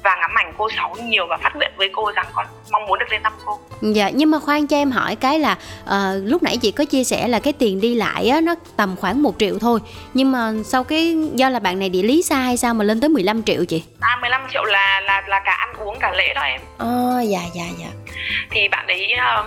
và 0.04 0.16
ngắm 0.20 0.30
ảnh 0.34 0.52
cô 0.58 0.68
sáu 0.76 0.96
nhiều 1.02 1.26
và 1.26 1.36
phát 1.36 1.56
nguyện 1.56 1.70
với 1.76 1.90
cô 1.92 2.12
rằng 2.12 2.26
con 2.34 2.46
mong 2.72 2.86
muốn 2.86 2.98
được 2.98 3.06
lên 3.10 3.22
thăm 3.22 3.32
cô 3.44 3.58
Dạ, 3.82 4.10
nhưng 4.14 4.30
mà 4.30 4.38
khoan 4.38 4.66
cho 4.66 4.76
em 4.76 4.90
hỏi 4.90 5.16
cái 5.16 5.38
là 5.38 5.56
ờ, 5.84 6.20
lúc 6.24 6.42
nãy 6.42 6.56
chị 6.62 6.70
có 6.72 6.84
chia 6.84 7.04
sẻ 7.04 7.28
là 7.28 7.38
cái 7.38 7.52
tiền 7.52 7.80
đi 7.80 7.94
lại 7.94 8.28
á 8.28 8.40
nó 8.40 8.54
tầm 8.76 8.96
khoảng 8.96 9.22
1 9.22 9.34
triệu 9.38 9.58
thôi. 9.58 9.80
Nhưng 10.14 10.32
mà 10.32 10.52
sau 10.64 10.84
cái 10.84 11.16
do 11.34 11.48
là 11.48 11.58
bạn 11.58 11.78
này 11.78 11.88
địa 11.88 12.02
lý 12.02 12.22
xa 12.22 12.36
hay 12.36 12.56
sao 12.56 12.74
mà 12.74 12.84
lên 12.84 13.00
tới 13.00 13.08
15 13.08 13.42
triệu 13.42 13.64
chị? 13.64 13.84
à 14.00 14.18
15 14.20 14.40
triệu 14.52 14.64
là 14.64 15.00
là 15.00 15.22
là 15.26 15.40
cả 15.44 15.52
ăn 15.52 15.74
uống 15.78 15.98
cả 16.00 16.12
lễ 16.16 16.34
đó 16.34 16.40
em 16.42 16.60
Ờ, 16.78 17.20
dạ 17.28 17.40
dạ 17.54 17.64
dạ. 17.78 17.88
thì 18.50 18.68
bạn 18.68 18.86
ấy 18.86 19.12
um, 19.12 19.46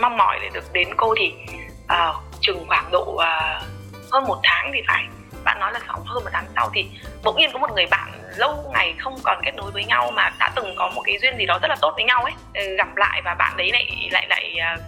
mong 0.00 0.16
mỏi 0.16 0.38
để 0.42 0.48
được 0.54 0.72
đến 0.72 0.88
cô 0.96 1.14
thì 1.18 1.32
uh, 1.84 2.16
chừng 2.40 2.64
khoảng 2.68 2.90
độ 2.90 3.02
uh, 3.14 3.22
hơn 4.12 4.24
một 4.24 4.38
tháng 4.42 4.70
thì 4.74 4.80
phải 4.86 5.04
bạn 5.44 5.60
nói 5.60 5.72
là 5.72 5.80
khoảng 5.86 6.04
hơn 6.04 6.24
một 6.24 6.30
tháng 6.32 6.46
sau 6.54 6.70
thì 6.74 6.86
bỗng 7.24 7.36
nhiên 7.36 7.50
có 7.52 7.58
một 7.58 7.70
người 7.74 7.86
bạn 7.86 8.12
lâu 8.36 8.70
ngày 8.72 8.94
không 8.98 9.16
còn 9.22 9.40
kết 9.44 9.52
nối 9.56 9.70
với 9.70 9.84
nhau 9.84 10.10
mà 10.14 10.30
đã 10.38 10.50
từng 10.56 10.74
có 10.76 10.90
một 10.94 11.02
cái 11.04 11.18
duyên 11.22 11.38
gì 11.38 11.46
đó 11.46 11.58
rất 11.62 11.68
là 11.68 11.76
tốt 11.80 11.92
với 11.96 12.04
nhau 12.04 12.24
ấy. 12.24 12.32
Ừ, 12.54 12.76
gặp 12.76 12.96
lại 12.96 13.22
và 13.24 13.34
bạn 13.34 13.56
đấy 13.56 13.70
lại 13.72 14.08
lại 14.10 14.26
lại 14.28 14.56
uh, 14.74 14.80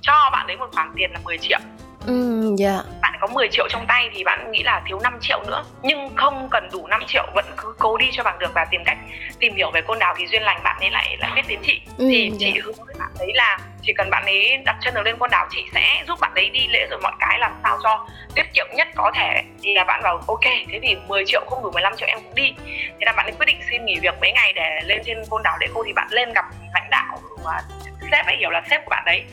cho 0.00 0.30
bạn 0.32 0.46
đấy 0.46 0.56
một 0.56 0.68
khoản 0.72 0.92
tiền 0.96 1.10
là 1.12 1.20
10 1.24 1.38
triệu. 1.38 1.58
Ừ, 2.06 2.54
dạ. 2.58 2.82
bạn 3.02 3.12
có 3.20 3.26
10 3.26 3.48
triệu 3.52 3.68
trong 3.70 3.86
tay 3.88 4.10
thì 4.14 4.24
bạn 4.24 4.50
nghĩ 4.50 4.62
là 4.62 4.82
thiếu 4.86 4.98
5 5.02 5.18
triệu 5.20 5.42
nữa. 5.46 5.64
Nhưng 5.82 6.16
không 6.16 6.48
cần 6.50 6.68
đủ 6.72 6.86
5 6.86 7.02
triệu 7.06 7.26
vẫn 7.34 7.44
cứ 7.56 7.74
cố 7.78 7.96
đi 7.96 8.06
cho 8.12 8.22
bằng 8.22 8.38
được 8.38 8.50
và 8.54 8.64
tìm 8.70 8.84
cách 8.84 8.98
tìm 9.38 9.54
hiểu 9.56 9.70
về 9.70 9.80
côn 9.80 9.98
đảo 9.98 10.14
thì 10.18 10.26
duyên 10.26 10.42
lành 10.42 10.60
bạn 10.64 10.76
ấy 10.80 10.90
lại 10.90 11.16
lại 11.20 11.30
biết 11.34 11.42
đến 11.48 11.58
chị. 11.62 11.80
Ừ, 11.98 12.06
thì 12.10 12.30
dạ. 12.30 12.36
chị 12.40 12.60
hứa 12.60 12.72
với 12.86 12.94
bạn 12.98 13.08
ấy 13.18 13.32
là 13.34 13.58
chỉ 13.82 13.92
cần 13.92 14.10
bạn 14.10 14.24
ấy 14.24 14.56
đặt 14.64 14.76
chân 14.80 14.94
được 14.94 15.02
lên 15.04 15.16
con 15.18 15.30
đảo 15.30 15.46
chị 15.50 15.64
sẽ 15.74 16.02
giúp 16.06 16.18
bạn 16.20 16.32
ấy 16.34 16.50
đi 16.50 16.66
lễ 16.68 16.86
rồi 16.90 17.00
mọi 17.02 17.12
cái 17.20 17.38
làm 17.38 17.52
sao 17.62 17.78
cho 17.82 18.06
tiết 18.34 18.52
kiệm 18.54 18.66
nhất 18.74 18.88
có 18.94 19.12
thể. 19.14 19.42
Thì 19.62 19.74
là 19.74 19.84
bạn 19.84 20.02
bảo 20.02 20.20
ok 20.26 20.44
thế 20.44 20.80
thì 20.82 20.96
10 21.08 21.24
triệu 21.26 21.40
không 21.50 21.62
đủ 21.62 21.70
15 21.70 21.96
triệu 21.96 22.08
em 22.08 22.18
cũng 22.24 22.34
đi. 22.34 22.52
Thế 22.66 23.00
là 23.00 23.12
bạn 23.12 23.26
ấy 23.26 23.32
quyết 23.38 23.46
định 23.46 23.60
xin 23.70 23.84
nghỉ 23.84 23.98
việc 24.02 24.14
mấy 24.20 24.32
ngày 24.32 24.52
để 24.52 24.80
lên 24.84 25.02
trên 25.04 25.18
con 25.30 25.42
đảo 25.42 25.56
để 25.60 25.66
cô 25.74 25.82
thì 25.86 25.92
bạn 25.92 26.08
lên 26.10 26.32
gặp 26.32 26.44
lãnh 26.74 26.90
đạo 26.90 27.18
và 27.44 27.62
sếp 28.10 28.26
ấy 28.26 28.36
hiểu 28.36 28.50
là 28.50 28.62
sếp 28.70 28.84
của 28.84 28.90
bạn 28.90 29.02
đấy 29.06 29.24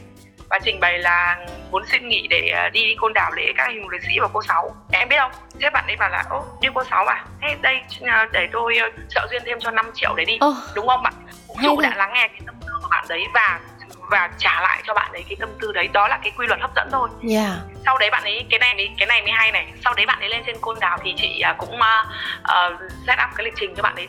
và 0.49 0.59
trình 0.63 0.79
bày 0.79 0.99
là 0.99 1.37
muốn 1.71 1.83
xin 1.91 2.07
nghỉ 2.07 2.27
để 2.29 2.49
ờ, 2.49 2.69
đi 2.69 2.95
côn 2.97 3.13
đảo 3.13 3.31
lễ 3.35 3.53
các 3.57 3.63
anh 3.63 3.81
hùng 3.81 3.89
liệt 3.89 4.01
sĩ 4.07 4.19
và 4.21 4.27
cô 4.33 4.41
sáu. 4.41 4.75
Em 4.91 5.09
biết 5.09 5.17
không? 5.19 5.31
Thế 5.61 5.69
bạn 5.69 5.87
ấy 5.87 5.95
bảo 5.95 6.09
là 6.09 6.23
ô 6.29 6.45
đi 6.61 6.69
cô 6.73 6.83
sáu 6.83 7.05
à 7.05 7.25
thế 7.41 7.55
đây 7.61 7.81
ờ, 8.01 8.25
để 8.31 8.47
tôi 8.51 8.77
ờ, 8.77 8.89
trợ 9.09 9.27
duyên 9.31 9.41
thêm 9.45 9.59
cho 9.59 9.71
5 9.71 9.91
triệu 9.93 10.13
để 10.15 10.25
đi. 10.25 10.37
Ô, 10.39 10.55
đúng 10.75 10.87
không 10.87 11.03
bạn? 11.03 11.13
Thật. 11.61 11.75
đã 11.81 11.95
lắng 11.95 12.11
nghe 12.13 12.27
cái 12.27 12.41
tâm 12.45 12.55
tư 12.61 12.73
của 12.81 12.87
bạn 12.91 13.05
đấy 13.09 13.23
và 13.33 13.59
và 14.09 14.29
trả 14.37 14.61
lại 14.61 14.81
cho 14.87 14.93
bạn 14.93 15.11
ấy 15.11 15.23
cái 15.29 15.35
tâm 15.39 15.49
tư 15.61 15.71
đấy. 15.71 15.87
Đó 15.93 16.07
là 16.07 16.19
cái 16.23 16.31
quy 16.37 16.47
luật 16.47 16.59
hấp 16.61 16.71
dẫn 16.75 16.89
thôi. 16.91 17.09
Dạ. 17.23 17.55
sau 17.85 17.97
đấy 17.97 18.09
bạn 18.11 18.23
ấy 18.23 18.45
cái 18.49 18.59
này 18.59 18.75
mới 18.75 18.89
cái 18.97 19.07
này 19.07 19.21
mới 19.21 19.31
hay 19.31 19.51
này. 19.51 19.67
Sau 19.83 19.93
đấy 19.93 20.05
bạn 20.05 20.19
ấy 20.19 20.29
lên 20.29 20.43
trên 20.45 20.55
côn 20.61 20.79
đảo 20.79 20.97
thì 21.03 21.13
chị 21.17 21.39
à, 21.39 21.55
cũng 21.57 21.75
uh, 21.75 22.07
uh, 22.41 22.91
set 23.07 23.19
up 23.23 23.29
cái 23.35 23.45
lịch 23.45 23.53
trình 23.59 23.75
cho 23.75 23.83
bạn 23.83 23.95
ấy 23.95 24.07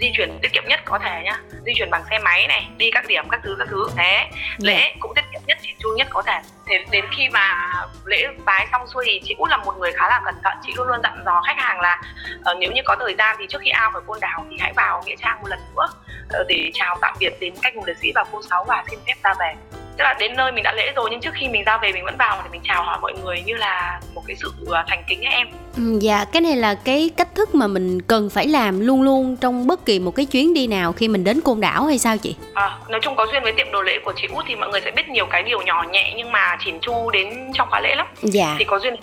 di 0.00 0.12
chuyển 0.16 0.38
tiết 0.42 0.52
kiệm 0.52 0.62
nhất 0.68 0.80
có 0.84 0.98
thể 0.98 1.22
nhá. 1.24 1.38
Di 1.66 1.72
chuyển 1.76 1.90
bằng 1.90 2.02
xe 2.10 2.18
máy 2.18 2.46
này 2.46 2.68
đi 2.76 2.90
các 2.90 3.06
điểm 3.08 3.24
các 3.30 3.40
thứ 3.44 3.56
các 3.58 3.68
thứ. 3.70 3.86
Thế 3.96 4.26
lễ 4.58 4.94
cũng 5.00 5.12
tiết 5.14 5.24
kiệm 5.32 5.40
nhất 5.46 5.58
chỉn 5.62 5.74
chu 5.78 5.88
nhất 5.96 6.06
có 6.10 6.22
thể 6.22 6.40
thế 6.66 6.84
đến 6.90 7.04
khi 7.16 7.28
mà 7.32 7.72
lễ 8.04 8.26
bái 8.44 8.66
xong 8.72 8.86
xuôi 8.86 9.04
thì 9.06 9.20
chị 9.24 9.34
cũng 9.38 9.46
là 9.48 9.56
một 9.56 9.74
người 9.78 9.92
khá 9.92 10.08
là 10.08 10.20
cẩn 10.24 10.34
thận. 10.44 10.52
Chị 10.66 10.72
luôn 10.76 10.88
luôn 10.88 10.98
dặn 11.02 11.22
dò 11.24 11.42
khách 11.46 11.58
hàng 11.58 11.80
là 11.80 12.00
ờ, 12.44 12.54
nếu 12.60 12.72
như 12.72 12.82
có 12.84 12.96
thời 13.00 13.14
gian 13.18 13.36
thì 13.38 13.46
trước 13.48 13.58
khi 13.64 13.70
ao 13.70 13.90
về 13.94 14.00
côn 14.06 14.18
đảo 14.20 14.44
thì 14.50 14.56
hãy 14.60 14.72
vào 14.76 15.02
nghĩa 15.06 15.16
trang 15.22 15.38
một 15.42 15.48
lần 15.48 15.58
nữa 15.76 15.86
ờ, 16.28 16.44
để 16.48 16.70
chào 16.74 16.98
tạm 17.00 17.14
biệt 17.20 17.32
đến 17.40 17.54
cách 17.62 17.72
hùng 17.74 17.84
liệt 17.84 17.96
sĩ 18.02 18.12
và 18.14 18.24
cô 18.32 18.42
sáu 18.50 18.64
và 18.64 18.84
xin 18.90 18.98
phép 19.06 19.14
ra 19.24 19.34
về. 19.40 19.54
Tức 19.98 20.04
là 20.04 20.14
đến 20.18 20.36
nơi 20.36 20.52
mình 20.52 20.62
đã 20.64 20.72
lễ 20.72 20.92
rồi 20.96 21.08
nhưng 21.10 21.20
trước 21.20 21.34
khi 21.34 21.48
mình 21.48 21.64
ra 21.64 21.78
về 21.78 21.92
mình 21.92 22.04
vẫn 22.04 22.16
vào 22.16 22.40
để 22.44 22.48
mình 22.52 22.60
chào 22.64 22.82
hỏi 22.82 22.98
mọi 23.02 23.12
người 23.24 23.42
như 23.46 23.54
là 23.54 24.00
một 24.14 24.22
cái 24.26 24.36
sự 24.36 24.52
ờ, 24.66 24.84
thành 24.88 25.02
kính 25.08 25.24
ấy 25.24 25.32
em. 25.34 25.46
Ừ, 25.76 25.98
Dạ, 26.00 26.24
cái 26.32 26.42
này 26.42 26.56
là 26.56 26.74
cái 26.74 27.10
cách 27.16 27.28
thức 27.34 27.54
mà 27.54 27.66
mình 27.66 28.02
cần 28.02 28.30
phải 28.30 28.46
làm 28.46 28.80
luôn 28.80 29.02
luôn 29.02 29.36
trong 29.36 29.66
bất 29.66 29.84
kỳ 29.86 29.98
một 29.98 30.10
cái 30.10 30.26
chuyến 30.26 30.54
đi 30.54 30.66
nào 30.66 30.92
khi 30.92 31.08
mình 31.08 31.24
đến 31.24 31.40
côn 31.40 31.60
đảo 31.60 31.84
hay 31.86 31.98
sao 31.98 32.16
chị? 32.16 32.36
À, 32.54 32.78
nói 32.88 33.00
chung 33.02 33.16
có 33.16 33.26
duyên 33.32 33.42
với 33.42 33.52
tiệm 33.52 33.72
đồ 33.72 33.82
lễ 33.82 33.98
của 34.04 34.12
chị 34.16 34.28
út 34.34 34.44
thì 34.48 34.56
mọi 34.56 34.68
người 34.68 34.80
sẽ 34.80 34.90
biết 34.90 35.08
nhiều 35.08 35.26
cái 35.26 35.42
điều 35.42 35.62
nhỏ 35.62 35.84
nhẹ 35.90 36.12
nhưng 36.16 36.32
mà 36.32 36.53
chỉn 36.64 36.80
chu 36.80 37.10
đến 37.10 37.50
trong 37.54 37.70
khóa 37.70 37.80
lễ 37.80 37.94
lắm. 37.94 38.06
Dạ, 38.22 38.56
thì 38.58 38.64
có 38.64 38.78
duyên 38.78 38.96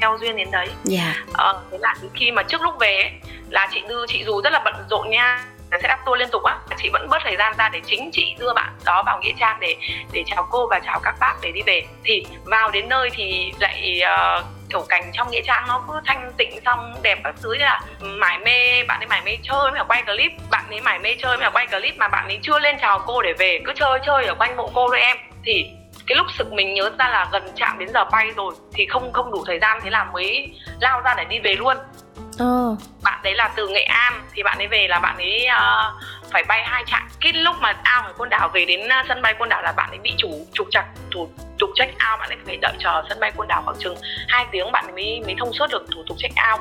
theo 0.00 0.18
duyên 0.20 0.36
đến 0.36 0.50
đấy. 0.50 0.68
Dạ. 0.84 1.14
ờ, 1.32 1.62
thế 1.70 1.78
là 1.80 1.94
khi 2.14 2.30
mà 2.30 2.42
trước 2.42 2.62
lúc 2.62 2.74
về 2.80 2.94
ấy, 2.94 3.10
là 3.48 3.68
chị 3.74 3.82
đưa 3.88 4.06
chị 4.06 4.24
dù 4.24 4.40
rất 4.42 4.52
là 4.52 4.62
bận 4.64 4.74
rộn 4.90 5.10
nha 5.10 5.44
sẽ 5.82 5.88
đắp 5.88 5.98
tour 6.06 6.18
liên 6.18 6.28
tục 6.32 6.42
á 6.42 6.58
chị 6.82 6.88
vẫn 6.92 7.08
bớt 7.08 7.18
thời 7.24 7.36
gian 7.36 7.54
ra 7.58 7.68
để 7.68 7.80
chính 7.86 8.10
chị 8.12 8.34
đưa 8.38 8.52
bạn 8.52 8.72
đó 8.84 9.02
vào 9.06 9.20
nghĩa 9.20 9.32
trang 9.40 9.56
để 9.60 9.76
để 10.12 10.22
chào 10.26 10.46
cô 10.50 10.66
và 10.70 10.80
chào 10.86 11.00
các 11.00 11.14
bác 11.20 11.34
để 11.42 11.52
đi 11.52 11.62
về. 11.66 11.82
Thì 12.04 12.26
vào 12.44 12.70
đến 12.70 12.88
nơi 12.88 13.10
thì 13.14 13.52
lại 13.58 14.02
uh, 14.38 14.44
kiểu 14.70 14.84
cảnh 14.88 15.10
trong 15.12 15.30
nghĩa 15.30 15.40
trang 15.44 15.64
nó 15.68 15.84
cứ 15.88 16.00
thanh 16.06 16.32
tịnh 16.36 16.60
xong 16.64 16.94
đẹp 17.02 17.18
các 17.24 17.34
thứ 17.42 17.52
như 17.52 17.64
là 17.64 17.80
mải 18.00 18.38
mê 18.38 18.84
bạn 18.84 19.00
ấy 19.00 19.06
mải 19.06 19.20
mê 19.24 19.36
chơi 19.42 19.70
mới 19.70 19.78
là 19.78 19.84
quay 19.84 20.02
clip. 20.02 20.32
Bạn 20.50 20.64
ấy 20.70 20.80
mải 20.80 20.98
mê 20.98 21.14
chơi 21.22 21.36
mới 21.36 21.44
là 21.44 21.50
quay 21.50 21.66
clip 21.66 21.96
mà 21.96 22.08
bạn 22.08 22.26
ấy 22.26 22.38
chưa 22.42 22.58
lên 22.58 22.76
chào 22.80 22.98
cô 22.98 23.22
để 23.22 23.32
về 23.32 23.60
cứ 23.64 23.72
chơi 23.76 23.98
chơi 24.06 24.26
ở 24.26 24.34
quanh 24.34 24.56
mộ 24.56 24.70
cô 24.74 24.88
thôi 24.88 25.00
em. 25.00 25.16
Thì 25.44 25.70
cái 26.10 26.16
lúc 26.16 26.26
sực 26.38 26.52
mình 26.52 26.74
nhớ 26.74 26.90
ra 26.98 27.08
là 27.08 27.28
gần 27.32 27.42
chạm 27.56 27.78
đến 27.78 27.88
giờ 27.94 28.04
bay 28.04 28.30
rồi 28.36 28.54
thì 28.72 28.86
không 28.86 29.12
không 29.12 29.30
đủ 29.30 29.44
thời 29.46 29.58
gian 29.58 29.80
thế 29.82 29.90
là 29.90 30.04
mới 30.04 30.52
lao 30.80 31.00
ra 31.00 31.14
để 31.16 31.24
đi 31.24 31.38
về 31.38 31.54
luôn. 31.54 31.76
Ờ, 32.38 32.76
bạn 33.02 33.20
đấy 33.22 33.34
là 33.34 33.50
từ 33.56 33.68
nghệ 33.68 33.82
an 33.82 34.22
thì 34.34 34.42
bạn 34.42 34.58
ấy 34.58 34.66
về 34.66 34.86
là 34.88 35.00
bạn 35.00 35.16
ấy 35.16 35.46
uh, 35.48 36.02
phải 36.32 36.44
bay 36.48 36.62
hai 36.64 36.84
chặng 36.86 37.08
cái 37.20 37.32
lúc 37.32 37.56
mà 37.60 37.74
ao 37.82 38.02
ở 38.02 38.12
côn 38.12 38.28
đảo 38.28 38.50
về 38.54 38.64
đến 38.64 38.80
uh, 38.80 39.06
sân 39.08 39.22
bay 39.22 39.34
côn 39.38 39.48
đảo 39.48 39.62
là 39.62 39.72
bạn 39.72 39.90
ấy 39.90 39.98
bị 39.98 40.12
chủ 40.16 40.46
trục 40.52 40.66
chặt 40.70 40.84
thủ 41.10 41.28
tục 41.58 41.70
check 41.74 41.92
out 41.92 42.20
bạn 42.20 42.28
ấy 42.28 42.38
phải 42.46 42.56
đợi 42.56 42.72
chờ 42.78 43.02
sân 43.08 43.20
bay 43.20 43.32
côn 43.36 43.48
đảo 43.48 43.62
khoảng 43.64 43.76
chừng 43.78 43.96
hai 44.28 44.46
tiếng 44.52 44.72
bạn 44.72 44.84
ấy 44.84 44.92
mới 44.92 45.20
mới 45.26 45.34
thông 45.38 45.52
suốt 45.52 45.66
được 45.70 45.84
thủ 45.94 46.02
tục 46.06 46.16
check 46.20 46.34
out 46.52 46.60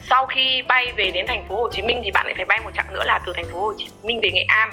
sau 0.00 0.26
khi 0.26 0.62
bay 0.68 0.92
về 0.96 1.10
đến 1.10 1.26
thành 1.28 1.48
phố 1.48 1.56
Hồ 1.56 1.68
Chí 1.72 1.82
Minh 1.82 2.00
thì 2.04 2.10
bạn 2.10 2.26
ấy 2.26 2.34
phải 2.36 2.44
bay 2.44 2.60
một 2.64 2.70
chặng 2.74 2.94
nữa 2.94 3.04
là 3.04 3.20
từ 3.26 3.32
thành 3.36 3.46
phố 3.52 3.60
Hồ 3.60 3.72
Chí 3.78 3.88
Minh 4.02 4.20
về 4.22 4.30
Nghệ 4.30 4.44
An. 4.48 4.70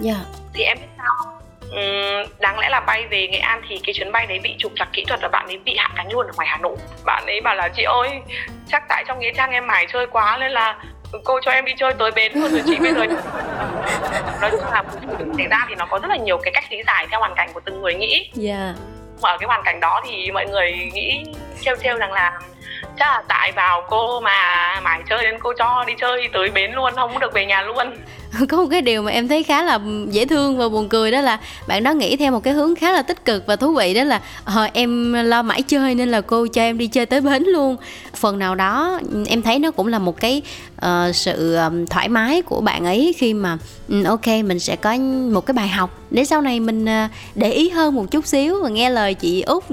Dạ. 0.00 0.16
thì 0.54 0.64
em 0.64 0.78
biết 0.80 0.86
sao 0.96 1.37
Ừm, 1.70 2.26
đáng 2.38 2.58
lẽ 2.58 2.68
là 2.68 2.80
bay 2.80 3.06
về 3.10 3.28
Nghệ 3.28 3.38
An 3.38 3.62
thì 3.68 3.80
cái 3.84 3.94
chuyến 3.94 4.12
bay 4.12 4.26
đấy 4.26 4.38
bị 4.42 4.54
trục 4.58 4.72
trặc 4.76 4.88
kỹ 4.92 5.04
thuật 5.04 5.20
và 5.22 5.28
bạn 5.28 5.46
ấy 5.46 5.58
bị 5.58 5.76
hạ 5.78 5.90
cánh 5.96 6.12
luôn 6.12 6.26
ở 6.26 6.32
ngoài 6.36 6.48
Hà 6.50 6.56
Nội. 6.56 6.76
Bạn 7.04 7.26
ấy 7.26 7.40
bảo 7.40 7.54
là 7.54 7.68
chị 7.68 7.82
ơi 7.82 8.10
chắc 8.68 8.82
tại 8.88 9.04
trong 9.06 9.18
nghĩa 9.20 9.32
trang 9.32 9.50
em 9.50 9.66
mải 9.66 9.86
chơi 9.92 10.06
quá 10.06 10.36
nên 10.40 10.52
là 10.52 10.78
cô 11.24 11.40
cho 11.42 11.50
em 11.50 11.64
đi 11.64 11.72
chơi 11.78 11.94
tới 11.98 12.10
bến 12.10 12.32
thôi 12.34 12.48
rồi 12.50 12.62
chị 12.66 12.76
bây 12.80 12.92
giờ 12.92 13.04
nói 14.40 14.50
chung 14.50 14.60
là 14.72 14.84
xảy 15.36 15.46
ra 15.50 15.66
thì 15.68 15.74
nó 15.74 15.86
có 15.86 15.98
rất 15.98 16.08
là 16.08 16.16
nhiều 16.16 16.38
cái 16.38 16.52
cách 16.54 16.64
lý 16.70 16.82
giải 16.86 17.06
theo 17.10 17.20
hoàn 17.20 17.34
cảnh 17.34 17.50
của 17.54 17.60
từng 17.64 17.82
người 17.82 17.94
nghĩ. 17.94 18.30
Dạ. 18.34 18.74
mà 19.22 19.30
ở 19.30 19.38
cái 19.38 19.46
hoàn 19.46 19.62
cảnh 19.64 19.80
đó 19.80 20.02
thì 20.06 20.30
mọi 20.30 20.46
người 20.46 20.90
nghĩ 20.94 21.24
trêu 21.60 21.76
trêu 21.82 21.96
rằng 21.96 22.12
là 22.12 22.40
chắc 22.98 23.08
là 23.12 23.22
tại 23.28 23.52
vào 23.52 23.84
cô 23.88 24.20
mà 24.20 24.80
mải 24.84 25.00
chơi 25.10 25.22
nên 25.22 25.34
cô 25.42 25.52
cho 25.58 25.84
đi 25.86 25.92
chơi 26.00 26.28
tới 26.32 26.50
bến 26.50 26.72
luôn 26.72 26.92
không 26.96 27.18
được 27.18 27.32
về 27.34 27.46
nhà 27.46 27.62
luôn. 27.62 27.76
Có 28.48 28.56
một 28.56 28.68
cái 28.70 28.82
điều 28.82 29.02
mà 29.02 29.12
em 29.12 29.28
thấy 29.28 29.42
khá 29.42 29.62
là 29.62 29.80
dễ 30.08 30.24
thương 30.24 30.58
và 30.58 30.68
buồn 30.68 30.88
cười 30.88 31.10
đó 31.10 31.20
là 31.20 31.38
bạn 31.66 31.82
đó 31.82 31.92
nghĩ 31.92 32.16
theo 32.16 32.32
một 32.32 32.40
cái 32.40 32.54
hướng 32.54 32.74
khá 32.74 32.92
là 32.92 33.02
tích 33.02 33.24
cực 33.24 33.46
và 33.46 33.56
thú 33.56 33.72
vị 33.72 33.94
đó 33.94 34.04
là 34.04 34.20
ờ, 34.44 34.68
em 34.72 35.12
lo 35.12 35.42
mãi 35.42 35.62
chơi 35.62 35.94
nên 35.94 36.08
là 36.08 36.20
cô 36.20 36.46
cho 36.46 36.62
em 36.62 36.78
đi 36.78 36.86
chơi 36.86 37.06
tới 37.06 37.20
bến 37.20 37.42
luôn. 37.42 37.76
Phần 38.14 38.38
nào 38.38 38.54
đó 38.54 39.00
em 39.26 39.42
thấy 39.42 39.58
nó 39.58 39.70
cũng 39.70 39.86
là 39.86 39.98
một 39.98 40.20
cái 40.20 40.42
uh, 40.86 41.16
sự 41.16 41.58
thoải 41.90 42.08
mái 42.08 42.42
của 42.42 42.60
bạn 42.60 42.84
ấy 42.84 43.14
khi 43.18 43.34
mà 43.34 43.58
um, 43.88 44.04
ok 44.04 44.26
mình 44.26 44.58
sẽ 44.58 44.76
có 44.76 44.96
một 45.32 45.46
cái 45.46 45.54
bài 45.54 45.68
học 45.68 45.90
để 46.10 46.24
sau 46.24 46.40
này 46.40 46.60
mình 46.60 46.84
uh, 46.84 47.10
để 47.34 47.50
ý 47.50 47.68
hơn 47.68 47.94
một 47.94 48.10
chút 48.10 48.26
xíu 48.26 48.62
và 48.62 48.68
nghe 48.68 48.90
lời 48.90 49.14
chị 49.14 49.42
út 49.42 49.64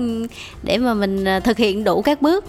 để 0.64 0.78
mà 0.78 0.94
mình 0.94 1.26
uh, 1.38 1.44
thực 1.44 1.58
hiện 1.58 1.84
đủ 1.84 2.02
các 2.02 2.22
bước. 2.22 2.46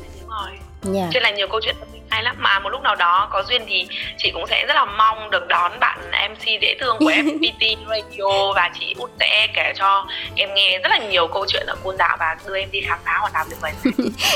Rồi 0.86 0.94
dạ 0.96 1.08
nên 1.12 1.22
là 1.22 1.30
nhiều 1.30 1.48
câu 1.48 1.60
chuyện 1.60 1.76
tâm 1.80 1.88
linh 1.92 2.02
hay 2.08 2.22
lắm 2.22 2.36
mà 2.38 2.58
một 2.58 2.70
lúc 2.70 2.82
nào 2.82 2.96
đó 2.96 3.28
có 3.32 3.42
duyên 3.48 3.62
thì 3.66 3.86
chị 4.18 4.30
cũng 4.34 4.46
sẽ 4.50 4.64
rất 4.68 4.74
là 4.74 4.84
mong 4.84 5.30
được 5.30 5.48
đón 5.48 5.72
bạn 5.80 5.98
MC 6.30 6.44
dễ 6.62 6.76
thương 6.80 6.96
của 6.98 7.10
FPT 7.10 7.76
Radio 7.88 8.52
và 8.54 8.70
chị 8.80 8.94
Út 8.98 9.10
sẽ 9.20 9.46
kể 9.56 9.72
cho 9.76 10.06
em 10.34 10.54
nghe 10.54 10.78
rất 10.78 10.88
là 10.88 10.98
nhiều 10.98 11.26
câu 11.26 11.46
chuyện 11.48 11.66
ở 11.66 11.74
Côn 11.84 11.96
Đảo 11.96 12.16
và 12.20 12.36
đưa 12.46 12.56
em 12.56 12.68
đi 12.72 12.80
khám 12.80 12.98
phá 13.04 13.18
hòn 13.20 13.30
đảo 13.34 13.44
tuyệt 13.48 13.60
vời. 13.60 13.72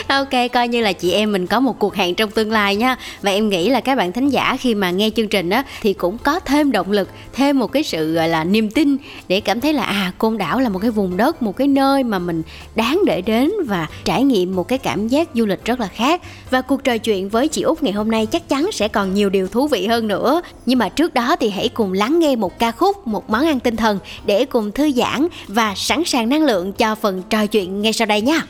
Ok, 0.21 0.53
coi 0.53 0.69
như 0.69 0.83
là 0.83 0.93
chị 0.93 1.13
em 1.13 1.33
mình 1.33 1.47
có 1.47 1.61
một 1.61 1.79
cuộc 1.79 1.95
hẹn 1.95 2.15
trong 2.15 2.31
tương 2.31 2.53
lai 2.53 2.77
nha. 2.77 2.97
Và 3.23 3.31
em 3.31 3.49
nghĩ 3.49 3.69
là 3.69 3.81
các 3.81 3.99
bạn 3.99 4.13
thính 4.13 4.29
giả 4.29 4.57
khi 4.61 4.75
mà 4.75 4.91
nghe 4.91 5.11
chương 5.17 5.29
trình 5.29 5.51
á 5.51 5.63
thì 5.81 5.93
cũng 5.93 6.19
có 6.19 6.41
thêm 6.41 6.73
động 6.73 6.93
lực, 6.93 7.09
thêm 7.33 7.59
một 7.59 7.67
cái 7.67 7.83
sự 7.83 8.13
gọi 8.13 8.29
là 8.29 8.45
niềm 8.45 8.71
tin 8.71 8.97
để 9.29 9.41
cảm 9.41 9.61
thấy 9.61 9.73
là 9.73 9.83
à 9.83 10.13
Côn 10.19 10.39
Đảo 10.39 10.61
là 10.61 10.69
một 10.69 10.79
cái 10.79 10.91
vùng 10.91 11.17
đất, 11.17 11.43
một 11.43 11.57
cái 11.57 11.69
nơi 11.69 12.05
mà 12.05 12.19
mình 12.19 12.43
đáng 12.75 13.01
để 13.07 13.21
đến 13.21 13.51
và 13.67 13.87
trải 14.05 14.23
nghiệm 14.23 14.57
một 14.57 14.69
cái 14.69 14.79
cảm 14.79 15.09
giác 15.09 15.29
du 15.35 15.47
lịch 15.47 15.65
rất 15.65 15.81
là 15.81 15.87
khác. 15.87 16.23
Và 16.51 16.61
cuộc 16.61 16.85
trò 16.85 16.99
chuyện 16.99 17.29
với 17.29 17.49
chị 17.49 17.63
Út 17.63 17.83
ngày 17.83 17.93
hôm 17.93 18.11
nay 18.11 18.27
chắc 18.27 18.49
chắn 18.49 18.71
sẽ 18.73 18.89
còn 18.89 19.15
nhiều 19.15 19.31
điều 19.31 19.49
thú 19.49 19.69
vị 19.69 19.87
hơn 19.87 20.09
nữa. 20.09 20.41
Nhưng 20.67 20.79
mà 20.79 20.89
trước 20.89 21.15
đó 21.15 21.37
thì 21.41 21.51
hãy 21.51 21.69
cùng 21.69 21.93
lắng 21.93 22.19
nghe 22.19 22.37
một 22.37 22.59
ca 22.59 22.73
khúc, 22.73 23.07
một 23.07 23.31
món 23.31 23.47
ăn 23.47 23.61
tinh 23.61 23.77
thần 23.77 23.99
để 24.27 24.45
cùng 24.45 24.73
thư 24.73 24.93
giãn 24.93 25.29
và 25.49 25.75
sẵn 25.77 26.05
sàng 26.05 26.29
năng 26.29 26.45
lượng 26.45 26.73
cho 26.73 26.95
phần 26.95 27.23
trò 27.31 27.47
chuyện 27.47 27.83
ngay 27.83 27.93
sau 27.93 28.07
đây 28.07 28.21
nha. 28.21 28.43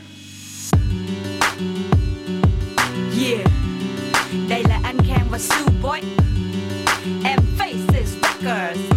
Yeah, 3.21 3.47
đây 4.49 4.63
là 4.69 4.79
anh 4.83 4.97
Khang 5.07 5.27
và 5.31 5.37
Sue 5.39 5.73
Boy 5.83 5.99
And 7.23 7.41
Faces 7.59 8.05
Records 8.21 8.90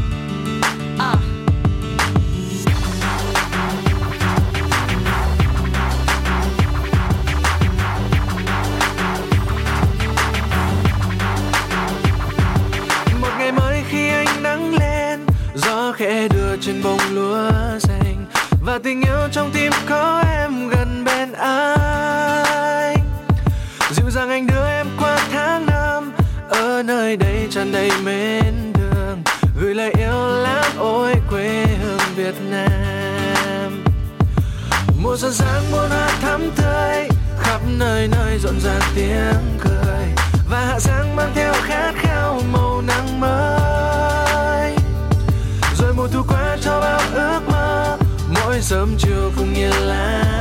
tình 18.85 19.03
yêu 19.03 19.29
trong 19.33 19.51
tim 19.51 19.73
có 19.89 20.25
em 20.27 20.69
gần 20.69 21.05
bên 21.05 21.33
anh. 21.33 22.97
Dịu 23.91 24.11
dàng 24.11 24.29
anh 24.29 24.47
đưa 24.47 24.67
em 24.67 24.87
qua 24.99 25.19
tháng 25.33 25.67
năm, 25.67 26.13
ở 26.49 26.83
nơi 26.83 27.17
đây 27.17 27.49
tràn 27.51 27.73
đầy 27.73 27.91
mến 28.05 28.73
đường. 28.73 29.23
Gửi 29.61 29.75
lời 29.75 29.93
yêu 29.99 30.29
lãng 30.29 30.73
ôi, 30.79 31.15
quê 31.31 31.67
hương 31.83 32.01
Việt 32.17 32.35
Nam. 32.51 33.85
Mùa 35.03 35.17
xuân 35.17 35.33
sáng 35.33 35.63
muôn 35.73 35.91
hoa 35.91 36.09
thắm 36.21 36.51
tươi, 36.57 37.09
khắp 37.41 37.61
nơi 37.79 38.09
nơi 38.09 38.39
rộn 38.39 38.61
ràng 38.61 38.83
tiếng 38.95 39.59
cười. 39.61 40.07
Và 40.51 40.61
hạ 40.61 40.79
sáng 40.79 41.17
mang 41.17 41.33
theo 41.35 41.53
khát 41.53 41.93
khao 41.97 42.41
màu 42.53 42.83
nắng 42.87 43.21
mới. 43.21 43.54
Sớm 48.65 48.95
chiều 48.99 49.33
cùng 49.37 49.53
như 49.53 49.71
lá 49.71 50.34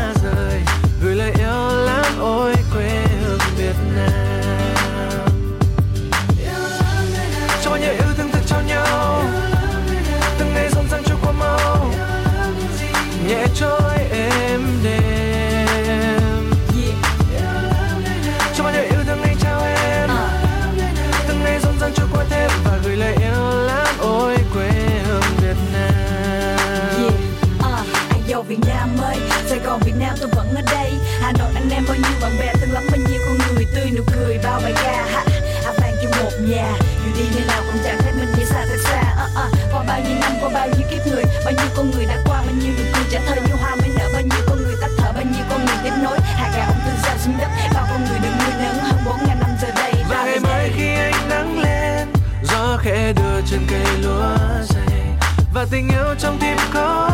Gòn 29.74 29.82
Việt 29.86 29.96
Nam 30.00 30.16
tôi 30.20 30.30
vẫn 30.30 30.56
ở 30.56 30.62
đây. 30.72 30.92
Hà 31.22 31.32
Nội 31.40 31.52
anh 31.56 31.70
em 31.70 31.84
bao 31.88 31.96
nhiêu 31.96 32.18
bạn 32.22 32.32
bè 32.40 32.54
thân 32.54 32.70
lắm 32.72 32.84
bao 32.92 32.98
nhiêu 33.10 33.20
con 33.28 33.38
người 33.56 33.66
tươi 33.76 33.92
nụ 33.98 34.04
cười 34.14 34.38
bao 34.44 34.60
bài 34.64 34.74
ca. 34.76 35.06
Ha 35.12 35.24
Hà 35.66 35.72
vang 35.72 35.96
chung 36.04 36.12
một 36.24 36.32
nhà. 36.40 36.74
Dù 37.06 37.12
đi 37.18 37.26
nơi 37.36 37.46
nào 37.48 37.62
cũng 37.66 37.82
chẳng 37.84 37.98
thấy 38.02 38.14
mình 38.14 38.34
như 38.38 38.46
xa 38.46 38.66
thật 38.70 38.78
xa. 38.84 39.02
Uh, 39.24 39.32
uh, 39.32 39.74
Qua 39.74 39.84
bao 39.88 40.00
nhiêu 40.00 40.18
năm 40.22 40.32
qua 40.42 40.50
bao 40.54 40.68
nhiêu 40.68 40.88
kiếp 40.92 41.08
người 41.08 41.24
Bao 41.46 41.54
nhiêu 41.54 41.68
con 41.76 41.92
người 41.92 42.06
đã 42.06 42.18
qua 42.26 42.42
bao 42.46 42.56
nhiêu 42.62 42.74
nụ 42.78 42.84
cười 42.94 43.04
trả 43.12 43.20
thơ 43.28 43.36
như 43.36 43.54
hoa 43.62 43.76
mới 43.76 43.90
nở. 43.98 44.10
Bao 44.14 44.22
nhiêu 44.22 44.42
con 44.48 44.58
người 44.64 44.76
tắt 44.82 44.90
thở 44.98 45.12
bao 45.12 45.24
nhiêu 45.24 45.46
con 45.50 45.66
người 45.66 45.76
tiếp 45.84 45.94
nối. 46.04 46.18
Hạt 46.22 46.52
gạo 46.58 46.68
ông 46.68 46.80
tư 46.86 46.92
giao 47.04 47.18
xuống 47.18 47.34
đất 47.40 47.50
Bao 47.74 47.88
con 47.90 48.06
người 48.06 48.20
được 48.20 48.34
nuôi 48.40 48.54
nấng. 48.64 48.78
Hơn 48.78 49.00
bốn 49.06 49.18
ngàn 49.28 49.40
năm 49.40 49.50
giờ 49.62 49.68
đây 49.76 49.94
và 50.10 50.24
ngày 50.26 50.40
mai 50.40 50.72
khi 50.76 50.88
ánh 50.96 51.30
nắng 51.30 51.60
lên 51.60 52.08
gió 52.44 52.78
khẽ 52.78 53.14
đưa 53.14 53.42
trên 53.52 53.60
cây 53.70 53.86
lúa 54.02 54.38
dày. 54.64 55.18
Và 55.54 55.66
tình 55.72 55.90
yêu 55.90 56.16
trong 56.20 56.38
tim 56.42 56.58
có 56.74 57.13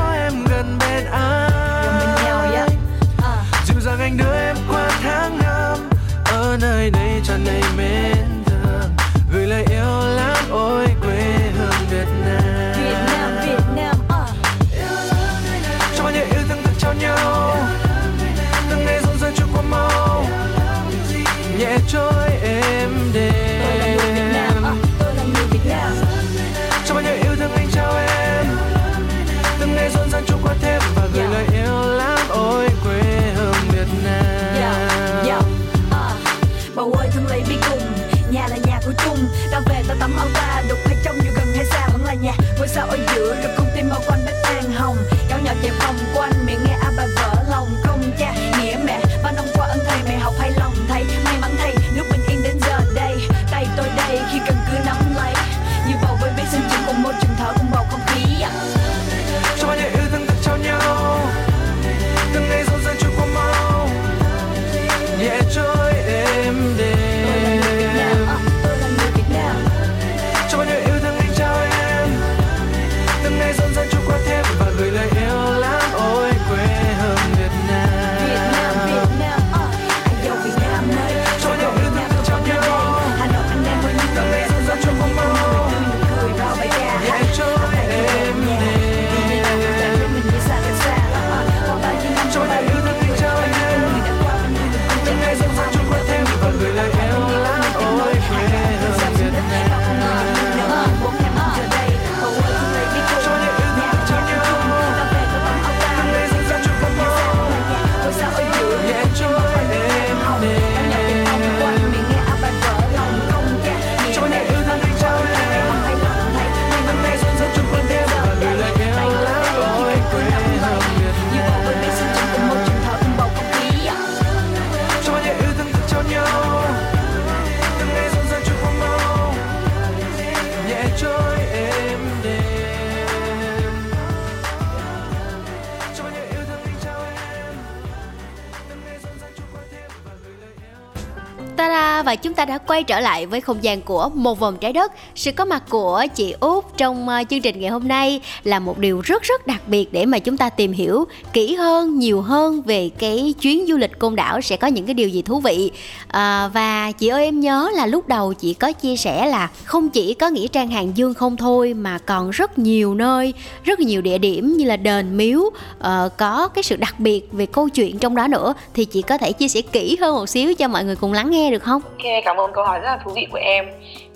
Ta-da! 141.59 142.03
Và 142.03 142.15
chúng 142.15 142.33
ta 142.33 142.45
đã 142.45 142.57
quay 142.57 142.83
trở 142.83 142.99
lại 142.99 143.25
với 143.25 143.41
không 143.41 143.57
gian 143.61 143.81
của 143.81 144.09
Một 144.13 144.39
vòng 144.39 144.57
trái 144.57 144.73
đất. 144.73 144.91
Sự 145.15 145.31
có 145.31 145.45
mặt 145.45 145.63
của 145.69 146.05
chị 146.15 146.35
Út 146.39 146.65
trong 146.77 147.09
ờ, 147.09 147.23
chương 147.29 147.41
trình 147.41 147.59
ngày 147.59 147.69
hôm 147.69 147.87
nay 147.87 148.21
Là 148.43 148.59
một 148.59 148.77
điều 148.77 149.01
rất 149.01 149.23
rất 149.23 149.47
đặc 149.47 149.61
biệt 149.67 149.93
để 149.93 150.05
mà 150.05 150.19
chúng 150.19 150.37
ta 150.37 150.49
tìm 150.49 150.71
hiểu 150.71 151.05
kỹ 151.33 151.55
hơn, 151.55 151.99
nhiều 151.99 152.21
hơn 152.21 152.61
Về 152.61 152.89
cái 152.99 153.33
chuyến 153.41 153.65
du 153.67 153.77
lịch 153.77 153.99
côn 153.99 154.15
đảo 154.15 154.41
sẽ 154.41 154.57
có 154.57 154.67
những 154.67 154.85
cái 154.85 154.93
điều 154.93 155.09
gì 155.09 155.21
thú 155.21 155.39
vị. 155.39 155.71
À, 156.07 156.47
Và 156.47 156.91
chị 156.91 157.07
ơi 157.07 157.23
em 157.23 157.39
nhớ 157.39 157.69
là 157.73 157.85
lúc 157.85 158.07
đầu 158.07 158.33
chị 158.33 158.53
có 158.53 158.71
chia 158.71 158.95
sẻ 158.95 159.27
là 159.27 159.49
Không 159.63 159.89
chỉ 159.89 160.13
có 160.13 160.29
nghĩa 160.29 160.47
trang 160.47 160.67
Hàng 160.67 160.91
Dương 160.95 161.13
không 161.13 161.37
thôi 161.37 161.73
Mà 161.73 161.97
còn 161.97 162.29
rất 162.29 162.59
nhiều 162.59 162.95
nơi, 162.95 163.33
rất 163.63 163.79
nhiều 163.79 164.01
địa 164.01 164.17
điểm 164.17 164.57
như 164.57 164.65
là 164.65 164.77
đền 164.77 165.17
miếu. 165.17 165.41
Ờ, 165.79 166.09
Có 166.17 166.47
cái 166.47 166.63
sự 166.63 166.75
đặc 166.75 166.99
biệt 166.99 167.27
về 167.31 167.45
câu 167.45 167.69
chuyện 167.69 167.99
trong 167.99 168.15
đó 168.15 168.27
nữa. 168.27 168.53
Thì 168.73 168.85
chị 168.85 169.01
có 169.01 169.17
thể 169.17 169.31
chia 169.31 169.47
sẻ 169.47 169.61
kỹ 169.61 169.97
hơn 170.01 170.15
một 170.15 170.29
xíu 170.29 170.53
cho 170.53 170.67
mọi 170.67 170.83
người 170.83 170.95
cùng 170.95 171.13
lắng 171.13 171.31
nghe 171.31 171.48
được 171.51 171.63
không? 171.63 171.81
Ok, 171.83 172.23
cảm 172.25 172.37
ơn 172.37 172.53
câu 172.53 172.65
hỏi 172.65 172.79
rất 172.79 172.85
là 172.85 172.99
thú 173.03 173.11
vị 173.15 173.27
của 173.31 173.39
em. 173.41 173.65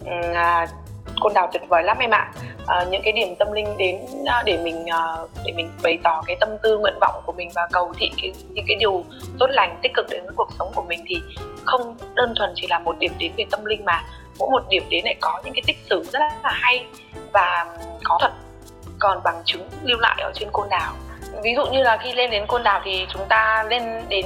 Ừ, 0.05 0.11
à, 0.33 0.67
Côn 1.21 1.33
Đảo 1.33 1.49
tuyệt 1.53 1.61
vời 1.69 1.83
lắm 1.83 1.97
em 1.99 2.11
ạ. 2.11 2.31
À, 2.67 2.85
những 2.89 3.01
cái 3.03 3.13
điểm 3.13 3.35
tâm 3.35 3.51
linh 3.51 3.77
đến 3.77 3.99
à, 4.25 4.43
để 4.45 4.57
mình 4.57 4.85
à, 4.89 4.99
để 5.45 5.53
mình 5.55 5.71
bày 5.83 5.99
tỏ 6.03 6.21
cái 6.25 6.35
tâm 6.39 6.49
tư 6.63 6.77
nguyện 6.77 6.93
vọng 7.01 7.21
của 7.25 7.31
mình 7.31 7.49
và 7.55 7.67
cầu 7.71 7.93
thị 7.99 8.11
cái 8.21 8.33
những 8.49 8.65
cái 8.67 8.75
điều 8.79 9.03
tốt 9.39 9.47
lành 9.49 9.79
tích 9.81 9.91
cực 9.95 10.05
đến 10.09 10.23
với 10.23 10.33
cuộc 10.35 10.49
sống 10.59 10.71
của 10.75 10.83
mình 10.87 10.99
thì 11.07 11.15
không 11.65 11.95
đơn 12.15 12.33
thuần 12.37 12.53
chỉ 12.55 12.67
là 12.69 12.79
một 12.79 12.99
điểm 12.99 13.11
đến 13.19 13.31
về 13.37 13.45
tâm 13.51 13.65
linh 13.65 13.85
mà 13.85 14.03
mỗi 14.39 14.49
một 14.51 14.63
điểm 14.69 14.83
đến 14.89 15.05
lại 15.05 15.15
có 15.21 15.41
những 15.45 15.53
cái 15.53 15.63
tích 15.67 15.77
sử 15.89 16.03
rất 16.13 16.19
là 16.19 16.51
hay 16.51 16.85
và 17.31 17.65
có 18.03 18.17
thật 18.21 18.31
còn 18.99 19.21
bằng 19.23 19.41
chứng 19.45 19.69
lưu 19.83 19.99
lại 19.99 20.21
ở 20.21 20.31
trên 20.33 20.49
Côn 20.51 20.69
Đảo 20.69 20.93
ví 21.43 21.53
dụ 21.55 21.65
như 21.65 21.83
là 21.83 21.97
khi 21.97 22.13
lên 22.13 22.31
đến 22.31 22.45
Côn 22.47 22.63
Đảo 22.63 22.81
thì 22.83 23.05
chúng 23.13 23.25
ta 23.29 23.63
lên 23.69 23.83
đến 24.09 24.25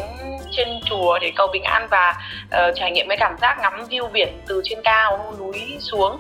trên 0.52 0.68
chùa 0.86 1.20
để 1.20 1.32
cầu 1.36 1.48
bình 1.54 1.64
an 1.64 1.88
và 1.92 2.16
uh, 2.46 2.76
trải 2.76 2.92
nghiệm 2.92 3.08
cái 3.08 3.18
cảm 3.18 3.38
giác 3.42 3.58
ngắm 3.62 3.86
view 3.90 4.10
biển 4.10 4.42
từ 4.48 4.62
trên 4.64 4.80
cao 4.84 5.36
núi 5.40 5.78
xuống. 5.80 6.18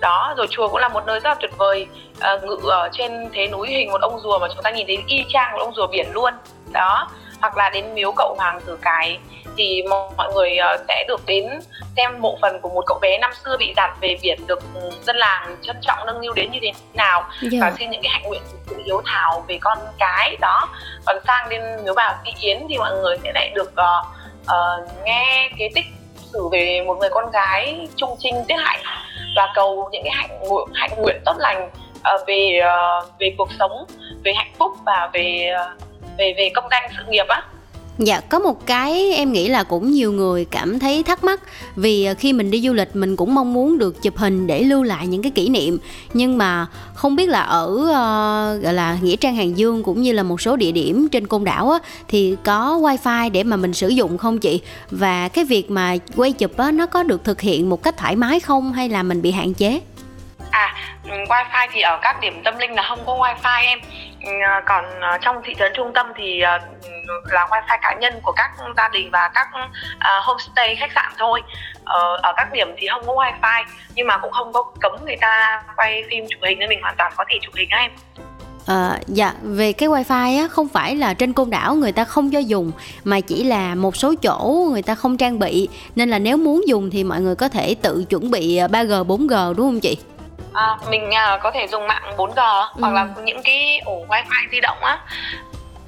Đó 0.00 0.34
rồi 0.36 0.46
chùa 0.50 0.68
cũng 0.68 0.80
là 0.80 0.88
một 0.88 1.06
nơi 1.06 1.20
rất 1.20 1.28
là 1.28 1.34
tuyệt 1.40 1.56
vời. 1.56 1.86
Uh, 2.34 2.44
ngự 2.44 2.70
ở 2.70 2.88
trên 2.92 3.28
thế 3.32 3.48
núi 3.48 3.68
hình 3.68 3.90
một 3.90 4.00
ông 4.00 4.20
rùa 4.20 4.38
mà 4.38 4.48
chúng 4.54 4.62
ta 4.62 4.70
nhìn 4.70 4.86
thấy 4.86 4.98
y 5.06 5.24
chang 5.28 5.52
một 5.52 5.58
ông 5.60 5.74
rùa 5.74 5.86
biển 5.86 6.06
luôn. 6.12 6.34
Đó 6.72 7.08
hoặc 7.40 7.56
là 7.56 7.70
đến 7.70 7.94
miếu 7.94 8.12
cậu 8.16 8.34
hoàng 8.38 8.60
tử 8.66 8.78
cái 8.82 9.18
thì 9.58 9.82
mọi 10.16 10.32
người 10.34 10.56
uh, 10.74 10.80
sẽ 10.88 11.04
được 11.08 11.26
đến 11.26 11.60
xem 11.96 12.20
mộ 12.20 12.38
phần 12.42 12.60
của 12.60 12.68
một 12.68 12.82
cậu 12.86 12.98
bé 12.98 13.18
năm 13.18 13.30
xưa 13.44 13.56
bị 13.56 13.72
giạt 13.76 13.90
về 14.00 14.16
biển 14.22 14.40
được 14.46 14.60
dân 15.06 15.16
làng 15.16 15.56
trân 15.62 15.76
trọng 15.82 16.06
nâng 16.06 16.20
niu 16.20 16.32
đến 16.32 16.50
như 16.50 16.58
thế 16.62 16.72
nào. 16.94 17.24
Yeah. 17.42 17.54
và 17.60 17.72
xin 17.78 17.90
những 17.90 18.02
cái 18.02 18.10
hạnh 18.12 18.22
nguyện 18.22 18.42
sự 18.66 18.82
hiếu 18.86 19.02
thảo 19.06 19.44
về 19.48 19.58
con 19.60 19.78
cái 19.98 20.36
đó. 20.40 20.68
Còn 21.06 21.16
sang 21.26 21.48
đến 21.48 21.62
miếu 21.84 21.94
bà 21.94 22.18
phi 22.24 22.30
yến 22.40 22.66
thì 22.68 22.78
mọi 22.78 22.92
người 22.92 23.16
sẽ 23.24 23.32
lại 23.34 23.50
được 23.54 23.72
uh, 23.72 24.06
uh, 24.42 25.04
nghe 25.04 25.50
cái 25.58 25.70
tích 25.74 25.84
sử 26.32 26.48
về 26.52 26.82
một 26.86 26.94
người 27.00 27.08
con 27.12 27.30
gái 27.30 27.88
trung 27.96 28.16
trinh 28.18 28.34
tiết 28.48 28.56
hạnh 28.58 28.80
và 29.36 29.52
cầu 29.54 29.88
những 29.92 30.02
cái 30.04 30.12
hạnh 30.16 30.40
nguyện 30.40 30.68
hạnh 30.74 30.90
nguyện 30.96 31.16
tốt 31.24 31.36
lành 31.38 31.70
uh, 32.14 32.26
về 32.26 32.60
uh, 32.60 33.04
về 33.18 33.34
cuộc 33.38 33.48
sống 33.58 33.84
về 34.24 34.32
hạnh 34.36 34.52
phúc 34.58 34.72
và 34.86 35.10
về 35.12 35.52
uh, 35.54 35.82
về 36.18 36.34
về 36.36 36.50
công 36.54 36.68
danh 36.70 36.90
sự 36.96 37.02
nghiệp 37.08 37.26
á 37.28 37.42
Dạ, 37.98 38.20
có 38.20 38.38
một 38.38 38.66
cái 38.66 39.12
em 39.12 39.32
nghĩ 39.32 39.48
là 39.48 39.62
cũng 39.62 39.90
nhiều 39.90 40.12
người 40.12 40.44
cảm 40.44 40.78
thấy 40.78 41.02
thắc 41.02 41.24
mắc 41.24 41.40
vì 41.76 42.04
ờ, 42.04 42.14
khi 42.18 42.32
mình 42.32 42.50
đi 42.50 42.60
du 42.60 42.72
lịch 42.72 42.96
mình 42.96 43.16
cũng 43.16 43.34
mong 43.34 43.54
muốn 43.54 43.78
được 43.78 44.02
chụp 44.02 44.16
hình 44.16 44.46
để 44.46 44.62
lưu 44.62 44.82
lại 44.82 45.06
những 45.06 45.22
cái 45.22 45.32
kỷ 45.32 45.48
niệm. 45.48 45.78
Nhưng 46.14 46.38
mà 46.38 46.66
không 46.94 47.16
biết 47.16 47.28
là 47.28 47.40
ở 47.40 47.66
uh, 47.66 48.62
gọi 48.62 48.74
là 48.74 48.98
nghĩa 49.02 49.16
trang 49.16 49.36
Hàng 49.36 49.58
Dương 49.58 49.82
cũng 49.82 50.02
như 50.02 50.12
là 50.12 50.22
một 50.22 50.40
số 50.40 50.56
địa 50.56 50.72
điểm 50.72 51.08
trên 51.08 51.26
côn 51.26 51.44
đảo 51.44 51.70
á, 51.70 51.78
thì 52.08 52.36
có 52.44 52.78
wifi 52.82 53.30
để 53.30 53.42
mà 53.42 53.56
mình 53.56 53.74
sử 53.74 53.88
dụng 53.88 54.18
không 54.18 54.38
chị? 54.38 54.60
Và 54.90 55.28
cái 55.28 55.44
việc 55.44 55.70
mà 55.70 55.96
quay 56.16 56.32
chụp 56.32 56.56
á, 56.56 56.70
nó 56.70 56.86
có 56.86 57.02
được 57.02 57.24
thực 57.24 57.40
hiện 57.40 57.68
một 57.68 57.82
cách 57.82 57.96
thoải 57.96 58.16
mái 58.16 58.40
không? 58.40 58.72
Hay 58.72 58.88
là 58.88 59.02
mình 59.02 59.22
bị 59.22 59.30
hạn 59.30 59.54
chế? 59.54 59.80
À, 60.50 60.74
ừ, 61.04 61.10
wifi 61.10 61.68
thì 61.72 61.80
ở 61.80 61.98
các 62.02 62.20
điểm 62.20 62.42
tâm 62.44 62.58
linh 62.58 62.74
là 62.74 62.82
không 62.88 62.98
có 63.06 63.14
wifi 63.14 63.64
em. 63.64 63.78
Ừ, 64.24 64.32
à, 64.44 64.62
còn 64.66 65.00
à, 65.00 65.18
trong 65.22 65.36
thị 65.44 65.54
trấn 65.58 65.72
trung 65.76 65.92
tâm 65.94 66.06
thì 66.16 66.40
à, 66.40 66.60
ừ, 66.82 66.90
là 67.30 67.46
wifi 67.50 67.78
cá 67.82 67.94
nhân 68.00 68.20
của 68.22 68.32
các 68.32 68.50
gia 68.76 68.88
đình 68.88 69.10
và 69.10 69.30
các 69.34 69.48
uh, 69.54 70.24
homestay 70.24 70.76
khách 70.76 70.90
sạn 70.94 71.12
thôi. 71.18 71.42
Ờ, 71.84 72.16
ở 72.22 72.32
các 72.36 72.52
điểm 72.52 72.68
thì 72.78 72.88
không 72.88 73.06
có 73.06 73.14
wifi 73.14 73.64
nhưng 73.94 74.06
mà 74.06 74.18
cũng 74.18 74.32
không 74.32 74.52
có 74.52 74.64
cấm 74.80 74.92
người 75.06 75.16
ta 75.16 75.62
quay 75.76 76.04
phim 76.10 76.24
chụp 76.28 76.40
hình 76.42 76.58
nên 76.58 76.68
mình 76.68 76.82
hoàn 76.82 76.94
toàn 76.98 77.12
có 77.16 77.24
thể 77.28 77.38
chụp 77.42 77.54
hình 77.54 77.68
em. 77.70 77.90
À, 78.66 78.98
dạ 79.06 79.34
về 79.42 79.72
cái 79.72 79.88
wifi 79.88 80.42
á 80.42 80.48
không 80.48 80.68
phải 80.68 80.96
là 80.96 81.14
trên 81.14 81.32
côn 81.32 81.50
đảo 81.50 81.74
người 81.74 81.92
ta 81.92 82.04
không 82.04 82.30
cho 82.30 82.38
dùng 82.38 82.72
mà 83.04 83.20
chỉ 83.20 83.44
là 83.44 83.74
một 83.74 83.96
số 83.96 84.14
chỗ 84.22 84.66
người 84.72 84.82
ta 84.82 84.94
không 84.94 85.16
trang 85.16 85.38
bị. 85.38 85.68
Nên 85.96 86.10
là 86.10 86.18
nếu 86.18 86.36
muốn 86.36 86.68
dùng 86.68 86.90
thì 86.90 87.04
mọi 87.04 87.20
người 87.20 87.34
có 87.34 87.48
thể 87.48 87.74
tự 87.82 88.04
chuẩn 88.08 88.30
bị 88.30 88.58
3G 88.58 89.06
4G 89.06 89.54
đúng 89.54 89.66
không 89.66 89.80
chị? 89.80 89.98
À, 90.58 90.76
mình 90.90 91.08
uh, 91.08 91.42
có 91.42 91.50
thể 91.50 91.66
dùng 91.66 91.86
mạng 91.86 92.02
4G 92.16 92.60
ừ. 92.60 92.80
hoặc 92.80 92.92
là 92.92 93.08
những 93.24 93.42
cái 93.42 93.78
ổ 93.84 94.04
wifi 94.08 94.48
di 94.52 94.60
động 94.60 94.78
á 94.80 94.98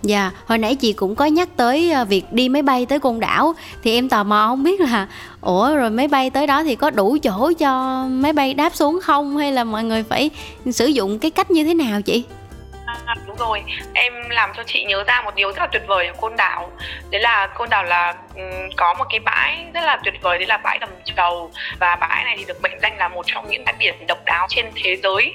Dạ, 0.02 0.30
hồi 0.46 0.58
nãy 0.58 0.74
chị 0.74 0.92
cũng 0.92 1.14
có 1.14 1.24
nhắc 1.24 1.48
tới 1.56 1.92
ờ, 1.92 2.04
việc 2.04 2.32
đi 2.32 2.48
máy 2.48 2.62
bay 2.62 2.86
tới 2.86 3.00
côn 3.00 3.20
đảo 3.20 3.54
Thì 3.82 3.94
em 3.94 4.08
tò 4.08 4.24
mò 4.24 4.46
không 4.48 4.62
biết 4.62 4.80
là 4.80 5.06
Ủa 5.40 5.74
rồi 5.74 5.90
máy 5.90 6.08
bay 6.08 6.30
tới 6.30 6.46
đó 6.46 6.62
thì 6.62 6.76
có 6.76 6.90
đủ 6.90 7.16
chỗ 7.22 7.52
cho 7.58 8.04
máy 8.10 8.32
bay 8.32 8.54
đáp 8.54 8.74
xuống 8.74 9.00
không 9.02 9.36
Hay 9.36 9.52
là 9.52 9.64
mọi 9.64 9.84
người 9.84 10.02
phải 10.02 10.30
sử 10.72 10.86
dụng 10.86 11.18
cái 11.18 11.30
cách 11.30 11.50
như 11.50 11.64
thế 11.64 11.74
nào 11.74 12.02
chị? 12.02 12.24
À, 13.10 13.14
đúng 13.26 13.36
rồi, 13.36 13.62
em 13.94 14.12
làm 14.30 14.50
cho 14.56 14.62
chị 14.66 14.84
nhớ 14.84 15.04
ra 15.06 15.22
một 15.22 15.34
điều 15.34 15.48
rất 15.52 15.58
là 15.58 15.66
tuyệt 15.66 15.82
vời 15.86 16.06
ở 16.06 16.12
Côn 16.20 16.36
Đảo. 16.36 16.70
Đấy 17.10 17.20
là 17.20 17.46
Côn 17.46 17.68
Đảo 17.70 17.84
là 17.84 18.14
um, 18.34 18.70
có 18.76 18.94
một 18.94 19.04
cái 19.10 19.20
bãi 19.20 19.66
rất 19.74 19.80
là 19.80 19.98
tuyệt 20.04 20.14
vời 20.22 20.38
Đấy 20.38 20.46
là 20.46 20.56
bãi 20.56 20.78
đầm 20.78 20.88
trầu 21.16 21.50
Và 21.80 21.96
bãi 21.96 22.24
này 22.24 22.34
thì 22.38 22.44
được 22.44 22.62
mệnh 22.62 22.78
danh 22.82 22.96
là 22.98 23.08
một 23.08 23.22
trong 23.26 23.50
những 23.50 23.64
bãi 23.64 23.74
biển 23.78 24.06
độc 24.06 24.18
đáo 24.24 24.46
trên 24.50 24.66
thế 24.74 24.96
giới. 24.96 25.34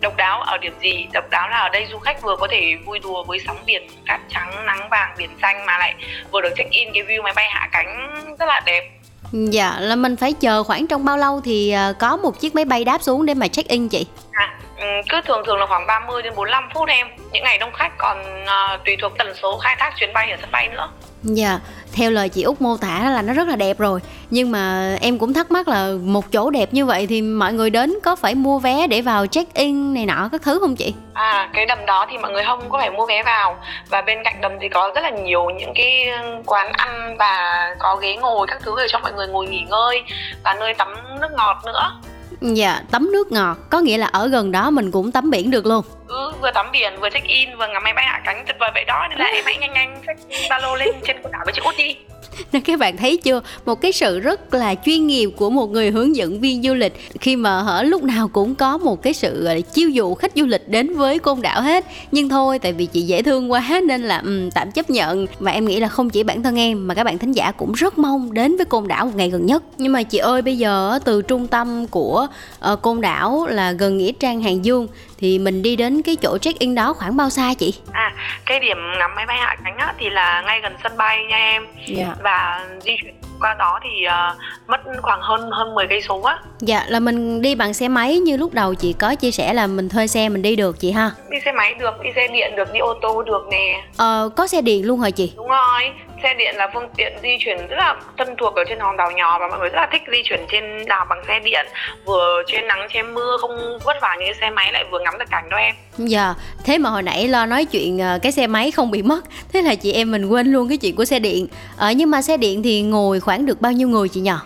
Độc 0.00 0.16
đáo 0.16 0.40
ở 0.40 0.58
điểm 0.58 0.72
gì? 0.80 1.06
Độc 1.12 1.30
đáo 1.30 1.48
là 1.48 1.58
ở 1.58 1.68
đây 1.68 1.86
du 1.90 1.98
khách 1.98 2.22
vừa 2.22 2.36
có 2.36 2.48
thể 2.50 2.76
vui 2.86 2.98
đùa 2.98 3.24
với 3.24 3.38
sóng 3.46 3.58
biển 3.66 3.88
cát 4.06 4.20
trắng 4.28 4.66
nắng 4.66 4.88
vàng 4.90 5.14
biển 5.18 5.30
xanh 5.42 5.66
mà 5.66 5.78
lại 5.78 5.94
vừa 6.32 6.40
được 6.40 6.52
check 6.56 6.70
in 6.70 6.88
cái 6.94 7.02
view 7.02 7.22
máy 7.22 7.32
bay 7.36 7.48
hạ 7.50 7.68
cánh 7.72 8.26
rất 8.38 8.46
là 8.46 8.60
đẹp. 8.66 8.90
Dạ 9.32 9.76
là 9.80 9.96
mình 9.96 10.16
phải 10.16 10.32
chờ 10.32 10.62
khoảng 10.62 10.86
trong 10.86 11.04
bao 11.04 11.16
lâu 11.16 11.40
thì 11.40 11.70
ờ, 11.70 11.92
có 11.98 12.16
một 12.16 12.40
chiếc 12.40 12.54
máy 12.54 12.64
bay 12.64 12.84
đáp 12.84 13.02
xuống 13.02 13.26
để 13.26 13.34
mà 13.34 13.48
check 13.48 13.68
in 13.68 13.88
chị? 13.88 14.06
À, 14.32 14.58
ừ, 14.58 14.59
cứ 15.08 15.20
thường 15.26 15.42
thường 15.46 15.58
là 15.58 15.66
khoảng 15.66 15.86
30 15.86 16.22
đến 16.22 16.32
45 16.36 16.68
phút 16.74 16.88
em. 16.88 17.06
Những 17.32 17.44
ngày 17.44 17.58
đông 17.58 17.72
khách 17.72 17.92
còn 17.98 18.42
uh, 18.42 18.84
tùy 18.84 18.96
thuộc 19.02 19.12
tần 19.18 19.34
số 19.42 19.58
khai 19.58 19.76
thác 19.78 19.92
chuyến 19.96 20.12
bay 20.12 20.30
ở 20.30 20.36
sân 20.40 20.50
bay 20.52 20.68
nữa. 20.68 20.88
Dạ, 21.22 21.58
theo 21.92 22.10
lời 22.10 22.28
chị 22.28 22.42
Út 22.42 22.60
mô 22.60 22.76
tả 22.76 23.10
là 23.10 23.22
nó 23.22 23.32
rất 23.32 23.48
là 23.48 23.56
đẹp 23.56 23.78
rồi 23.78 24.00
Nhưng 24.30 24.50
mà 24.50 24.94
em 25.00 25.18
cũng 25.18 25.34
thắc 25.34 25.50
mắc 25.50 25.68
là 25.68 25.88
một 26.04 26.32
chỗ 26.32 26.50
đẹp 26.50 26.68
như 26.72 26.86
vậy 26.86 27.06
thì 27.06 27.22
mọi 27.22 27.52
người 27.52 27.70
đến 27.70 27.94
có 28.02 28.16
phải 28.16 28.34
mua 28.34 28.58
vé 28.58 28.86
để 28.86 29.00
vào 29.00 29.26
check 29.26 29.54
in 29.54 29.94
này 29.94 30.06
nọ 30.06 30.28
các 30.32 30.42
thứ 30.44 30.58
không 30.60 30.76
chị? 30.76 30.94
À, 31.12 31.50
cái 31.54 31.66
đầm 31.66 31.86
đó 31.86 32.06
thì 32.10 32.18
mọi 32.18 32.30
người 32.32 32.44
không 32.44 32.70
có 32.70 32.78
phải 32.78 32.90
mua 32.90 33.06
vé 33.06 33.22
vào 33.22 33.56
Và 33.88 34.02
bên 34.02 34.18
cạnh 34.24 34.40
đầm 34.40 34.52
thì 34.60 34.68
có 34.68 34.90
rất 34.94 35.00
là 35.00 35.10
nhiều 35.10 35.50
những 35.50 35.72
cái 35.74 36.06
quán 36.46 36.72
ăn 36.72 37.16
và 37.18 37.66
có 37.78 37.96
ghế 37.96 38.16
ngồi 38.16 38.46
các 38.46 38.58
thứ 38.62 38.74
để 38.78 38.86
cho 38.88 38.98
mọi 38.98 39.12
người 39.12 39.26
ngồi 39.28 39.46
nghỉ 39.46 39.64
ngơi 39.70 40.02
Và 40.44 40.54
nơi 40.54 40.74
tắm 40.74 40.94
nước 41.20 41.32
ngọt 41.36 41.56
nữa 41.66 42.00
Dạ, 42.40 42.82
tắm 42.90 43.12
nước 43.12 43.32
ngọt 43.32 43.58
có 43.70 43.80
nghĩa 43.80 43.98
là 43.98 44.06
ở 44.06 44.28
gần 44.28 44.50
đó 44.50 44.70
mình 44.70 44.90
cũng 44.90 45.12
tắm 45.12 45.30
biển 45.30 45.50
được 45.50 45.66
luôn 45.66 45.84
cứ 46.10 46.30
vừa 46.42 46.50
tắm 46.54 46.66
biển, 46.72 46.92
vừa 47.00 47.08
check 47.10 47.26
in, 47.26 47.48
vừa 47.58 47.66
ngắm 47.72 47.82
máy 47.84 47.92
bay 47.96 48.04
hạ 48.08 48.22
cánh 48.24 48.44
tuyệt 48.46 48.56
vời 48.60 48.70
vậy 48.74 48.84
đó. 48.84 49.06
Nên 49.10 49.18
là 49.18 49.24
em 49.24 49.44
hãy 49.44 49.56
nhanh 49.60 49.72
nhanh 49.72 50.02
check 50.06 50.20
ba 50.50 50.58
lô 50.58 50.76
lên 50.76 50.88
trên 51.06 51.16
quần 51.22 51.32
đảo 51.32 51.42
với 51.44 51.52
chị 51.54 51.60
Út 51.64 51.74
đi. 51.78 51.96
Nên 52.52 52.62
các 52.62 52.78
bạn 52.78 52.96
thấy 52.96 53.16
chưa? 53.16 53.40
Một 53.66 53.80
cái 53.80 53.92
sự 53.92 54.20
rất 54.20 54.54
là 54.54 54.74
chuyên 54.74 55.06
nghiệp 55.06 55.30
của 55.36 55.50
một 55.50 55.70
người 55.70 55.90
hướng 55.90 56.16
dẫn 56.16 56.40
viên 56.40 56.62
du 56.62 56.74
lịch. 56.74 56.92
Khi 57.20 57.36
mà 57.36 57.62
hở 57.62 57.82
lúc 57.82 58.02
nào 58.02 58.28
cũng 58.28 58.54
có 58.54 58.78
một 58.78 59.02
cái 59.02 59.12
sự 59.12 59.48
chiêu 59.74 59.88
dụ 59.88 60.14
khách 60.14 60.32
du 60.34 60.46
lịch 60.46 60.68
đến 60.68 60.96
với 60.96 61.18
côn 61.18 61.42
đảo 61.42 61.62
hết. 61.62 61.84
Nhưng 62.12 62.28
thôi 62.28 62.58
tại 62.58 62.72
vì 62.72 62.86
chị 62.86 63.00
dễ 63.00 63.22
thương 63.22 63.52
quá 63.52 63.80
nên 63.88 64.02
là 64.02 64.18
um, 64.18 64.50
tạm 64.50 64.70
chấp 64.70 64.90
nhận. 64.90 65.26
Và 65.38 65.52
em 65.52 65.64
nghĩ 65.64 65.80
là 65.80 65.88
không 65.88 66.10
chỉ 66.10 66.22
bản 66.22 66.42
thân 66.42 66.58
em 66.58 66.88
mà 66.88 66.94
các 66.94 67.04
bạn 67.04 67.18
thính 67.18 67.32
giả 67.32 67.52
cũng 67.52 67.72
rất 67.72 67.98
mong 67.98 68.34
đến 68.34 68.56
với 68.56 68.66
côn 68.66 68.88
đảo 68.88 69.04
một 69.04 69.12
ngày 69.16 69.30
gần 69.30 69.46
nhất. 69.46 69.62
Nhưng 69.76 69.92
mà 69.92 70.02
chị 70.02 70.18
ơi 70.18 70.42
bây 70.42 70.58
giờ 70.58 70.98
từ 71.04 71.22
trung 71.22 71.46
tâm 71.46 71.86
của 71.86 72.26
uh, 72.72 72.82
côn 72.82 73.00
đảo 73.00 73.46
là 73.46 73.72
gần 73.72 73.98
nghĩa 73.98 74.12
trang 74.12 74.42
hàng 74.42 74.64
dương 74.64 74.86
thì 75.18 75.38
mình 75.38 75.62
đi 75.62 75.76
đến 75.76 75.99
cái 76.02 76.16
chỗ 76.16 76.38
check 76.38 76.58
in 76.58 76.74
đó 76.74 76.92
khoảng 76.92 77.16
bao 77.16 77.30
xa 77.30 77.54
chị 77.58 77.74
à 77.92 78.12
cái 78.46 78.60
điểm 78.60 78.78
ngắm 78.98 79.14
máy 79.14 79.26
bay 79.26 79.38
hạ 79.38 79.56
cánh 79.64 79.76
á, 79.76 79.94
thì 79.98 80.10
là 80.10 80.42
ngay 80.46 80.60
gần 80.60 80.76
sân 80.82 80.96
bay 80.96 81.24
nha 81.24 81.36
em 81.36 81.66
yeah. 81.86 81.98
Dạ. 81.98 82.14
và 82.22 82.66
di 82.84 82.96
chuyển 83.02 83.14
qua 83.40 83.54
đó 83.54 83.80
thì 83.82 84.06
uh, 84.06 84.68
mất 84.68 84.80
khoảng 85.02 85.20
hơn 85.22 85.50
hơn 85.50 85.74
10 85.74 85.86
cây 85.86 86.02
số 86.02 86.22
á. 86.22 86.38
Dạ 86.60 86.84
là 86.88 87.00
mình 87.00 87.42
đi 87.42 87.54
bằng 87.54 87.74
xe 87.74 87.88
máy 87.88 88.18
như 88.18 88.36
lúc 88.36 88.54
đầu 88.54 88.74
chị 88.74 88.92
có 88.92 89.14
chia 89.14 89.30
sẻ 89.30 89.52
là 89.52 89.66
mình 89.66 89.88
thuê 89.88 90.06
xe 90.06 90.28
mình 90.28 90.42
đi 90.42 90.56
được 90.56 90.80
chị 90.80 90.90
ha. 90.90 91.10
Đi 91.30 91.38
xe 91.44 91.52
máy 91.52 91.74
được, 91.74 92.00
đi 92.02 92.10
xe 92.16 92.28
điện 92.28 92.56
được, 92.56 92.72
đi 92.72 92.80
ô 92.80 92.94
tô 93.02 93.22
được 93.22 93.48
nè. 93.50 93.82
Ờ 93.96 94.30
có 94.36 94.46
xe 94.46 94.62
điện 94.62 94.86
luôn 94.86 95.00
hả 95.00 95.10
chị? 95.10 95.32
Đúng 95.36 95.48
rồi, 95.48 95.90
xe 96.22 96.34
điện 96.34 96.56
là 96.56 96.70
phương 96.74 96.88
tiện 96.96 97.12
di 97.22 97.36
chuyển 97.38 97.66
rất 97.66 97.76
là 97.76 97.96
thân 98.18 98.34
thuộc 98.38 98.54
ở 98.54 98.64
trên 98.68 98.80
hòn 98.80 98.96
đảo 98.96 99.10
nhỏ 99.10 99.38
và 99.38 99.48
mọi 99.48 99.58
người 99.58 99.68
rất 99.68 99.80
là 99.80 99.88
thích 99.92 100.02
di 100.12 100.22
chuyển 100.24 100.40
trên 100.48 100.86
đảo 100.86 101.06
bằng 101.08 101.22
xe 101.28 101.40
điện 101.40 101.66
vừa 102.04 102.42
trên 102.46 102.66
nắng 102.66 102.88
trên 102.92 103.14
mưa 103.14 103.36
không 103.40 103.78
vất 103.84 103.96
vả 104.02 104.16
như 104.20 104.32
xe 104.40 104.50
máy 104.50 104.72
lại 104.72 104.84
vừa 104.90 104.98
ngắm 104.98 105.18
được 105.18 105.24
cảnh 105.30 105.48
đó 105.50 105.56
em 105.56 105.74
dạ 105.98 106.34
thế 106.64 106.78
mà 106.78 106.90
hồi 106.90 107.02
nãy 107.02 107.28
lo 107.28 107.46
nói 107.46 107.64
chuyện 107.64 107.98
ờ, 107.98 108.18
cái 108.22 108.32
xe 108.32 108.46
máy 108.46 108.70
không 108.70 108.90
bị 108.90 109.02
mất 109.02 109.20
thế 109.52 109.62
là 109.62 109.74
chị 109.74 109.92
em 109.92 110.10
mình 110.10 110.26
quên 110.26 110.46
luôn 110.46 110.68
cái 110.68 110.78
chuyện 110.78 110.96
của 110.96 111.04
xe 111.04 111.18
điện 111.18 111.46
ờ, 111.80 111.90
nhưng 111.90 112.10
mà 112.10 112.22
xe 112.22 112.36
điện 112.36 112.62
thì 112.62 112.82
ngồi 112.82 113.20
khoảng 113.20 113.46
được 113.46 113.60
bao 113.60 113.72
nhiêu 113.72 113.88
người 113.88 114.08
chị 114.08 114.20
nhỏ 114.20 114.40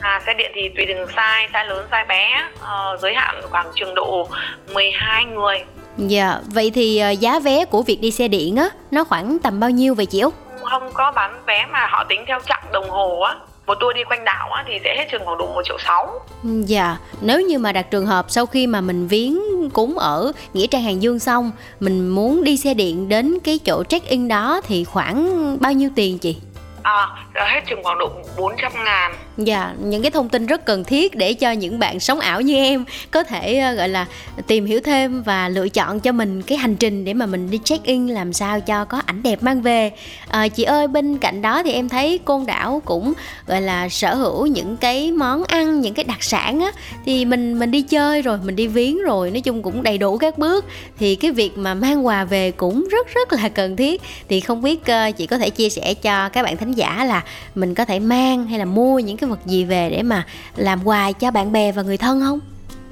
À, 0.00 0.20
xe 0.26 0.34
điện 0.34 0.50
thì 0.54 0.60
tùy 0.76 0.84
từng 0.88 1.06
size, 1.16 1.48
size 1.52 1.66
lớn, 1.66 1.86
size 1.90 2.06
bé, 2.06 2.42
uh, 2.54 3.00
giới 3.00 3.14
hạn 3.14 3.40
khoảng 3.50 3.66
trường 3.74 3.94
độ 3.94 4.28
12 4.74 5.24
người. 5.24 5.56
Dạ, 5.98 6.38
vậy 6.46 6.70
thì 6.74 7.02
uh, 7.12 7.20
giá 7.20 7.38
vé 7.38 7.64
của 7.64 7.82
việc 7.82 8.00
đi 8.00 8.10
xe 8.10 8.28
điện 8.28 8.56
á, 8.56 8.68
nó 8.90 9.04
khoảng 9.04 9.38
tầm 9.38 9.60
bao 9.60 9.70
nhiêu 9.70 9.94
vậy 9.94 10.06
chị 10.06 10.20
Út? 10.20 10.34
không 10.70 10.90
có 10.94 11.12
bán 11.12 11.42
vé 11.46 11.66
mà 11.72 11.86
họ 11.90 12.04
tính 12.08 12.24
theo 12.28 12.38
chặng 12.48 12.64
đồng 12.72 12.90
hồ 12.90 13.20
á 13.20 13.34
một 13.66 13.74
tour 13.80 13.96
đi 13.96 14.00
quanh 14.10 14.24
đảo 14.24 14.48
á, 14.52 14.64
thì 14.68 14.74
sẽ 14.84 14.96
hết 14.98 15.04
chừng 15.12 15.22
khoảng 15.24 15.38
độ 15.38 15.46
một 15.46 15.62
triệu 15.64 15.76
sáu. 15.86 16.20
Dạ, 16.64 16.96
nếu 17.20 17.40
như 17.40 17.58
mà 17.58 17.72
đặt 17.72 17.90
trường 17.90 18.06
hợp 18.06 18.26
sau 18.28 18.46
khi 18.46 18.66
mà 18.66 18.80
mình 18.80 19.08
viếng 19.08 19.38
cúng 19.72 19.98
ở 19.98 20.32
nghĩa 20.54 20.66
trang 20.66 20.82
Hàng 20.82 21.02
Dương 21.02 21.18
xong, 21.18 21.50
mình 21.80 22.08
muốn 22.08 22.44
đi 22.44 22.56
xe 22.56 22.74
điện 22.74 23.08
đến 23.08 23.38
cái 23.44 23.58
chỗ 23.58 23.84
check 23.84 24.08
in 24.08 24.28
đó 24.28 24.60
thì 24.64 24.84
khoảng 24.84 25.56
bao 25.60 25.72
nhiêu 25.72 25.90
tiền 25.94 26.18
chị? 26.18 26.36
À, 26.84 27.14
Ờ, 27.34 27.44
hết 27.46 27.60
chừng 27.66 27.82
khoảng 27.82 27.98
độ 27.98 28.10
400 28.36 28.72
ngàn 28.84 29.14
Dạ, 29.36 29.74
những 29.80 30.02
cái 30.02 30.10
thông 30.10 30.28
tin 30.28 30.46
rất 30.46 30.64
cần 30.64 30.84
thiết 30.84 31.14
để 31.14 31.34
cho 31.34 31.50
những 31.50 31.78
bạn 31.78 32.00
sống 32.00 32.20
ảo 32.20 32.40
như 32.40 32.54
em 32.56 32.84
có 33.10 33.22
thể 33.22 33.58
ờ, 33.58 33.72
gọi 33.72 33.88
là 33.88 34.06
tìm 34.46 34.66
hiểu 34.66 34.80
thêm 34.80 35.22
và 35.22 35.48
lựa 35.48 35.68
chọn 35.68 36.00
cho 36.00 36.12
mình 36.12 36.42
cái 36.42 36.58
hành 36.58 36.76
trình 36.76 37.04
để 37.04 37.14
mà 37.14 37.26
mình 37.26 37.50
đi 37.50 37.60
check 37.64 37.84
in 37.84 38.06
làm 38.06 38.32
sao 38.32 38.60
cho 38.60 38.84
có 38.84 39.02
ảnh 39.06 39.22
đẹp 39.22 39.42
mang 39.42 39.62
về. 39.62 39.92
À, 40.28 40.48
chị 40.48 40.62
ơi 40.62 40.88
bên 40.88 41.18
cạnh 41.18 41.42
đó 41.42 41.62
thì 41.62 41.72
em 41.72 41.88
thấy 41.88 42.18
côn 42.24 42.46
đảo 42.46 42.82
cũng 42.84 43.12
gọi 43.46 43.60
là 43.60 43.88
sở 43.88 44.14
hữu 44.14 44.46
những 44.46 44.76
cái 44.76 45.12
món 45.12 45.44
ăn, 45.44 45.80
những 45.80 45.94
cái 45.94 46.04
đặc 46.04 46.22
sản 46.22 46.60
á 46.60 46.72
thì 47.06 47.24
mình 47.24 47.58
mình 47.58 47.70
đi 47.70 47.82
chơi 47.82 48.22
rồi, 48.22 48.38
mình 48.44 48.56
đi 48.56 48.66
viếng 48.66 49.02
rồi, 49.02 49.30
nói 49.30 49.40
chung 49.40 49.62
cũng 49.62 49.82
đầy 49.82 49.98
đủ 49.98 50.18
các 50.18 50.38
bước 50.38 50.64
thì 50.98 51.14
cái 51.14 51.30
việc 51.30 51.58
mà 51.58 51.74
mang 51.74 52.06
quà 52.06 52.24
về 52.24 52.50
cũng 52.50 52.88
rất 52.90 53.14
rất 53.14 53.32
là 53.32 53.48
cần 53.48 53.76
thiết. 53.76 54.02
Thì 54.28 54.40
không 54.40 54.62
biết 54.62 54.80
uh, 54.80 55.16
chị 55.16 55.26
có 55.26 55.38
thể 55.38 55.50
chia 55.50 55.68
sẻ 55.68 55.94
cho 55.94 56.28
các 56.28 56.42
bạn 56.42 56.56
thính 56.56 56.72
giả 56.72 57.04
là 57.04 57.23
mình 57.54 57.74
có 57.74 57.84
thể 57.84 57.98
mang 57.98 58.46
hay 58.46 58.58
là 58.58 58.64
mua 58.64 58.98
những 58.98 59.16
cái 59.16 59.30
vật 59.30 59.40
gì 59.44 59.64
về 59.64 59.90
để 59.90 60.02
mà 60.02 60.26
làm 60.56 60.86
quà 60.86 61.12
cho 61.12 61.30
bạn 61.30 61.52
bè 61.52 61.72
và 61.72 61.82
người 61.82 61.96
thân 61.96 62.20
không? 62.20 62.40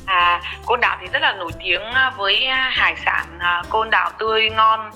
À, 0.06 0.40
Côn 0.66 0.80
Đảo 0.80 0.96
thì 1.00 1.06
rất 1.12 1.22
là 1.22 1.32
nổi 1.32 1.52
tiếng 1.64 1.82
à, 1.82 2.12
với 2.16 2.46
à, 2.46 2.70
hải 2.72 2.94
sản 3.04 3.26
à, 3.38 3.62
Côn 3.68 3.90
Đảo 3.90 4.10
tươi 4.18 4.50
ngon 4.50 4.90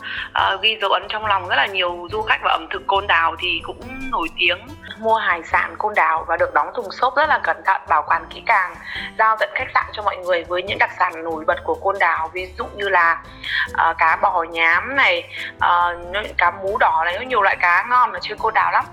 uh, 0.54 0.60
ghi 0.62 0.78
dấu 0.80 0.90
ấn 0.90 1.02
trong 1.08 1.26
lòng 1.26 1.48
rất 1.48 1.56
là 1.56 1.66
nhiều 1.66 2.08
du 2.12 2.22
khách 2.22 2.40
và 2.42 2.50
ẩm 2.50 2.66
thực 2.70 2.86
Côn 2.86 3.06
Đảo 3.06 3.36
thì 3.38 3.60
cũng 3.62 3.80
nổi 4.10 4.28
tiếng. 4.38 4.58
Mua 4.98 5.16
hải 5.16 5.40
sản 5.52 5.74
Côn 5.78 5.94
Đảo 5.94 6.24
và 6.28 6.36
được 6.36 6.54
đóng 6.54 6.70
thùng 6.74 6.90
xốp 6.90 7.16
rất 7.16 7.28
là 7.28 7.38
cẩn 7.42 7.56
thận 7.64 7.80
bảo 7.88 8.04
quản 8.06 8.26
kỹ 8.30 8.42
càng 8.46 8.74
giao 9.18 9.36
tận 9.40 9.50
khách 9.54 9.68
sạn 9.74 9.84
cho 9.92 10.02
mọi 10.02 10.16
người 10.16 10.44
với 10.44 10.62
những 10.62 10.78
đặc 10.78 10.90
sản 10.98 11.24
nổi 11.24 11.44
bật 11.46 11.64
của 11.64 11.74
Côn 11.74 11.96
Đảo 12.00 12.30
ví 12.32 12.46
dụ 12.58 12.64
như 12.76 12.88
là 12.88 13.22
uh, 13.70 13.98
cá 13.98 14.16
bò 14.16 14.42
nhám 14.42 14.96
này 14.96 15.24
uh, 15.56 16.36
cá 16.38 16.50
mú 16.50 16.78
đỏ 16.78 17.02
này 17.04 17.14
có 17.18 17.24
nhiều 17.24 17.42
loại 17.42 17.56
cá 17.56 17.86
ngon 17.90 18.12
ở 18.12 18.18
trên 18.22 18.38
Côn 18.38 18.54
Đảo 18.54 18.72
lắm. 18.72 18.84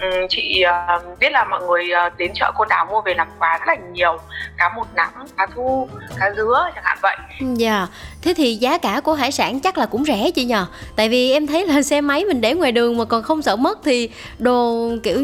Ừ, 0.00 0.26
chị 0.28 0.64
uh, 0.96 1.18
biết 1.18 1.32
là 1.32 1.44
mọi 1.44 1.60
người 1.66 1.90
uh, 2.06 2.18
đến 2.18 2.30
chợ 2.34 2.52
Côn 2.54 2.68
Đảo 2.68 2.86
mua 2.90 3.00
về 3.00 3.14
làm 3.14 3.28
quà 3.38 3.58
rất 3.58 3.64
là 3.66 3.76
nhiều. 3.92 4.18
Cá 4.58 4.68
một 4.76 4.86
nắng 4.94 5.12
cá 5.36 5.46
thu 5.54 5.88
cá 6.18 6.30
dứa 6.36 6.70
chẳng 6.74 6.84
hạn 6.84 6.98
vậy. 7.02 7.16
Ừ, 7.40 7.46
dạ. 7.56 7.78
Yeah. 7.78 7.88
thế 8.22 8.34
thì 8.36 8.56
giá 8.56 8.78
cả 8.78 9.00
của 9.00 9.14
hải 9.14 9.32
sản 9.32 9.60
chắc 9.60 9.78
là 9.78 9.86
cũng 9.86 10.04
rẻ 10.04 10.30
chị 10.30 10.44
nhờ. 10.44 10.66
Tại 10.96 11.08
vì 11.08 11.32
em 11.32 11.46
thấy 11.46 11.66
là 11.66 11.82
xe 11.90 12.00
máy 12.00 12.24
mình 12.24 12.40
để 12.40 12.54
ngoài 12.54 12.72
đường 12.72 12.96
mà 12.96 13.04
còn 13.04 13.22
không 13.22 13.42
sợ 13.42 13.56
mất 13.56 13.78
thì 13.84 14.10
đồ 14.38 14.90
kiểu 15.02 15.18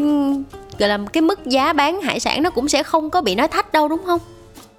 gọi 0.79 0.89
là 0.89 0.97
cái 1.13 1.21
mức 1.21 1.45
giá 1.45 1.73
bán 1.73 2.01
hải 2.01 2.19
sản 2.19 2.43
nó 2.43 2.49
cũng 2.49 2.69
sẽ 2.69 2.83
không 2.83 3.09
có 3.09 3.21
bị 3.21 3.35
nói 3.35 3.47
thách 3.47 3.71
đâu 3.71 3.87
đúng 3.87 4.03
không? 4.05 4.19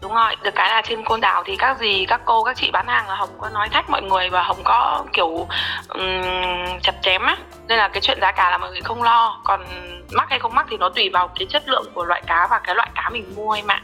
Đúng 0.00 0.14
rồi 0.14 0.36
được 0.42 0.54
cái 0.54 0.70
là 0.70 0.82
trên 0.82 1.04
côn 1.04 1.20
đảo 1.20 1.42
thì 1.46 1.56
các 1.56 1.78
gì 1.78 2.06
các 2.08 2.20
cô 2.24 2.44
các 2.44 2.56
chị 2.56 2.70
bán 2.70 2.86
hàng 2.86 3.08
là 3.08 3.14
hồng 3.14 3.38
có 3.40 3.48
nói 3.48 3.68
thách 3.68 3.90
mọi 3.90 4.02
người 4.02 4.30
và 4.30 4.42
hồng 4.42 4.60
có 4.64 5.04
kiểu 5.12 5.48
um, 5.88 6.78
chặt 6.82 6.94
chém 7.02 7.22
á. 7.22 7.36
Nên 7.68 7.78
là 7.78 7.88
cái 7.88 8.00
chuyện 8.00 8.18
giá 8.20 8.32
cả 8.32 8.50
là 8.50 8.58
mọi 8.58 8.70
người 8.70 8.80
không 8.80 9.02
lo. 9.02 9.40
Còn 9.44 9.64
mắc 10.12 10.30
hay 10.30 10.38
không 10.38 10.54
mắc 10.54 10.66
thì 10.70 10.76
nó 10.76 10.88
tùy 10.88 11.08
vào 11.08 11.28
cái 11.28 11.46
chất 11.50 11.68
lượng 11.68 11.90
của 11.94 12.04
loại 12.04 12.22
cá 12.26 12.46
và 12.50 12.58
cái 12.58 12.74
loại 12.74 12.88
cá 12.94 13.10
mình 13.10 13.34
mua 13.36 13.52
em 13.52 13.66
ạ. 13.66 13.82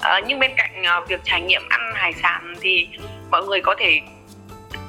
À, 0.00 0.20
nhưng 0.26 0.38
bên 0.38 0.50
cạnh 0.56 0.82
uh, 1.02 1.08
việc 1.08 1.20
trải 1.24 1.40
nghiệm 1.40 1.62
ăn 1.68 1.92
hải 1.94 2.12
sản 2.22 2.54
thì 2.60 2.88
mọi 3.30 3.42
người 3.44 3.60
có 3.60 3.74
thể 3.78 4.00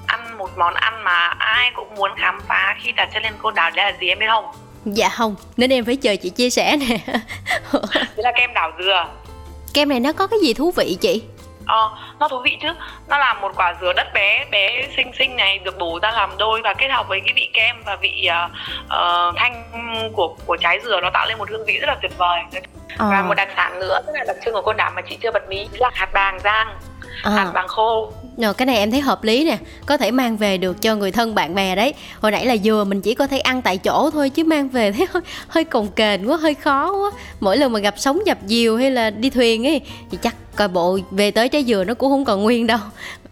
ăn 0.07 0.37
một 0.37 0.49
món 0.57 0.73
ăn 0.73 1.03
mà 1.03 1.35
ai 1.39 1.71
cũng 1.75 1.95
muốn 1.95 2.11
khám 2.17 2.39
phá 2.47 2.75
khi 2.81 2.91
đặt 2.91 3.09
chân 3.13 3.23
lên 3.23 3.33
côn 3.41 3.55
đảo 3.55 3.71
đấy 3.75 3.91
là 3.91 3.97
gì 3.99 4.07
em 4.07 4.19
biết 4.19 4.27
không? 4.29 4.45
Dạ 4.85 5.09
không 5.09 5.35
nên 5.57 5.73
em 5.73 5.85
phải 5.85 5.95
chờ 5.95 6.15
chị 6.21 6.29
chia 6.29 6.49
sẻ 6.49 6.77
nè. 6.77 6.97
Đấy 7.93 8.23
là 8.23 8.31
kem 8.35 8.53
đảo 8.53 8.71
dừa 8.79 9.05
kem 9.73 9.89
này 9.89 9.99
nó 9.99 10.13
có 10.13 10.27
cái 10.27 10.39
gì 10.39 10.53
thú 10.53 10.71
vị 10.71 10.97
chị 11.01 11.23
Ờ, 11.65 11.89
nó 12.19 12.27
thú 12.27 12.41
vị 12.43 12.57
chứ 12.61 12.67
Nó 13.07 13.17
là 13.17 13.33
một 13.33 13.51
quả 13.55 13.75
dừa 13.81 13.93
đất 13.93 14.13
bé 14.13 14.45
bé 14.51 14.87
xinh 14.95 15.11
xinh 15.19 15.35
này 15.35 15.59
được 15.59 15.77
bổ 15.77 15.99
ra 16.01 16.11
làm 16.11 16.37
đôi 16.37 16.61
và 16.63 16.73
kết 16.73 16.87
hợp 16.87 17.07
với 17.07 17.19
cái 17.25 17.33
vị 17.35 17.49
kem 17.53 17.83
và 17.85 17.95
vị 17.95 18.27
uh, 18.45 18.51
uh, 18.85 19.35
thanh 19.37 19.63
của 20.15 20.35
của 20.45 20.57
trái 20.57 20.79
dừa 20.83 21.01
nó 21.01 21.09
tạo 21.13 21.25
lên 21.27 21.37
một 21.37 21.49
hương 21.49 21.65
vị 21.65 21.77
rất 21.79 21.87
là 21.87 21.95
tuyệt 22.01 22.17
vời 22.17 22.39
ờ. 22.97 23.09
và 23.11 23.21
một 23.21 23.33
đặc 23.33 23.49
sản 23.55 23.79
nữa 23.79 24.01
rất 24.07 24.13
là 24.15 24.23
đặc 24.27 24.35
trưng 24.45 24.53
của 24.53 24.61
côn 24.61 24.77
đảo 24.77 24.91
mà 24.95 25.01
chị 25.01 25.17
chưa 25.21 25.31
bật 25.31 25.49
mí 25.49 25.67
là 25.73 25.89
hạt 25.93 26.09
bàng 26.13 26.39
rang 26.43 26.67
à. 27.23 27.31
hạt 27.31 27.51
vàng 27.53 27.67
khô 27.67 28.13
rồi, 28.41 28.53
cái 28.53 28.65
này 28.65 28.77
em 28.77 28.91
thấy 28.91 29.01
hợp 29.01 29.23
lý 29.23 29.43
nè 29.43 29.57
Có 29.85 29.97
thể 29.97 30.11
mang 30.11 30.37
về 30.37 30.57
được 30.57 30.81
cho 30.81 30.95
người 30.95 31.11
thân 31.11 31.35
bạn 31.35 31.55
bè 31.55 31.75
đấy. 31.75 31.93
Hồi 32.19 32.31
nãy 32.31 32.45
là 32.45 32.57
dừa 32.57 32.85
mình 32.87 33.01
chỉ 33.01 33.13
có 33.13 33.27
thể 33.27 33.39
ăn 33.39 33.61
tại 33.61 33.77
chỗ 33.77 34.09
thôi 34.09 34.29
Chứ 34.29 34.43
mang 34.43 34.69
về 34.69 34.91
thấy 34.91 35.07
hơi, 35.11 35.23
hơi 35.47 35.63
cồng 35.63 35.87
kềnh 35.87 36.29
quá, 36.29 36.37
hơi 36.37 36.53
khó 36.53 36.91
quá. 36.91 37.11
Mỗi 37.39 37.57
lần 37.57 37.71
mà 37.71 37.79
gặp 37.79 37.93
sóng 37.97 38.19
dập 38.25 38.37
diều 38.45 38.77
hay 38.77 38.91
là 38.91 39.09
đi 39.09 39.29
thuyền 39.29 39.67
ấy 39.67 39.81
Thì 40.11 40.17
chắc 40.21 40.35
coi 40.61 40.67
bộ 40.67 40.99
về 41.11 41.31
tới 41.31 41.49
trái 41.49 41.63
dừa 41.63 41.83
nó 41.83 41.93
cũng 41.93 42.09
không 42.09 42.25
còn 42.25 42.43
nguyên 42.43 42.67
đâu. 42.67 42.79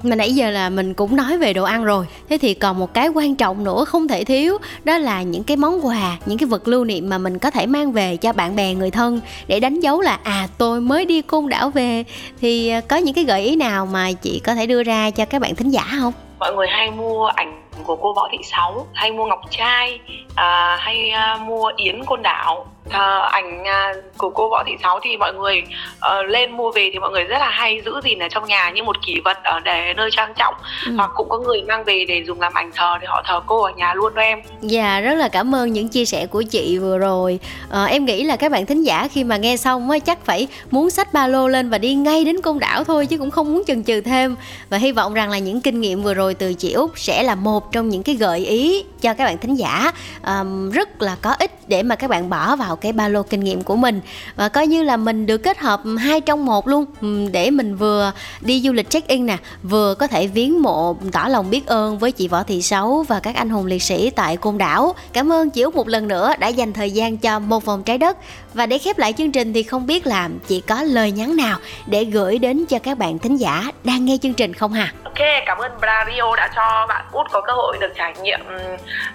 Mà 0.04 0.16
nãy 0.16 0.36
giờ 0.36 0.50
là 0.50 0.70
mình 0.70 0.94
cũng 0.94 1.16
nói 1.16 1.38
về 1.38 1.54
đồ 1.54 1.64
ăn 1.64 1.84
rồi. 1.84 2.06
Thế 2.30 2.38
thì 2.38 2.54
còn 2.54 2.80
một 2.80 2.94
cái 2.94 3.08
quan 3.08 3.36
trọng 3.36 3.64
nữa 3.64 3.86
không 3.86 4.08
thể 4.08 4.24
thiếu 4.24 4.58
đó 4.84 4.98
là 4.98 5.22
những 5.22 5.44
cái 5.44 5.58
món 5.58 5.86
quà 5.86 6.18
những 6.26 6.38
cái 6.38 6.48
vật 6.48 6.68
lưu 6.68 6.86
niệm 6.86 7.10
mà 7.10 7.18
mình 7.18 7.40
có 7.40 7.52
thể 7.52 7.66
mang 7.66 7.92
về 7.92 8.18
cho 8.18 8.34
bạn 8.34 8.56
bè 8.56 8.74
người 8.74 8.92
thân 8.92 9.22
để 9.48 9.60
đánh 9.60 9.80
dấu 9.80 10.02
là 10.02 10.20
à 10.24 10.48
tôi 10.58 10.82
mới 10.82 11.06
đi 11.06 11.22
côn 11.22 11.50
đảo 11.50 11.70
về. 11.70 12.04
Thì 12.42 12.70
à, 12.70 12.82
có 12.82 12.96
những 12.96 13.14
cái 13.14 13.24
gợi 13.24 13.42
ý 13.42 13.56
nào 13.56 13.86
mà 13.86 14.12
chị 14.12 14.42
có 14.44 14.56
thể 14.56 14.66
đưa 14.68 14.84
ra 14.84 15.12
cho 15.12 15.26
các 15.26 15.42
bạn 15.42 15.56
thính 15.56 15.70
giả 15.70 15.84
không? 16.00 16.14
Mọi 16.40 16.54
người 16.56 16.68
hay 16.68 16.92
mua 16.92 17.26
ảnh 17.26 17.62
của 17.84 17.96
cô 17.96 18.14
võ 18.14 18.28
thị 18.32 18.38
sáu 18.44 18.88
hay 18.94 19.12
mua 19.12 19.26
ngọc 19.26 19.42
trai 19.50 20.00
à, 20.36 20.78
hay 20.80 21.10
à, 21.10 21.38
mua 21.38 21.72
yến 21.76 22.06
côn 22.06 22.22
đảo 22.22 22.66
à, 22.90 23.30
ảnh 23.32 23.64
à, 23.64 23.94
của 24.18 24.30
cô 24.30 24.50
võ 24.50 24.64
thị 24.68 24.72
sáu 24.84 25.00
thì 25.04 25.18
mọi 25.18 25.34
người 25.34 25.64
uh, 25.96 26.26
lên 26.30 26.52
mua 26.52 26.72
về 26.72 26.90
thì 26.94 27.00
mọi 27.00 27.12
người 27.12 27.24
rất 27.24 27.38
là 27.40 27.50
hay 27.50 27.82
giữ 27.86 27.92
gìn 28.04 28.20
ở 28.20 28.28
trong 28.28 28.46
nhà 28.46 28.70
như 28.70 28.84
một 28.84 28.96
kỷ 29.06 29.20
vật 29.26 29.38
ở 29.44 29.60
để 29.60 29.94
nơi 29.98 30.10
trang 30.12 30.34
trọng. 30.36 30.54
Ừ. 30.86 30.92
hoặc 30.98 31.12
cũng 31.16 31.30
có 31.30 31.40
người 31.40 31.62
mang 31.62 31.84
về 31.84 32.06
để 32.08 32.24
dùng 32.28 32.42
làm 32.42 32.54
ảnh 32.54 32.72
thờ 32.76 32.98
để 33.02 33.08
họ 33.08 33.24
thờ 33.26 33.42
cô 33.46 33.64
ở 33.64 33.72
nhà 33.72 33.94
luôn 33.94 34.14
đó 34.14 34.22
em. 34.22 34.42
Dạ 34.62 35.02
rất 35.02 35.14
là 35.14 35.30
cảm 35.30 35.56
ơn 35.56 35.74
những 35.74 35.88
chia 35.88 36.06
sẻ 36.06 36.26
của 36.28 36.42
chị 36.42 36.78
vừa 36.78 36.98
rồi. 36.98 37.40
À, 37.70 37.86
em 37.86 38.06
nghĩ 38.06 38.24
là 38.24 38.36
các 38.36 38.52
bạn 38.52 38.66
thính 38.66 38.84
giả 38.84 39.08
khi 39.12 39.24
mà 39.24 39.38
nghe 39.38 39.58
xong 39.58 39.90
á 39.90 40.00
chắc 40.00 40.26
phải 40.26 40.48
muốn 40.72 40.90
xách 40.90 41.14
ba 41.14 41.28
lô 41.28 41.48
lên 41.48 41.70
và 41.70 41.78
đi 41.78 41.94
ngay 41.94 42.26
đến 42.26 42.42
côn 42.42 42.60
đảo 42.60 42.84
thôi 42.84 43.06
chứ 43.06 43.18
cũng 43.18 43.32
không 43.32 43.54
muốn 43.54 43.64
chần 43.68 43.84
chừ 43.84 44.02
thêm. 44.02 44.36
Và 44.70 44.78
hy 44.78 44.92
vọng 44.92 45.14
rằng 45.14 45.30
là 45.30 45.38
những 45.38 45.62
kinh 45.62 45.82
nghiệm 45.82 46.04
vừa 46.04 46.14
rồi 46.14 46.34
từ 46.34 46.54
chị 46.54 46.74
út 46.74 46.92
sẽ 46.96 47.24
là 47.24 47.36
một 47.36 47.72
trong 47.72 47.90
những 47.90 48.04
cái 48.04 48.16
gợi 48.16 48.46
ý 48.46 48.84
cho 49.02 49.14
các 49.14 49.26
bạn 49.26 49.38
thính 49.38 49.56
giả 49.56 49.92
um, 50.26 50.72
rất 50.72 51.02
là 51.02 51.16
có 51.22 51.36
ích 51.40 51.52
để 51.68 51.84
mà 51.84 51.96
các 51.96 52.10
bạn 52.10 52.30
bỏ 52.30 52.56
vào 52.56 52.76
cái 52.82 52.94
ba 52.94 53.08
lô 53.08 53.24
kinh 53.24 53.40
nghiệm 53.40 53.64
của 53.64 53.76
mình. 53.76 54.02
Và 54.36 54.50
coi 54.50 54.68
như 54.68 54.84
là 54.84 54.98
mình 54.98 55.26
được 55.26 55.38
kết 55.38 55.58
hợp 55.58 55.82
hai 56.00 56.22
trong 56.22 56.46
một 56.46 56.68
luôn. 56.68 56.86
Ừ, 57.02 57.28
để 57.32 57.52
mình 57.52 57.76
vừa 57.76 58.12
đi 58.42 58.62
du 58.62 58.72
lịch 58.72 58.90
check 58.90 59.08
in 59.08 59.26
nè, 59.26 59.38
vừa 59.64 59.96
có 59.96 60.08
thể 60.08 60.28
viếng 60.28 60.62
mộ, 60.62 60.96
tỏ 61.12 61.28
lòng 61.28 61.50
biết 61.50 61.68
ơn 61.68 61.98
với 61.98 62.12
chị 62.12 62.28
võ 62.28 62.44
thị 62.44 62.62
sáu 62.62 63.06
và 63.08 63.20
các 63.20 63.36
anh 63.36 63.50
hùng 63.50 63.66
liệt 63.66 63.84
sĩ 63.84 64.10
tại 64.10 64.38
côn 64.38 64.58
đảo. 64.58 64.96
Cảm 65.14 65.32
ơn 65.32 65.50
chị 65.50 65.62
út 65.62 65.76
một 65.76 65.88
lần 65.88 66.08
nữa 66.08 66.34
đã 66.40 66.48
dành 66.48 66.74
thời 66.74 66.92
gian 66.92 67.18
cho 67.18 67.40
một 67.40 67.66
vòng 67.66 67.84
trái 67.84 67.98
đất 67.98 68.18
và 68.54 68.66
để 68.66 68.78
khép 68.78 68.98
lại 68.98 69.14
chương 69.14 69.32
trình 69.32 69.54
thì 69.54 69.64
không 69.64 69.88
biết 69.88 70.08
là 70.08 70.30
chị 70.48 70.64
có 70.68 70.84
lời 70.84 71.12
nhắn 71.12 71.38
nào 71.38 71.58
để 71.88 72.04
gửi 72.04 72.38
đến 72.38 72.66
cho 72.70 72.80
các 72.80 72.98
bạn 72.98 73.20
thính 73.20 73.38
giả 73.38 73.64
đang 73.84 74.06
nghe 74.06 74.18
chương 74.22 74.34
trình 74.34 74.54
không 74.54 74.74
hả? 74.74 74.94
Ok 75.04 75.28
cảm 75.46 75.58
ơn 75.58 75.72
Bradio 75.80 76.36
đã 76.38 76.50
cho 76.56 76.86
bạn 76.90 77.06
út 77.12 77.32
có 77.32 77.42
cơ 77.42 77.54
hội 77.54 77.78
được 77.82 77.92
trải 77.96 78.14
nghiệm 78.22 78.40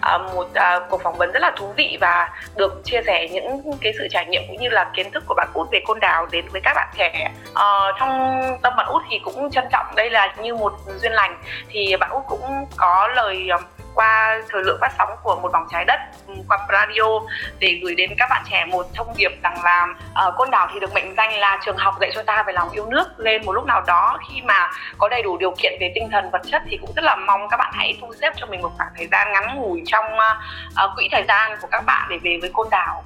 ờ, 0.01 0.19
một 0.19 0.49
ờ, 0.55 0.87
cuộc 0.91 1.03
phỏng 1.03 1.19
vấn 1.19 1.33
rất 1.33 1.41
là 1.41 1.53
thú 1.57 1.73
vị 1.77 1.99
và 2.01 2.29
được 2.57 2.85
chia 2.85 3.01
sẻ 3.07 3.29
những 3.33 3.63
cái 3.81 3.93
sự 3.99 4.09
trải 4.11 4.27
nghiệm 4.27 4.43
cũng 4.49 4.57
như 4.57 4.69
là 4.69 4.91
kiến 4.97 5.11
thức 5.11 5.25
của 5.27 5.35
bạn 5.35 5.49
út 5.55 5.69
về 5.73 5.81
côn 5.87 6.01
đảo 6.01 6.27
đến 6.31 6.45
với 6.53 6.61
các 6.65 6.73
bạn 6.75 6.89
trẻ. 6.99 7.31
Ờ, 7.55 7.93
trong 8.01 8.41
tâm 8.63 8.73
bạn 8.77 8.87
út 8.87 9.03
thì 9.11 9.19
cũng 9.25 9.51
trân 9.51 9.65
trọng 9.73 9.87
đây 9.97 10.11
là 10.11 10.35
như 10.43 10.55
một 10.55 10.73
duyên 11.03 11.13
lành. 11.13 11.39
Thì 11.69 11.97
bạn 11.97 12.11
út 12.11 12.23
cũng 12.29 12.41
có 12.77 13.09
lời 13.17 13.49
ờ, 13.51 13.59
qua 13.95 14.41
thời 14.49 14.63
lượng 14.65 14.79
phát 14.81 14.93
sóng 14.99 15.09
của 15.23 15.37
một 15.43 15.53
vòng 15.53 15.67
trái 15.71 15.85
đất 15.85 16.01
ừ, 16.27 16.35
qua 16.49 16.59
radio 16.73 17.21
để 17.59 17.81
gửi 17.83 17.95
đến 17.95 18.11
các 18.19 18.27
bạn 18.31 18.43
trẻ 18.51 18.65
một 18.65 18.87
thông 18.95 19.15
điệp 19.17 19.31
rằng 19.43 19.65
là 19.65 19.87
ờ, 20.15 20.29
uh, 20.29 20.35
côn 20.37 20.51
đảo 20.51 20.69
thì 20.73 20.81
được 20.81 20.95
mệnh 20.95 21.15
danh 21.17 21.33
là 21.35 21.61
trường 21.65 21.77
học 21.77 21.95
dạy 22.01 22.11
cho 22.15 22.23
ta 22.23 22.43
về 22.47 22.53
lòng 22.53 22.71
yêu 22.71 22.87
nước. 22.87 23.07
Lên 23.17 23.45
một 23.45 23.53
lúc 23.53 23.65
nào 23.65 23.83
đó 23.87 24.19
khi 24.29 24.43
mà 24.43 24.71
có 24.99 25.09
đầy 25.09 25.23
đủ 25.23 25.37
điều 25.37 25.55
kiện 25.59 25.73
về 25.81 25.93
tinh 25.95 26.09
thần 26.13 26.31
vật 26.31 26.43
chất 26.45 26.63
thì 26.71 26.79
cũng 26.81 26.93
rất 26.97 27.05
là 27.05 27.17
mong 27.17 27.49
các 27.49 27.57
bạn 27.57 27.73
hãy 27.77 27.99
thu 28.01 28.15
xếp 28.21 28.33
cho 28.37 28.47
mình 28.47 28.63
một 28.63 28.71
khoảng 28.77 28.91
thời 28.97 29.07
gian 29.13 29.33
ngắn 29.33 29.57
ngủi 29.57 29.83
trong 29.87 30.05
uh, 30.05 30.91
quỹ 30.97 31.09
thời 31.13 31.25
gian 31.29 31.57
của 31.61 31.69
các 31.71 31.83
bạn 31.87 32.07
để 32.11 32.19
về 32.23 32.39
với 32.41 32.51
côn 32.53 32.67
đảo. 32.71 33.05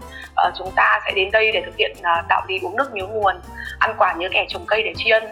Uh, 0.48 0.54
chúng 0.58 0.70
ta 0.76 1.00
sẽ 1.04 1.12
đến 1.12 1.30
đây 1.30 1.52
để 1.52 1.62
thực 1.66 1.76
hiện 1.76 1.96
uh, 1.98 2.28
đạo 2.28 2.44
lý 2.48 2.58
uống 2.62 2.76
nước 2.76 2.90
nhớ 2.92 3.06
nguồn 3.06 3.40
ăn 3.78 3.94
quả 3.98 4.12
nhớ 4.12 4.28
kẻ 4.32 4.46
trồng 4.48 4.66
cây 4.66 4.82
để 4.82 4.92
tri 4.96 5.10
ân. 5.10 5.24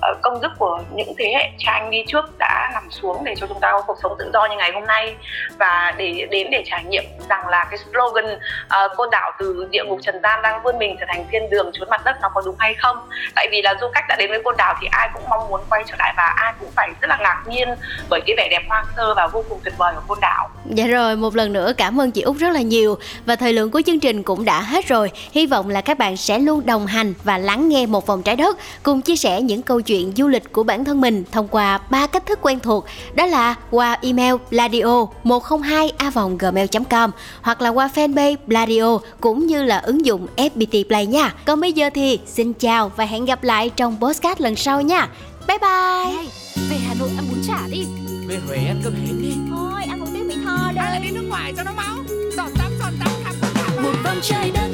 Ờ, 0.00 0.14
công 0.22 0.38
sức 0.42 0.52
của 0.58 0.78
những 0.94 1.14
thế 1.18 1.32
hệ 1.34 1.50
cha 1.58 1.72
anh 1.72 1.90
đi 1.90 2.04
trước 2.08 2.38
đã 2.38 2.70
nằm 2.74 2.90
xuống 2.90 3.24
để 3.24 3.34
cho 3.36 3.46
chúng 3.46 3.60
ta 3.60 3.72
có 3.72 3.82
cuộc 3.86 3.96
sống 4.02 4.16
tự 4.18 4.30
do 4.32 4.46
như 4.46 4.56
ngày 4.56 4.72
hôm 4.74 4.86
nay. 4.86 5.14
Và 5.58 5.94
để 5.96 6.26
đến 6.30 6.46
để 6.50 6.62
trải 6.66 6.84
nghiệm 6.84 7.04
rằng 7.28 7.48
là 7.48 7.64
cái 7.70 7.78
slogan 7.78 8.38
ờ, 8.68 8.84
uh, 8.84 8.96
côn 8.96 9.10
đảo 9.10 9.32
từ 9.38 9.68
địa 9.70 9.84
ngục 9.84 9.98
trần 10.02 10.20
gian 10.22 10.42
đang 10.42 10.62
vươn 10.62 10.78
mình 10.78 10.96
trở 11.00 11.06
thành 11.08 11.24
thiên 11.30 11.50
đường 11.50 11.70
chốn 11.72 11.88
mặt 11.90 12.04
đất 12.04 12.16
nó 12.22 12.28
có 12.34 12.42
đúng 12.44 12.56
hay 12.58 12.74
không? 12.74 12.96
Tại 13.34 13.48
vì 13.50 13.62
là 13.62 13.74
du 13.80 13.86
khách 13.94 14.04
đã 14.08 14.16
đến 14.16 14.30
với 14.30 14.42
côn 14.44 14.54
đảo 14.58 14.74
thì 14.80 14.88
ai 14.90 15.10
cũng 15.14 15.22
mong 15.30 15.48
muốn 15.48 15.60
quay 15.70 15.82
trở 15.86 15.94
lại 15.98 16.14
và 16.16 16.34
ai 16.36 16.52
cũng 16.60 16.70
phải 16.76 16.90
rất 17.00 17.08
là 17.08 17.16
ngạc 17.16 17.42
nhiên 17.46 17.68
bởi 18.10 18.20
cái 18.26 18.34
vẻ 18.36 18.48
đẹp 18.50 18.62
hoang 18.68 18.84
sơ 18.96 19.14
và 19.14 19.26
vô 19.26 19.44
cùng 19.48 19.60
tuyệt 19.64 19.74
vời 19.78 19.92
của 19.96 20.02
côn 20.08 20.18
đảo. 20.20 20.48
Dạ 20.74 20.86
rồi 20.86 21.16
một 21.16 21.36
lần 21.36 21.52
nữa 21.52 21.72
cảm 21.76 22.00
ơn 22.00 22.10
chị 22.10 22.22
út 22.22 22.36
rất 22.36 22.50
là 22.50 22.60
nhiều 22.60 22.98
và 23.26 23.36
thời 23.36 23.52
lượng 23.52 23.70
của 23.70 23.82
chương 23.86 24.00
trình 24.00 24.22
cũng 24.22 24.44
đã 24.44 24.60
hết 24.60 24.88
rồi. 24.88 25.10
Hy 25.32 25.46
vọng 25.46 25.70
là 25.70 25.80
các 25.80 25.98
bạn 25.98 26.16
sẽ 26.16 26.38
luôn 26.38 26.66
đồng 26.66 26.86
hành 26.86 27.14
và 27.24 27.38
lắng 27.38 27.68
nghe 27.68 27.86
một 27.86 28.06
vòng 28.06 28.22
trái 28.22 28.36
đất 28.36 28.58
cùng 28.82 29.02
chia 29.02 29.16
sẻ 29.16 29.40
những 29.40 29.62
câu 29.62 29.80
chuyện 29.80 29.89
chuyện 29.90 30.12
du 30.16 30.28
lịch 30.28 30.52
của 30.52 30.62
bản 30.62 30.84
thân 30.84 31.00
mình 31.00 31.24
thông 31.32 31.48
qua 31.48 31.78
ba 31.90 32.06
cách 32.06 32.26
thức 32.26 32.38
quen 32.42 32.60
thuộc 32.60 32.84
đó 33.14 33.26
là 33.26 33.54
qua 33.70 33.98
email 34.02 34.34
bladio 34.50 35.06
102 35.24 35.92
gmail 36.38 36.66
com 36.90 37.10
hoặc 37.42 37.62
là 37.62 37.68
qua 37.68 37.90
fanpage 37.94 38.36
bladio 38.46 38.98
cũng 39.20 39.46
như 39.46 39.62
là 39.62 39.78
ứng 39.78 40.06
dụng 40.06 40.26
FPT 40.36 40.84
Play 40.84 41.06
nha. 41.06 41.34
Còn 41.44 41.60
bây 41.60 41.72
giờ 41.72 41.90
thì 41.94 42.18
xin 42.26 42.52
chào 42.52 42.92
và 42.96 43.04
hẹn 43.04 43.24
gặp 43.24 43.44
lại 43.44 43.70
trong 43.70 43.96
podcast 44.00 44.40
lần 44.40 44.56
sau 44.56 44.82
nha. 44.82 45.08
Bye 45.48 45.58
bye. 45.58 46.14
Này, 46.14 46.28
về 46.70 46.76
Hà 46.88 46.94
Nội 46.94 47.08
ăn 47.16 47.24
bún 47.30 47.38
chả 47.48 47.68
đi. 47.70 47.84
Về 48.26 48.38
Huế 48.46 48.56
ăn 48.56 48.80
cơm 48.84 48.94
hến 48.94 49.22
đi. 49.22 49.32
Thôi 49.50 49.82
ăn 49.88 50.00
một 50.00 50.06
tiếng 50.14 50.28
Mỹ 50.28 50.34
Tho 50.44 50.72
đây. 50.74 50.84
Hay 50.84 50.92
là 50.92 50.98
đi 50.98 51.10
nước 51.10 51.26
ngoài 51.28 51.52
cho 51.56 51.62
nó 51.62 51.72
máu. 51.76 51.96
Giọt 52.36 52.48
tắm 52.58 52.72
giọt 52.80 52.92
tắm 53.00 53.12
khắp 53.24 53.34
khắp. 53.54 53.82
Một 53.82 53.94
vòng 54.04 54.18
trái 54.22 54.50
đất 54.54 54.68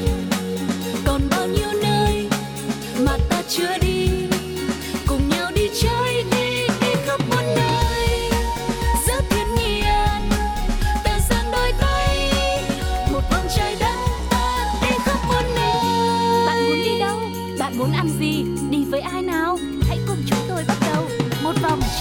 còn 1.06 1.20
bao 1.30 1.46
nhiêu 1.46 1.68
nơi 1.82 2.28
mà 3.00 3.12
ta 3.30 3.42
chưa 3.48 3.78
đi 3.80 4.05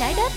trái 0.06 0.14
đất. 0.18 0.32